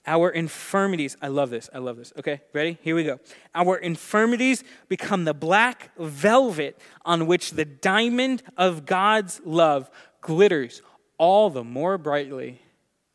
Our 0.10 0.32
infirmities, 0.32 1.16
I 1.22 1.28
love 1.28 1.52
this, 1.52 1.70
I 1.72 1.78
love 1.78 1.98
this. 1.98 2.12
Okay, 2.18 2.42
ready? 2.52 2.80
Here 2.82 2.96
we 2.96 3.04
go. 3.04 3.20
Our 3.54 3.78
infirmities 3.78 4.64
become 4.88 5.24
the 5.24 5.36
black 5.36 5.92
velvet 6.00 6.82
on 7.06 7.28
which 7.28 7.52
the 7.52 7.64
diamond 7.64 8.42
of 8.58 8.88
God's 8.88 9.40
love 9.46 9.88
glitters 10.20 10.82
all 11.20 11.52
the 11.52 11.64
more 11.64 12.00
brightly. 12.00 12.60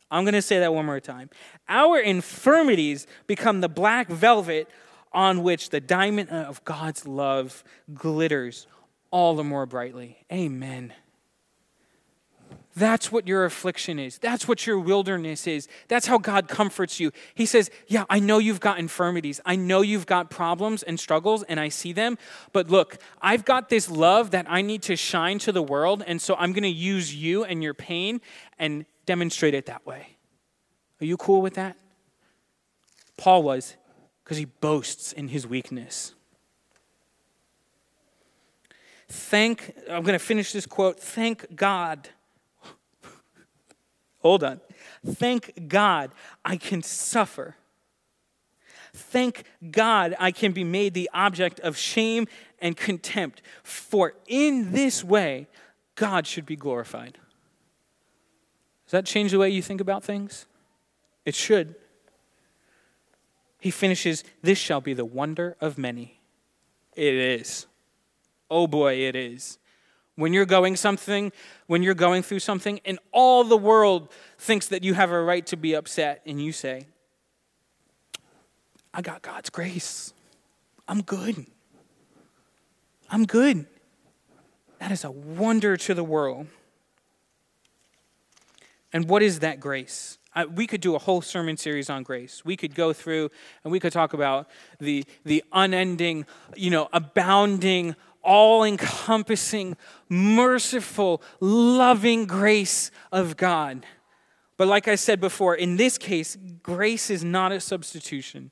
I'm 0.09 0.23
going 0.23 0.35
to 0.35 0.43
say 0.43 0.61
that 0.61 0.73
one 0.73 0.87
more 0.87 1.01
time. 1.01 1.31
Our 1.69 1.99
infirmities 1.99 3.09
become 3.27 3.61
the 3.61 3.69
black 3.69 4.07
velvet 4.07 4.71
on 5.13 5.43
which 5.43 5.71
the 5.71 5.81
diamond 5.81 6.31
of 6.31 6.63
God's 6.63 7.09
love 7.09 7.65
glitters 7.93 8.69
all 9.11 9.35
the 9.35 9.43
more 9.43 9.67
brightly. 9.67 10.19
Amen. 10.33 10.93
That's 12.77 13.13
what 13.13 13.29
your 13.29 13.45
affliction 13.45 14.01
is. 14.01 14.19
That's 14.19 14.49
what 14.49 14.67
your 14.67 14.81
wilderness 14.81 15.47
is. 15.47 15.69
That's 15.87 16.07
how 16.07 16.19
God 16.19 16.49
comforts 16.49 16.99
you. 16.99 17.13
He 17.35 17.47
says, 17.47 17.71
Yeah, 17.87 18.05
I 18.11 18.19
know 18.19 18.39
you've 18.39 18.59
got 18.59 18.81
infirmities. 18.81 19.41
I 19.47 19.55
know 19.55 19.81
you've 19.81 20.07
got 20.07 20.29
problems 20.29 20.83
and 20.83 20.99
struggles, 20.99 21.45
and 21.45 21.61
I 21.61 21.69
see 21.69 21.93
them. 21.93 22.19
But 22.53 22.71
look, 22.71 22.99
I've 23.23 23.45
got 23.45 23.69
this 23.69 23.89
love 23.89 24.33
that 24.33 24.47
I 24.49 24.61
need 24.63 24.83
to 24.83 24.97
shine 24.97 25.39
to 25.41 25.53
the 25.53 25.63
world, 25.63 26.03
and 26.05 26.21
so 26.21 26.35
I'm 26.35 26.53
going 26.53 26.65
to 26.65 26.69
use 26.69 27.15
you 27.15 27.45
and 27.45 27.63
your 27.63 27.75
pain 27.75 28.21
and 28.59 28.87
demonstrate 29.07 29.55
it 29.55 29.67
that 29.67 29.87
way. 29.87 30.17
Are 31.01 31.05
you 31.05 31.17
cool 31.17 31.43
with 31.43 31.55
that? 31.55 31.77
Paul 33.17 33.45
was, 33.45 33.77
because 34.25 34.37
he 34.37 34.47
boasts 34.47 35.13
in 35.13 35.29
his 35.29 35.47
weakness. 35.47 36.15
Thank, 39.09 39.75
I'm 39.89 40.03
going 40.03 40.19
to 40.19 40.25
finish 40.25 40.53
this 40.53 40.67
quote. 40.67 40.99
Thank 40.99 41.55
God 41.55 42.09
Hold 44.25 44.43
on. 44.43 44.63
Thank 45.07 45.69
God 45.69 46.11
I 46.47 46.57
can 46.57 46.83
suffer. 46.83 47.57
Thank 48.95 49.45
God 49.71 50.17
I 50.19 50.31
can 50.31 50.53
be 50.53 50.65
made 50.65 50.95
the 50.95 51.11
object 51.13 51.61
of 51.61 51.77
shame 51.77 52.27
and 52.59 52.75
contempt, 52.75 53.43
for 53.63 54.15
in 54.27 54.73
this 54.73 55.05
way, 55.05 55.47
God 55.95 56.27
should 56.27 56.47
be 56.47 56.57
glorified. 56.57 57.19
Does 58.87 58.93
that 58.93 59.05
change 59.05 59.31
the 59.31 59.39
way 59.39 59.51
you 59.51 59.61
think 59.61 59.83
about 59.83 60.03
things? 60.03 60.47
It 61.27 61.35
should. 61.35 61.75
He 63.61 63.71
finishes, 63.71 64.25
This 64.41 64.57
shall 64.57 64.81
be 64.81 64.95
the 64.95 65.05
wonder 65.05 65.55
of 65.61 65.77
many. 65.77 66.21
It 66.97 67.15
is. 67.15 67.67
Oh 68.51 68.67
boy, 68.67 68.95
it 68.95 69.17
is 69.17 69.59
when 70.17 70.33
you're 70.33 70.47
going 70.47 70.77
something 70.77 71.33
when 71.67 71.83
you're 71.83 71.95
going 71.95 72.23
through 72.23 72.39
something 72.39 72.81
and 72.85 72.99
all 73.13 73.45
the 73.45 73.57
world 73.57 74.09
thinks 74.39 74.69
that 74.69 74.85
you 74.85 74.95
have 74.95 75.11
a 75.11 75.23
right 75.23 75.47
to 75.47 75.57
be 75.57 75.75
upset 75.75 76.21
and 76.27 76.43
you 76.43 76.53
say 76.53 76.87
i 78.93 79.01
got 79.03 79.23
god's 79.23 79.51
grace. 79.51 80.15
I'm 80.87 81.03
good. 81.03 81.47
I'm 83.11 83.25
good. 83.25 83.67
That 84.79 84.91
is 84.91 85.05
a 85.05 85.11
wonder 85.11 85.77
to 85.77 85.95
the 85.95 86.05
world. 86.05 86.47
And 88.93 89.09
what 89.09 89.23
is 89.23 89.41
that 89.41 89.61
grace? 89.61 90.19
I, 90.35 90.47
we 90.47 90.67
could 90.67 90.81
do 90.81 90.95
a 90.95 90.99
whole 90.99 91.23
sermon 91.23 91.57
series 91.57 91.89
on 91.89 92.03
grace. 92.03 92.45
We 92.45 92.57
could 92.57 92.75
go 92.75 92.93
through 92.93 93.31
and 93.63 93.73
we 93.73 93.81
could 93.81 93.93
talk 93.93 94.13
about 94.13 94.49
the, 94.79 95.05
the 95.25 95.43
unending, 95.53 96.27
you 96.57 96.71
know, 96.71 96.89
abounding 96.93 97.97
all 98.25 98.65
encompassing, 98.65 99.77
merciful, 100.09 101.23
loving 101.41 102.27
grace 102.27 102.91
of 103.13 103.37
God. 103.37 103.85
But 104.57 104.69
like 104.69 104.89
I 104.89 104.95
said 104.95 105.21
before, 105.21 105.55
in 105.55 105.77
this 105.77 105.99
case, 105.99 106.37
grace 106.63 107.11
is 107.11 107.25
not 107.25 107.53
a 107.53 107.61
substitution, 107.61 108.51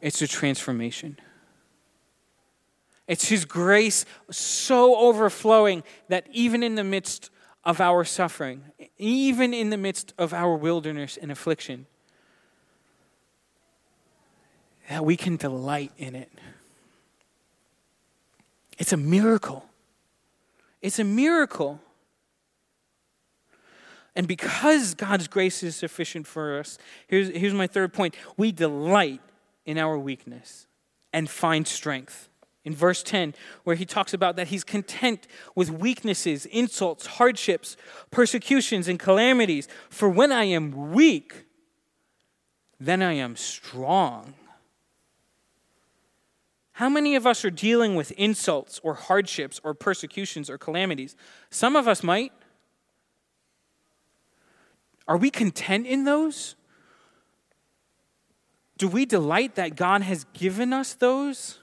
it's 0.00 0.22
a 0.22 0.28
transformation. 0.28 1.18
It's 3.06 3.28
His 3.28 3.46
grace 3.46 4.04
so 4.30 4.96
overflowing 4.96 5.82
that 6.08 6.26
even 6.30 6.62
in 6.62 6.74
the 6.74 6.84
midst 6.84 7.30
of 7.64 7.80
our 7.80 8.04
suffering, 8.04 8.64
even 8.98 9.54
in 9.54 9.70
the 9.70 9.76
midst 9.76 10.12
of 10.18 10.34
our 10.34 10.54
wilderness 10.54 11.16
and 11.20 11.32
affliction, 11.32 11.86
that 14.88 15.04
we 15.04 15.16
can 15.16 15.36
delight 15.36 15.92
in 15.96 16.14
it. 16.14 16.30
It's 18.78 18.92
a 18.92 18.96
miracle. 18.96 19.66
It's 20.80 20.98
a 20.98 21.04
miracle. 21.04 21.80
And 24.14 24.26
because 24.26 24.94
God's 24.94 25.28
grace 25.28 25.62
is 25.62 25.76
sufficient 25.76 26.26
for 26.26 26.58
us, 26.58 26.78
here's, 27.06 27.28
here's 27.28 27.54
my 27.54 27.66
third 27.66 27.92
point 27.92 28.16
we 28.36 28.52
delight 28.52 29.20
in 29.64 29.78
our 29.78 29.98
weakness 29.98 30.66
and 31.12 31.28
find 31.28 31.66
strength. 31.66 32.28
In 32.64 32.74
verse 32.74 33.02
10, 33.02 33.34
where 33.64 33.76
he 33.76 33.86
talks 33.86 34.12
about 34.12 34.36
that 34.36 34.48
he's 34.48 34.64
content 34.64 35.26
with 35.54 35.70
weaknesses, 35.70 36.44
insults, 36.46 37.06
hardships, 37.06 37.76
persecutions, 38.10 38.88
and 38.88 38.98
calamities. 38.98 39.68
For 39.88 40.08
when 40.08 40.32
I 40.32 40.44
am 40.44 40.92
weak, 40.92 41.46
then 42.78 43.00
I 43.00 43.14
am 43.14 43.36
strong. 43.36 44.34
How 46.78 46.88
many 46.88 47.16
of 47.16 47.26
us 47.26 47.44
are 47.44 47.50
dealing 47.50 47.96
with 47.96 48.12
insults 48.12 48.78
or 48.84 48.94
hardships 48.94 49.60
or 49.64 49.74
persecutions 49.74 50.48
or 50.48 50.56
calamities? 50.56 51.16
Some 51.50 51.74
of 51.74 51.88
us 51.88 52.04
might. 52.04 52.32
Are 55.08 55.16
we 55.16 55.28
content 55.28 55.88
in 55.88 56.04
those? 56.04 56.54
Do 58.76 58.86
we 58.86 59.06
delight 59.06 59.56
that 59.56 59.74
God 59.74 60.02
has 60.02 60.22
given 60.34 60.72
us 60.72 60.94
those? 60.94 61.58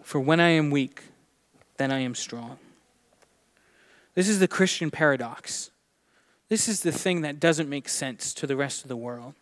For 0.00 0.18
when 0.18 0.40
I 0.40 0.48
am 0.48 0.70
weak, 0.70 1.02
then 1.76 1.92
I 1.92 1.98
am 1.98 2.14
strong. 2.14 2.58
This 4.14 4.26
is 4.26 4.38
the 4.38 4.48
Christian 4.48 4.90
paradox. 4.90 5.70
This 6.48 6.66
is 6.66 6.80
the 6.80 6.92
thing 6.92 7.20
that 7.20 7.38
doesn't 7.38 7.68
make 7.68 7.90
sense 7.90 8.32
to 8.32 8.46
the 8.46 8.56
rest 8.56 8.84
of 8.84 8.88
the 8.88 8.96
world 8.96 9.34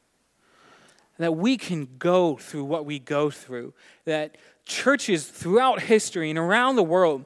that 1.19 1.37
we 1.37 1.57
can 1.57 1.89
go 1.99 2.37
through 2.37 2.65
what 2.65 2.85
we 2.85 2.99
go 2.99 3.31
through, 3.31 3.75
that 4.05 4.37
churches 4.65 5.27
throughout 5.27 5.83
history 5.83 6.31
and 6.31 6.39
around 6.39 6.77
the 6.77 6.83
world 6.83 7.25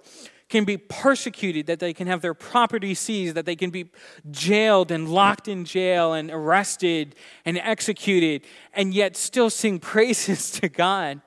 can 0.49 0.65
be 0.65 0.77
persecuted, 0.77 1.67
that 1.67 1.79
they 1.79 1.93
can 1.93 2.09
have 2.09 2.21
their 2.21 2.35
property 2.35 2.93
seized, 2.93 3.37
that 3.37 3.47
they 3.47 3.57
can 3.57 3.71
be 3.71 3.89
jailed 4.31 4.91
and 4.91 5.09
locked 5.09 5.47
in 5.49 5.65
jail 5.65 6.13
and 6.13 6.31
arrested 6.31 7.15
and 7.45 7.57
executed, 7.59 8.43
and 8.75 8.93
yet 8.93 9.17
still 9.17 9.49
sing 9.49 9.79
praises 9.81 10.51
to 10.51 10.69
God. 10.69 11.21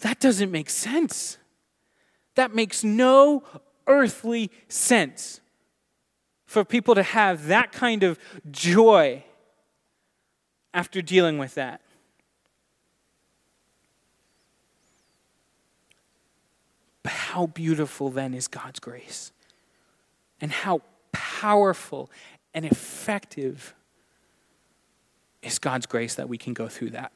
That 0.00 0.20
doesn't 0.20 0.50
make 0.50 0.70
sense. 0.70 1.38
That 2.34 2.54
makes 2.54 2.84
no 2.84 3.42
earthly 3.86 4.50
sense 4.68 5.40
for 6.46 6.64
people 6.64 6.94
to 6.94 7.02
have 7.02 7.46
that 7.46 7.72
kind 7.72 8.02
of 8.02 8.18
joy 8.50 9.24
after 10.72 11.02
dealing 11.02 11.38
with 11.38 11.54
that. 11.54 11.80
But 17.02 17.12
how 17.12 17.46
beautiful 17.46 18.10
then 18.10 18.34
is 18.34 18.48
God's 18.48 18.80
grace? 18.80 19.32
And 20.40 20.52
how 20.52 20.82
powerful 21.12 22.10
and 22.54 22.64
effective 22.64 23.74
is 25.42 25.58
God's 25.58 25.86
grace 25.86 26.14
that 26.16 26.28
we 26.28 26.38
can 26.38 26.52
go 26.52 26.68
through 26.68 26.90
that? 26.90 27.12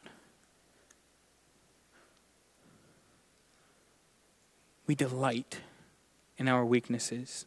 We 4.86 4.94
delight 4.94 5.60
in 6.36 6.48
our 6.48 6.64
weaknesses. 6.64 7.46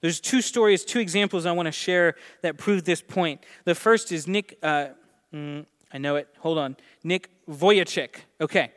There's 0.00 0.20
two 0.20 0.40
stories, 0.40 0.84
two 0.84 1.00
examples 1.00 1.44
I 1.44 1.52
want 1.52 1.66
to 1.66 1.72
share 1.72 2.14
that 2.42 2.56
prove 2.56 2.84
this 2.84 3.02
point. 3.02 3.42
The 3.64 3.74
first 3.74 4.12
is 4.12 4.26
Nick, 4.28 4.56
uh, 4.62 4.88
Mm, 5.34 5.66
I 5.92 5.98
know 5.98 6.16
it. 6.16 6.28
Hold 6.40 6.58
on. 6.58 6.76
Nick 7.04 7.30
Vujicic. 7.48 8.16
Okay. 8.40 8.72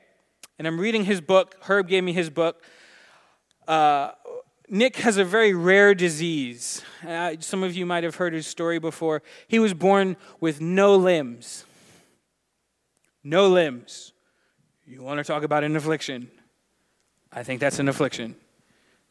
And 0.57 0.67
I'm 0.67 0.79
reading 0.79 1.05
his 1.05 1.21
book. 1.21 1.55
Herb 1.61 1.87
gave 1.87 2.03
me 2.03 2.13
his 2.13 2.29
book. 2.29 2.63
Uh, 3.67 4.11
Nick 4.69 4.97
has 4.97 5.17
a 5.17 5.25
very 5.25 5.53
rare 5.53 5.93
disease. 5.93 6.81
Uh, 7.05 7.35
some 7.39 7.63
of 7.63 7.75
you 7.75 7.85
might 7.85 8.03
have 8.03 8.15
heard 8.15 8.33
his 8.33 8.47
story 8.47 8.79
before. 8.79 9.21
He 9.47 9.59
was 9.59 9.73
born 9.73 10.17
with 10.39 10.61
no 10.61 10.95
limbs. 10.95 11.65
No 13.23 13.47
limbs. 13.47 14.13
You 14.85 15.03
want 15.03 15.19
to 15.19 15.23
talk 15.23 15.43
about 15.43 15.63
an 15.63 15.75
affliction? 15.75 16.31
I 17.31 17.43
think 17.43 17.59
that's 17.59 17.79
an 17.79 17.87
affliction. 17.87 18.35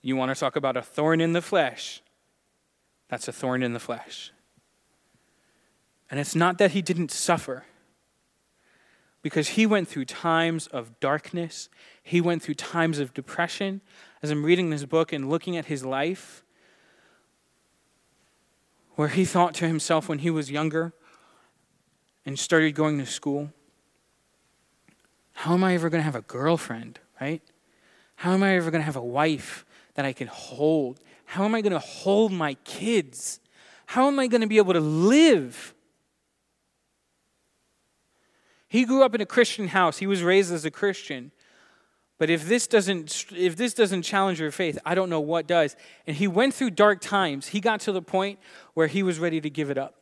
You 0.03 0.16
want 0.16 0.34
to 0.34 0.38
talk 0.38 0.57
about 0.57 0.76
a 0.76 0.82
thorn 0.82 1.20
in 1.20 1.32
the 1.32 1.43
flesh? 1.43 2.03
That's 3.09 3.28
a 3.28 3.32
thorn 3.32 3.62
in 3.62 3.72
the 3.72 3.80
flesh. 3.80 4.32
And 6.11 6.18
it's 6.18 6.34
not 6.34 6.58
that 6.58 6.72
he 6.72 6.82
didn't 6.82 7.11
suffer, 7.11 7.64
because 9.22 9.48
he 9.50 9.66
went 9.66 9.86
through 9.86 10.06
times 10.06 10.66
of 10.66 10.98
darkness, 10.98 11.68
he 12.02 12.20
went 12.20 12.42
through 12.42 12.54
times 12.54 12.98
of 12.98 13.14
depression. 13.14 13.80
As 14.22 14.30
I'm 14.30 14.44
reading 14.44 14.70
this 14.70 14.84
book 14.84 15.12
and 15.12 15.30
looking 15.30 15.56
at 15.56 15.66
his 15.66 15.84
life, 15.84 16.42
where 18.96 19.08
he 19.08 19.24
thought 19.24 19.54
to 19.54 19.68
himself 19.68 20.08
when 20.08 20.18
he 20.18 20.30
was 20.30 20.50
younger 20.50 20.92
and 22.26 22.38
started 22.38 22.74
going 22.74 22.98
to 22.98 23.06
school, 23.06 23.52
how 25.32 25.54
am 25.54 25.64
I 25.64 25.74
ever 25.74 25.88
going 25.88 26.00
to 26.00 26.04
have 26.04 26.16
a 26.16 26.22
girlfriend, 26.22 26.98
right? 27.20 27.42
How 28.16 28.32
am 28.32 28.42
I 28.42 28.56
ever 28.56 28.70
going 28.70 28.82
to 28.82 28.86
have 28.86 28.96
a 28.96 29.02
wife 29.02 29.64
that 29.94 30.04
I 30.04 30.12
can 30.12 30.26
hold? 30.26 30.98
How 31.24 31.44
am 31.44 31.54
I 31.54 31.61
going 31.62 31.72
to 31.72 31.78
hold 31.78 32.32
my 32.32 32.54
kids? 32.64 33.40
How 33.86 34.08
am 34.08 34.18
I 34.18 34.26
going 34.26 34.42
to 34.42 34.46
be 34.46 34.58
able 34.58 34.72
to 34.72 34.80
live? 34.80 35.74
He 38.71 38.85
grew 38.85 39.03
up 39.03 39.16
in 39.16 39.21
a 39.21 39.27
Christian 39.27 39.66
house. 39.66 39.99
He 39.99 40.07
was 40.07 40.23
raised 40.23 40.53
as 40.53 40.64
a 40.64 40.71
Christian. 40.71 41.33
But 42.18 42.31
if 42.31 42.47
this 42.47 42.68
doesn't 42.68 43.27
if 43.37 43.57
this 43.57 43.75
doesn't 43.75 44.03
challenge 44.03 44.39
your 44.39 44.53
faith, 44.53 44.79
I 44.87 44.95
don't 44.95 45.11
know 45.11 45.21
what 45.21 45.49
does. 45.49 45.75
And 46.07 46.16
he 46.16 46.29
went 46.29 46.55
through 46.55 46.71
dark 46.71 47.01
times. 47.01 47.49
He 47.49 47.61
got 47.61 47.81
to 47.81 47.93
the 47.93 48.01
point 48.01 48.39
where 48.75 48.87
he 48.87 49.03
was 49.03 49.18
ready 49.18 49.41
to 49.41 49.51
give 49.51 49.71
it 49.71 49.77
up. 49.77 49.97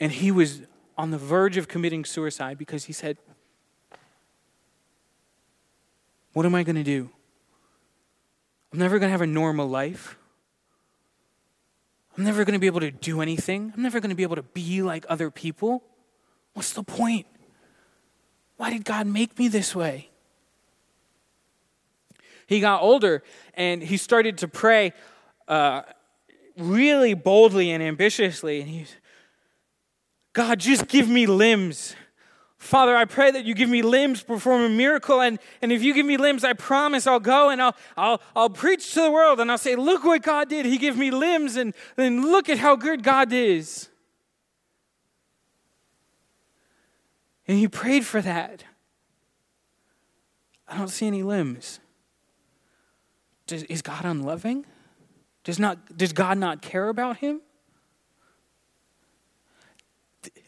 And 0.00 0.10
he 0.10 0.32
was 0.32 0.62
on 0.98 1.12
the 1.12 1.18
verge 1.18 1.56
of 1.56 1.68
committing 1.68 2.04
suicide 2.04 2.58
because 2.58 2.86
he 2.86 2.92
said, 2.92 3.16
What 6.32 6.44
am 6.46 6.56
I 6.56 6.64
going 6.64 6.76
to 6.76 6.82
do? 6.82 7.10
I'm 8.72 8.80
never 8.80 8.98
going 8.98 9.08
to 9.08 9.12
have 9.12 9.20
a 9.20 9.26
normal 9.26 9.68
life. 9.68 10.18
I'm 12.18 12.24
never 12.24 12.44
going 12.44 12.54
to 12.54 12.58
be 12.58 12.66
able 12.66 12.80
to 12.80 12.90
do 12.90 13.20
anything. 13.20 13.72
I'm 13.76 13.82
never 13.84 14.00
going 14.00 14.10
to 14.10 14.16
be 14.16 14.24
able 14.24 14.36
to 14.36 14.42
be 14.42 14.82
like 14.82 15.06
other 15.08 15.30
people. 15.30 15.84
What's 16.54 16.72
the 16.72 16.82
point? 16.82 17.26
Why 18.56 18.70
did 18.70 18.84
God 18.84 19.06
make 19.06 19.38
me 19.38 19.48
this 19.48 19.74
way? 19.74 20.10
He 22.46 22.60
got 22.60 22.82
older 22.82 23.22
and 23.54 23.82
he 23.82 23.96
started 23.96 24.38
to 24.38 24.48
pray 24.48 24.92
uh, 25.46 25.82
really 26.56 27.14
boldly 27.14 27.70
and 27.70 27.82
ambitiously. 27.82 28.60
And 28.60 28.68
he's, 28.68 28.94
God, 30.32 30.58
just 30.58 30.88
give 30.88 31.08
me 31.08 31.26
limbs. 31.26 31.94
Father, 32.58 32.94
I 32.96 33.04
pray 33.04 33.30
that 33.30 33.44
you 33.44 33.54
give 33.54 33.70
me 33.70 33.82
limbs, 33.82 34.22
perform 34.22 34.62
a 34.62 34.68
miracle, 34.68 35.22
and, 35.22 35.38
and 35.62 35.72
if 35.72 35.82
you 35.82 35.94
give 35.94 36.04
me 36.04 36.16
limbs, 36.16 36.44
I 36.44 36.52
promise 36.52 37.06
I'll 37.06 37.20
go 37.20 37.50
and 37.50 37.62
I'll, 37.62 37.76
I'll, 37.96 38.20
I'll 38.34 38.50
preach 38.50 38.92
to 38.94 39.00
the 39.00 39.10
world 39.10 39.40
and 39.40 39.50
I'll 39.50 39.56
say, 39.56 39.76
Look 39.76 40.04
what 40.04 40.22
God 40.22 40.48
did. 40.48 40.66
He 40.66 40.76
gave 40.76 40.96
me 40.96 41.10
limbs, 41.10 41.56
and 41.56 41.72
then 41.96 42.20
look 42.30 42.50
at 42.50 42.58
how 42.58 42.76
good 42.76 43.02
God 43.02 43.32
is. 43.32 43.89
And 47.50 47.58
he 47.58 47.66
prayed 47.66 48.06
for 48.06 48.22
that. 48.22 48.62
I 50.68 50.78
don't 50.78 50.86
see 50.86 51.08
any 51.08 51.24
limbs. 51.24 51.80
Does, 53.48 53.64
is 53.64 53.82
God 53.82 54.04
unloving? 54.04 54.66
Does, 55.42 55.58
not, 55.58 55.96
does 55.96 56.12
God 56.12 56.38
not 56.38 56.62
care 56.62 56.88
about 56.88 57.16
him? 57.16 57.40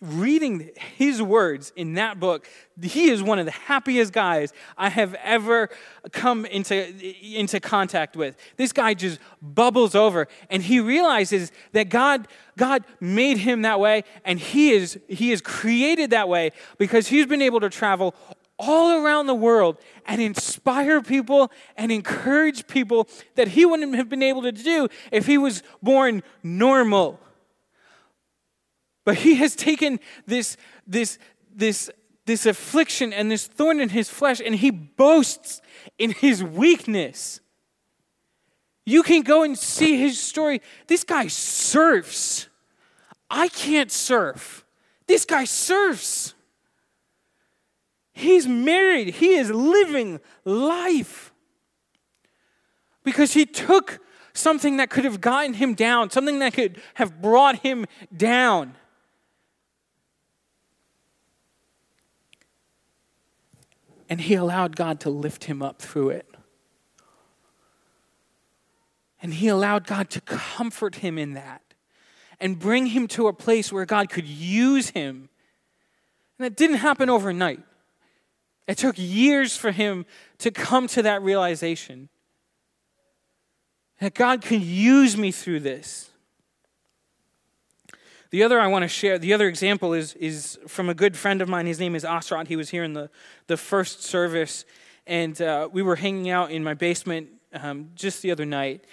Reading 0.03 0.71
his 0.97 1.23
words 1.23 1.73
in 1.77 1.95
that 1.95 2.19
book, 2.19 2.49
he 2.83 3.09
is 3.09 3.23
one 3.23 3.39
of 3.39 3.45
the 3.45 3.53
happiest 3.53 4.13
guys 4.13 4.53
I 4.77 4.89
have 4.89 5.15
ever 5.23 5.69
come 6.11 6.45
into, 6.45 6.93
into 7.39 7.61
contact 7.61 8.17
with. 8.17 8.37
This 8.57 8.73
guy 8.73 8.95
just 8.95 9.21
bubbles 9.41 9.95
over 9.95 10.27
and 10.51 10.61
he 10.61 10.81
realizes 10.81 11.53
that 11.71 11.89
God, 11.89 12.27
God 12.59 12.83
made 12.99 13.37
him 13.37 13.63
that 13.63 13.79
way 13.79 14.03
and 14.25 14.41
he 14.41 14.73
is, 14.73 14.99
he 15.07 15.31
is 15.31 15.41
created 15.41 16.11
that 16.11 16.29
way 16.29 16.51
because 16.79 17.07
he's 17.07 17.27
been 17.27 17.41
able 17.41 17.61
to 17.61 17.71
travel 17.71 18.17
all 18.59 19.05
around 19.05 19.29
the 19.29 19.35
world 19.37 19.77
and 20.07 20.21
inspire 20.21 21.01
people 21.01 21.53
and 21.77 21.93
encourage 21.93 22.67
people 22.67 23.09
that 23.37 23.47
he 23.47 23.65
wouldn't 23.65 23.95
have 23.95 24.09
been 24.09 24.23
able 24.25 24.43
to 24.43 24.51
do 24.51 24.89
if 25.13 25.27
he 25.27 25.39
was 25.39 25.63
born 25.81 26.25
normal. 26.43 27.21
But 29.05 29.17
he 29.17 29.37
has 29.37 29.57
taken 29.57 30.01
this, 30.27 30.57
this, 30.87 31.19
this, 31.55 31.91
this 32.27 32.47
affliction 32.47 33.13
and 33.13 33.31
this 33.31 33.47
thorn 33.47 33.81
in 33.81 33.89
his 33.89 34.09
flesh 34.09 34.41
and 34.45 34.55
he 34.55 34.71
boasts 34.71 35.61
in 35.99 36.11
his 36.11 36.43
weakness. 36.43 37.41
You 38.85 39.03
can 39.03 39.23
go 39.23 39.43
and 39.43 39.57
see 39.59 39.97
his 39.97 40.21
story. 40.21 40.61
This 40.87 41.05
guy 41.05 41.29
surfs. 41.29 42.49
I 43.31 43.49
can't 43.49 43.91
surf. 43.91 44.65
This 45.07 45.25
guy 45.25 45.45
surfs. 45.45 46.35
He's 48.13 48.47
married, 48.47 49.15
he 49.17 49.35
is 49.35 49.51
living 49.51 50.21
life. 50.45 51.33
Because 53.05 53.33
he 53.33 53.47
took 53.47 54.01
something 54.33 54.77
that 54.77 54.91
could 54.91 55.05
have 55.05 55.21
gotten 55.21 55.55
him 55.55 55.75
down, 55.75 56.11
something 56.11 56.39
that 56.39 56.55
could 56.55 56.81
have 56.95 57.21
brought 57.21 57.61
him 57.61 57.87
down. 58.17 58.75
And 64.13 64.21
he 64.21 64.35
allowed 64.35 64.77
God 64.77 65.01
to 65.01 65.09
lift 65.09 65.45
him 65.45 65.63
up 65.63 65.81
through 65.81 66.11
it. 66.11 66.29
And 69.23 69.33
he 69.33 69.49
allowed 69.49 69.87
God 69.87 70.11
to 70.11 70.21
comfort 70.21 70.97
him 70.97 71.17
in 71.17 71.33
that 71.33 71.63
and 72.39 72.59
bring 72.59 72.89
him 72.89 73.09
to 73.09 73.27
a 73.27 73.33
place 73.33 73.73
where 73.73 73.87
God 73.87 74.11
could 74.11 74.27
use 74.27 74.91
him. 74.91 75.31
And 76.39 76.45
it 76.45 76.57
didn't 76.57 76.77
happen 76.77 77.09
overnight. 77.09 77.63
It 78.67 78.77
took 78.77 78.97
years 78.99 79.57
for 79.57 79.71
him 79.71 80.05
to 80.41 80.51
come 80.51 80.89
to 80.89 81.01
that 81.01 81.23
realization 81.23 82.11
that 83.99 84.13
God 84.13 84.43
can 84.43 84.61
use 84.61 85.17
me 85.17 85.31
through 85.31 85.61
this. 85.61 86.11
The 88.33 88.45
other 88.45 88.59
I 88.59 88.66
want 88.66 88.83
to 88.83 88.89
share, 88.89 89.18
the 89.18 89.35
other 89.35 89.47
example 89.47 89.93
is, 89.93 90.14
is 90.14 90.59
from 90.66 90.89
a 90.89 90.95
good 90.95 91.18
friend 91.18 91.43
of 91.43 91.51
mine. 91.51 91.66
His 91.66 91.78
name 91.78 91.95
is 91.95 92.03
Asrat. 92.03 92.47
He 92.49 92.57
was 92.57 92.70
here 92.70 92.83
in 92.83 92.95
the, 92.95 93.11
the 93.47 93.59
first 93.59 94.05
service, 94.05 94.64
and 95.07 95.39
uh, 95.43 95.68
we 95.70 95.83
were 95.83 95.97
hanging 95.97 96.30
out 96.30 96.51
in 96.51 96.64
my 96.64 96.72
basement 96.72 97.28
um, 97.53 97.91
just 97.95 98.22
the 98.22 98.30
other 98.30 98.47
night, 98.47 98.87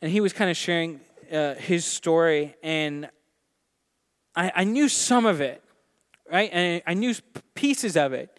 and 0.00 0.12
he 0.12 0.20
was 0.20 0.32
kind 0.32 0.48
of 0.48 0.56
sharing 0.56 1.00
uh, 1.32 1.54
his 1.54 1.84
story, 1.84 2.54
and 2.62 3.10
I, 4.36 4.52
I 4.54 4.62
knew 4.62 4.88
some 4.88 5.26
of 5.26 5.40
it, 5.40 5.60
right? 6.30 6.50
And 6.52 6.80
I 6.86 6.94
knew 6.94 7.16
pieces 7.54 7.96
of 7.96 8.12
it. 8.12 8.38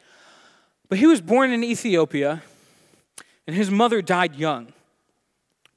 But 0.87 0.99
he 0.99 1.05
was 1.05 1.19
born 1.19 1.51
in 1.51 1.65
Ethiopia, 1.65 2.43
and 3.45 3.57
his 3.57 3.69
mother 3.69 4.01
died 4.01 4.37
young. 4.37 4.71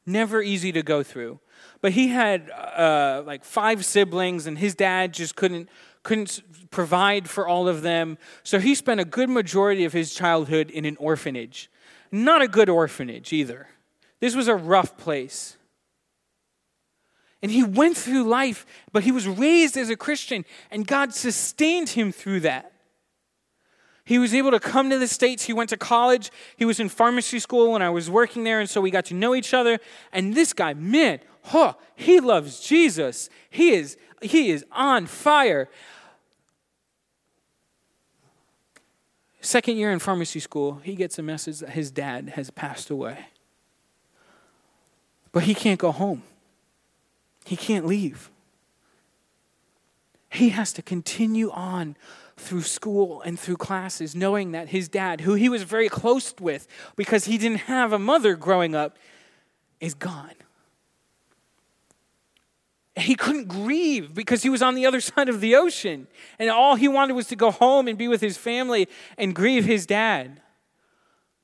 Never 0.07 0.41
easy 0.41 0.71
to 0.71 0.85
go 0.85 1.03
through. 1.03 1.41
But 1.81 1.93
he 1.93 2.09
had 2.09 2.51
uh, 2.51 3.23
like 3.25 3.45
five 3.45 3.85
siblings, 3.85 4.47
and 4.47 4.59
his 4.59 4.75
dad 4.75 5.15
just 5.15 5.37
couldn't 5.37 5.69
couldn't 6.03 6.71
provide 6.71 7.29
for 7.29 7.47
all 7.47 7.69
of 7.69 7.83
them. 7.83 8.19
So 8.43 8.59
he 8.59 8.75
spent 8.75 9.01
a 9.01 9.05
good 9.05 9.29
majority 9.29 9.85
of 9.85 9.93
his 9.93 10.15
childhood 10.15 10.71
in 10.71 10.85
an 10.85 10.97
orphanage. 10.97 11.71
Not 12.11 12.41
a 12.41 12.49
good 12.49 12.69
orphanage 12.69 13.33
either. 13.33 13.69
This 14.21 14.35
was 14.35 14.49
a 14.49 14.55
rough 14.55 14.97
place. 14.97 15.57
And 17.43 17.53
he 17.53 17.63
went 17.63 17.97
through 17.97 18.25
life, 18.25 18.67
but 18.93 19.05
he 19.05 19.13
was 19.13 19.29
raised 19.29 19.77
as 19.77 19.91
a 19.91 19.97
Christian, 19.97 20.45
and 20.71 20.87
God 20.87 21.15
sustained 21.15 21.91
him 21.91 22.11
through 22.11 22.41
that. 22.41 22.73
He 24.05 24.19
was 24.19 24.33
able 24.33 24.51
to 24.53 24.61
come 24.61 24.89
to 24.89 24.99
the 24.99 25.07
States. 25.07 25.45
He 25.45 25.53
went 25.53 25.69
to 25.69 25.77
college. 25.77 26.31
He 26.57 26.65
was 26.65 26.81
in 26.81 26.89
pharmacy 26.89 27.39
school 27.39 27.73
when 27.73 27.83
I 27.83 27.91
was 27.91 28.09
working 28.09 28.43
there, 28.43 28.59
and 28.59 28.69
so 28.69 28.81
we 28.81 28.91
got 28.91 29.05
to 29.07 29.15
know 29.15 29.35
each 29.35 29.53
other. 29.53 29.79
And 30.13 30.35
this 30.35 30.55
guy, 30.55 30.73
man, 30.73 31.21
huh, 31.49 31.75
he 31.97 32.21
loves 32.21 32.61
Jesus. 32.61 33.29
He 33.51 33.71
is, 33.71 33.97
he 34.23 34.51
is 34.51 34.65
on 34.73 35.07
fire. 35.07 35.69
Second 39.41 39.77
year 39.77 39.91
in 39.91 39.99
pharmacy 39.99 40.41
school, 40.41 40.81
he 40.83 40.95
gets 40.95 41.19
a 41.19 41.23
message 41.23 41.61
that 41.61 41.71
his 41.71 41.91
dad 41.91 42.31
has 42.31 42.51
passed 42.51 42.91
away. 42.91 43.27
But 45.33 45.45
he 45.45 45.55
can't 45.55 45.79
go 45.79 45.93
home, 45.93 46.23
he 47.45 47.57
can't 47.57 47.87
leave. 47.87 48.31
He 50.31 50.51
has 50.51 50.75
to 50.75 50.83
continue 50.83 51.51
on 51.51 51.97
through 52.37 52.63
school 52.63 53.23
and 53.23 53.41
through 53.41 53.57
classes, 53.57 54.15
knowing 54.15 54.53
that 54.53 54.69
his 54.69 54.87
dad, 54.87 55.23
who 55.23 55.33
he 55.33 55.49
was 55.49 55.63
very 55.63 55.89
close 55.89 56.35
with 56.39 56.69
because 56.97 57.25
he 57.25 57.39
didn't 57.39 57.61
have 57.61 57.95
a 57.95 57.99
mother 57.99 58.37
growing 58.37 58.75
up, 58.75 58.99
is 59.81 59.95
gone. 59.95 60.35
He 62.99 63.15
couldn't 63.15 63.49
grieve 63.49 64.15
because 64.15 64.43
he 64.43 64.49
was 64.49 64.63
on 64.63 64.75
the 64.75 64.87
other 64.87 65.01
side 65.01 65.29
of 65.29 65.41
the 65.41 65.55
ocean. 65.55 66.07
And 66.39 66.51
all 66.51 66.75
he 66.75 66.89
wanted 66.89 67.15
was 67.15 67.27
to 67.29 67.37
go 67.37 67.51
home 67.51 67.89
and 67.89 67.97
be 67.97 68.09
with 68.09 68.21
his 68.21 68.37
family 68.37 68.89
and 69.17 69.35
grieve 69.35 69.65
his 69.65 69.87
dad. 69.87 70.41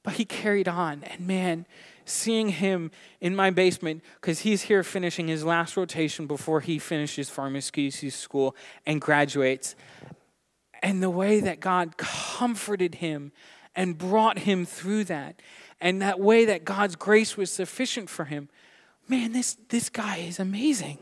But 0.03 0.15
he 0.15 0.25
carried 0.25 0.69
on. 0.69 1.03
And 1.05 1.27
man, 1.27 1.67
seeing 2.05 2.51
him 2.51 2.91
in 3.21 3.35
my 3.35 3.51
basement, 3.51 4.03
because 4.21 4.41
he's 4.41 4.63
here 4.63 4.83
finishing 4.83 5.29
his 5.29 5.45
last 5.45 5.77
rotation 5.77 6.27
before 6.27 6.61
he 6.61 6.79
finishes 6.79 7.31
pharmacy 7.31 7.91
school 8.11 8.55
and 8.85 9.01
graduates. 9.01 9.75
And 10.83 11.03
the 11.03 11.11
way 11.11 11.41
that 11.41 11.61
God 11.61 11.97
comforted 11.97 12.97
him 12.97 13.33
and 13.75 13.97
brought 13.97 14.41
him 14.41 14.67
through 14.67 15.05
that, 15.05 15.41
and 15.81 16.01
that 16.03 16.21
way 16.21 16.45
that 16.45 16.65
God's 16.65 16.97
grace 16.97 17.37
was 17.37 17.51
sufficient 17.51 18.09
for 18.09 18.27
him. 18.27 18.49
Man, 19.09 19.33
this, 19.33 19.57
this 19.69 19.89
guy 19.89 20.19
is 20.19 20.39
amazing. 20.39 20.99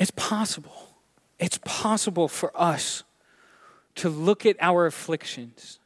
It's 0.00 0.10
possible. 0.10 0.96
It's 1.38 1.60
possible 1.62 2.26
for 2.26 2.50
us 2.54 3.04
to 3.96 4.08
look 4.08 4.46
at 4.46 4.56
our 4.60 4.86
afflictions 4.86 5.78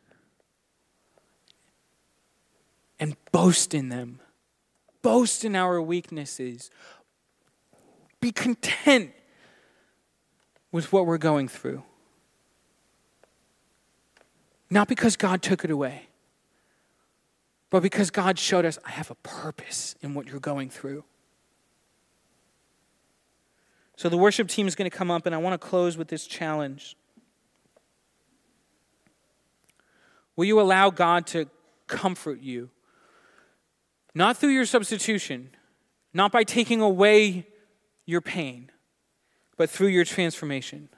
and 3.01 3.17
boast 3.33 3.75
in 3.75 3.89
them, 3.89 4.21
boast 5.03 5.45
in 5.45 5.57
our 5.57 5.83
weaknesses, 5.83 6.71
be 8.21 8.31
content 8.31 9.11
with 10.71 10.93
what 10.93 11.07
we're 11.07 11.19
going 11.19 11.49
through. 11.49 11.83
Not 14.71 14.87
because 14.87 15.17
God 15.17 15.43
took 15.43 15.65
it 15.65 15.71
away, 15.73 16.07
but 17.69 17.83
because 17.83 18.11
God 18.11 18.39
showed 18.39 18.65
us, 18.65 18.79
I 18.85 18.91
have 18.91 19.11
a 19.11 19.17
purpose 19.17 19.97
in 20.03 20.15
what 20.15 20.29
you're 20.29 20.39
going 20.39 20.71
through. 20.71 21.05
So 23.97 24.09
the 24.09 24.17
worship 24.17 24.49
team 24.49 24.67
is 24.67 24.75
going 24.75 24.91
to 24.91 24.97
come 24.97 25.11
up, 25.11 25.27
and 25.27 25.35
I 25.35 25.39
want 25.39 25.61
to 25.61 25.67
close 25.67 25.97
with 25.97 26.09
this 26.09 26.27
challenge. 26.27 26.97
Will 30.37 30.47
you 30.47 30.61
allow 30.61 30.91
God 30.91 31.27
to 31.29 31.47
comfort 31.87 32.41
you? 32.41 32.71
Not 34.15 34.37
through 34.37 34.51
your 34.51 34.67
substitution, 34.67 35.51
not 36.13 36.33
by 36.33 36.45
taking 36.45 36.81
away 36.81 37.47
your 38.07 38.21
pain, 38.21 38.71
but 39.57 39.71
through 39.71 39.89
your 39.89 40.05
transformation. 40.05 40.89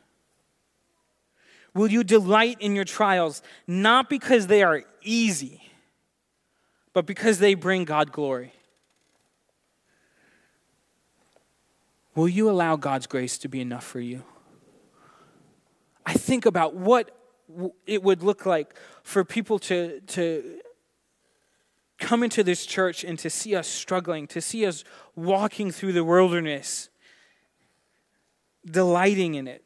Will 1.75 1.91
you 1.91 2.03
delight 2.03 2.57
in 2.61 2.75
your 2.75 2.85
trials, 2.85 3.43
not 3.67 4.09
because 4.09 4.47
they 4.47 4.63
are 4.63 4.85
easy, 5.03 5.63
but 6.95 7.05
because 7.05 7.39
they 7.39 7.55
bring 7.55 7.85
God 7.85 8.13
glory? 8.13 8.53
Will 12.17 12.29
you 12.29 12.49
allow 12.49 12.77
God's 12.77 13.07
grace 13.07 13.37
to 13.39 13.49
be 13.49 13.61
enough 13.61 13.85
for 13.85 14.01
you? 14.01 14.25
I 16.07 16.15
think 16.15 16.47
about 16.47 16.75
what 16.75 17.15
it 17.87 18.03
would 18.03 18.23
look 18.23 18.47
like 18.47 18.75
for 19.03 19.23
people 19.23 19.59
to, 19.61 20.01
to 20.01 20.61
come 21.99 22.23
into 22.23 22.43
this 22.43 22.65
church 22.65 23.05
and 23.05 23.19
to 23.19 23.29
see 23.29 23.55
us 23.55 23.69
struggling, 23.69 24.27
to 24.29 24.41
see 24.41 24.65
us 24.65 24.83
walking 25.15 25.71
through 25.71 25.93
the 25.93 26.05
wilderness, 26.05 26.89
delighting 28.65 29.35
in 29.35 29.47
it. 29.47 29.63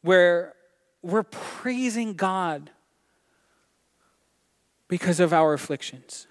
Where 0.00 0.54
we're 1.02 1.22
praising 1.22 2.14
God 2.14 2.70
because 4.88 5.20
of 5.20 5.34
our 5.34 5.52
afflictions 5.52 6.26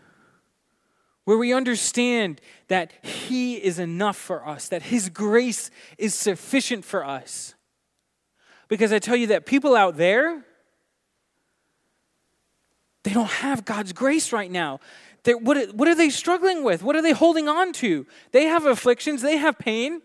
where 1.26 1.38
we 1.38 1.54
understand 1.54 2.42
that 2.68 2.92
He 3.02 3.56
is 3.56 3.80
enough 3.80 4.18
for 4.18 4.48
us, 4.48 4.68
that 4.70 4.84
His 4.84 5.10
grace 5.10 5.72
is 5.98 6.14
sufficient 6.14 6.84
for 6.86 7.06
us. 7.06 7.56
Because 8.68 8.92
I 8.92 9.00
tell 9.00 9.16
you 9.16 9.28
that 9.28 9.46
people 9.46 9.76
out 9.76 9.98
there, 9.98 10.46
they 13.04 13.14
don't 13.14 13.30
have 13.30 13.66
God's 13.66 13.94
grace 13.94 14.32
right 14.32 14.52
now. 14.52 14.80
What, 15.26 15.74
what 15.76 15.88
are 15.88 15.96
they 15.96 16.10
struggling 16.10 16.64
with? 16.64 16.84
What 16.84 16.96
are 16.96 17.02
they 17.02 17.12
holding 17.12 17.48
on 17.48 17.74
to? 17.74 18.06
They 18.32 18.46
have 18.46 18.66
afflictions, 18.66 19.22
they 19.22 19.38
have 19.38 19.58
pain. 19.58 20.02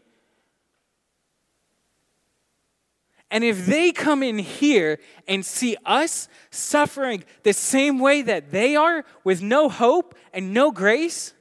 And 3.30 3.44
if 3.44 3.66
they 3.66 3.92
come 3.92 4.22
in 4.22 4.38
here 4.38 4.98
and 5.26 5.44
see 5.44 5.76
us 5.84 6.28
suffering 6.50 7.24
the 7.42 7.52
same 7.52 7.98
way 7.98 8.22
that 8.22 8.50
they 8.50 8.74
are 8.74 9.04
with 9.22 9.42
no 9.42 9.68
hope 9.68 10.14
and 10.32 10.54
no 10.54 10.70
grace, 10.70 11.34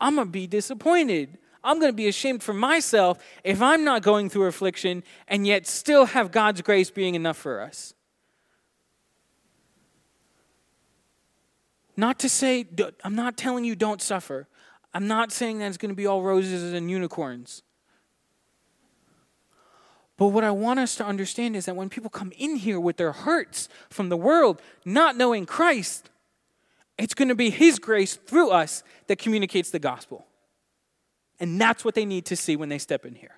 I'm 0.00 0.16
going 0.16 0.26
to 0.26 0.32
be 0.32 0.46
disappointed. 0.46 1.38
I'm 1.62 1.78
going 1.78 1.92
to 1.92 1.96
be 1.96 2.08
ashamed 2.08 2.42
for 2.42 2.52
myself 2.52 3.18
if 3.44 3.62
I'm 3.62 3.84
not 3.84 4.02
going 4.02 4.28
through 4.28 4.46
affliction 4.46 5.04
and 5.28 5.46
yet 5.46 5.66
still 5.66 6.06
have 6.06 6.32
God's 6.32 6.60
grace 6.62 6.90
being 6.90 7.14
enough 7.14 7.36
for 7.36 7.60
us. 7.60 7.94
Not 11.96 12.20
to 12.20 12.28
say, 12.28 12.64
I'm 13.02 13.16
not 13.16 13.36
telling 13.36 13.64
you 13.64 13.74
don't 13.74 14.00
suffer. 14.00 14.46
I'm 14.94 15.08
not 15.08 15.32
saying 15.32 15.58
that 15.58 15.66
it's 15.66 15.76
going 15.76 15.90
to 15.90 15.96
be 15.96 16.06
all 16.06 16.22
roses 16.22 16.72
and 16.72 16.90
unicorns. 16.90 17.62
But 20.18 20.28
what 20.28 20.44
I 20.44 20.50
want 20.50 20.80
us 20.80 20.96
to 20.96 21.06
understand 21.06 21.56
is 21.56 21.66
that 21.66 21.76
when 21.76 21.88
people 21.88 22.10
come 22.10 22.32
in 22.36 22.56
here 22.56 22.78
with 22.78 22.96
their 22.96 23.12
hurts 23.12 23.68
from 23.88 24.08
the 24.08 24.16
world, 24.16 24.60
not 24.84 25.16
knowing 25.16 25.46
Christ, 25.46 26.10
it's 26.98 27.14
going 27.14 27.28
to 27.28 27.36
be 27.36 27.50
His 27.50 27.78
grace 27.78 28.16
through 28.16 28.50
us 28.50 28.82
that 29.06 29.18
communicates 29.18 29.70
the 29.70 29.78
gospel. 29.78 30.26
And 31.38 31.58
that's 31.60 31.84
what 31.84 31.94
they 31.94 32.04
need 32.04 32.26
to 32.26 32.36
see 32.36 32.56
when 32.56 32.68
they 32.68 32.78
step 32.78 33.06
in 33.06 33.14
here. 33.14 33.36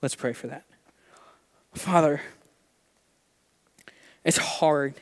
Let's 0.00 0.14
pray 0.14 0.32
for 0.32 0.46
that. 0.46 0.64
Father, 1.74 2.22
it's 4.24 4.38
hard. 4.38 4.94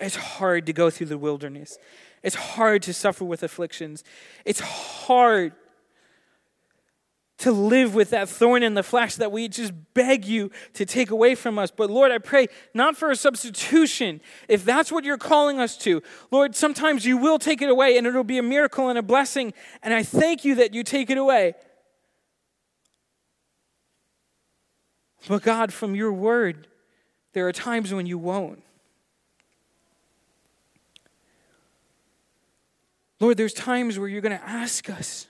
It's 0.00 0.16
hard 0.16 0.64
to 0.66 0.72
go 0.72 0.88
through 0.88 1.08
the 1.08 1.18
wilderness. 1.18 1.76
It's 2.22 2.36
hard 2.36 2.82
to 2.84 2.94
suffer 2.94 3.24
with 3.24 3.42
afflictions. 3.42 4.02
It's 4.46 4.60
hard 4.60 5.52
to 7.38 7.50
live 7.50 7.94
with 7.94 8.10
that 8.10 8.28
thorn 8.28 8.62
in 8.62 8.74
the 8.74 8.82
flesh 8.82 9.16
that 9.16 9.32
we 9.32 9.48
just 9.48 9.72
beg 9.92 10.24
you 10.24 10.50
to 10.74 10.86
take 10.86 11.10
away 11.10 11.34
from 11.34 11.58
us. 11.58 11.70
But 11.70 11.90
Lord, 11.90 12.12
I 12.12 12.18
pray 12.18 12.46
not 12.72 12.96
for 12.96 13.10
a 13.10 13.16
substitution, 13.16 14.20
if 14.48 14.64
that's 14.64 14.92
what 14.92 15.04
you're 15.04 15.18
calling 15.18 15.58
us 15.58 15.76
to. 15.78 16.02
Lord, 16.30 16.54
sometimes 16.54 17.04
you 17.04 17.16
will 17.16 17.38
take 17.38 17.60
it 17.60 17.68
away 17.68 17.98
and 17.98 18.06
it'll 18.06 18.22
be 18.24 18.38
a 18.38 18.42
miracle 18.42 18.88
and 18.88 18.98
a 18.98 19.02
blessing. 19.02 19.52
And 19.82 19.92
I 19.92 20.02
thank 20.04 20.44
you 20.44 20.54
that 20.56 20.74
you 20.74 20.84
take 20.84 21.10
it 21.10 21.18
away. 21.18 21.54
But 25.26 25.42
God, 25.42 25.72
from 25.72 25.94
your 25.94 26.12
word, 26.12 26.68
there 27.32 27.48
are 27.48 27.52
times 27.52 27.92
when 27.92 28.06
you 28.06 28.18
won't. 28.18 28.62
Lord, 33.18 33.36
there's 33.36 33.54
times 33.54 33.98
where 33.98 34.08
you're 34.08 34.20
going 34.20 34.38
to 34.38 34.48
ask 34.48 34.88
us 34.90 35.26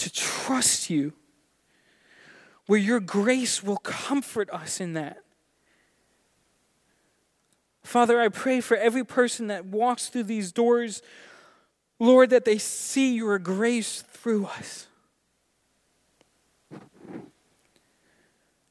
to 0.00 0.12
trust 0.12 0.90
you, 0.90 1.12
where 2.66 2.78
your 2.78 3.00
grace 3.00 3.62
will 3.62 3.76
comfort 3.78 4.48
us 4.50 4.80
in 4.80 4.94
that. 4.94 5.18
Father, 7.82 8.20
I 8.20 8.28
pray 8.28 8.60
for 8.60 8.76
every 8.76 9.04
person 9.04 9.48
that 9.48 9.66
walks 9.66 10.08
through 10.08 10.24
these 10.24 10.52
doors, 10.52 11.02
Lord, 11.98 12.30
that 12.30 12.44
they 12.44 12.58
see 12.58 13.14
your 13.14 13.38
grace 13.38 14.02
through 14.02 14.46
us. 14.46 14.86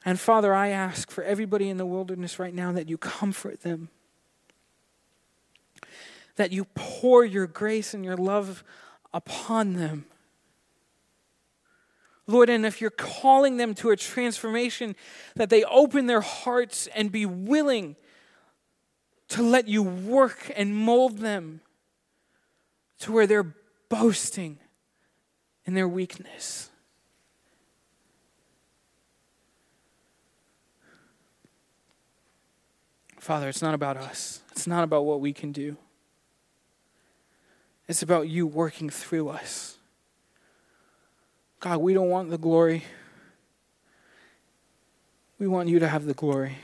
And 0.06 0.20
Father, 0.20 0.54
I 0.54 0.70
ask 0.70 1.12
for 1.12 1.24
everybody 1.24 1.70
in 1.70 1.78
the 1.78 1.86
wilderness 1.86 2.40
right 2.40 2.54
now 2.54 2.72
that 2.72 2.90
you 2.90 2.98
comfort 2.98 3.62
them, 3.62 3.90
that 6.38 6.52
you 6.52 6.66
pour 6.74 7.26
your 7.26 7.46
grace 7.46 7.94
and 7.94 8.04
your 8.06 8.18
love 8.18 8.64
upon 9.14 9.74
them. 9.74 10.06
Lord, 12.30 12.48
and 12.50 12.64
if 12.64 12.80
you're 12.80 12.92
calling 12.92 13.58
them 13.58 13.74
to 13.76 13.90
a 13.90 13.96
transformation, 13.96 14.96
that 15.36 15.50
they 15.50 15.64
open 15.64 16.06
their 16.06 16.22
hearts 16.22 16.86
and 16.94 17.12
be 17.12 17.26
willing 17.26 17.96
to 19.30 19.42
let 19.42 19.68
you 19.68 19.82
work 19.82 20.52
and 20.56 20.76
mold 20.76 21.18
them 21.18 21.62
to 23.00 23.12
where 23.12 23.26
they're 23.26 23.56
boasting 23.90 24.60
in 25.66 25.74
their 25.74 25.88
weakness. 25.88 26.70
Father, 33.18 33.50
it's 33.50 33.62
not 33.64 33.74
about 33.74 33.98
us. 33.98 34.42
It's 34.52 34.68
not 34.68 34.84
about 34.84 35.04
what 35.06 35.20
we 35.20 35.34
can 35.34 35.52
do. 35.52 35.78
It's 37.88 38.04
about 38.04 38.30
you 38.30 38.46
working 38.46 38.92
through 38.92 39.30
us. 39.30 39.79
God, 41.60 41.80
we 41.80 41.94
don't 41.94 42.10
want 42.10 42.30
the 42.30 42.38
glory. 42.38 42.84
We 45.40 45.48
want 45.48 45.68
you 45.68 45.80
to 45.80 45.88
have 45.88 46.06
the 46.06 46.14
glory. 46.14 46.58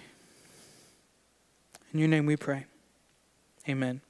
In 1.93 2.00
your 2.00 2.08
name 2.08 2.26
we 2.26 2.38
pray. 2.38 2.66
Amen. 3.68 4.02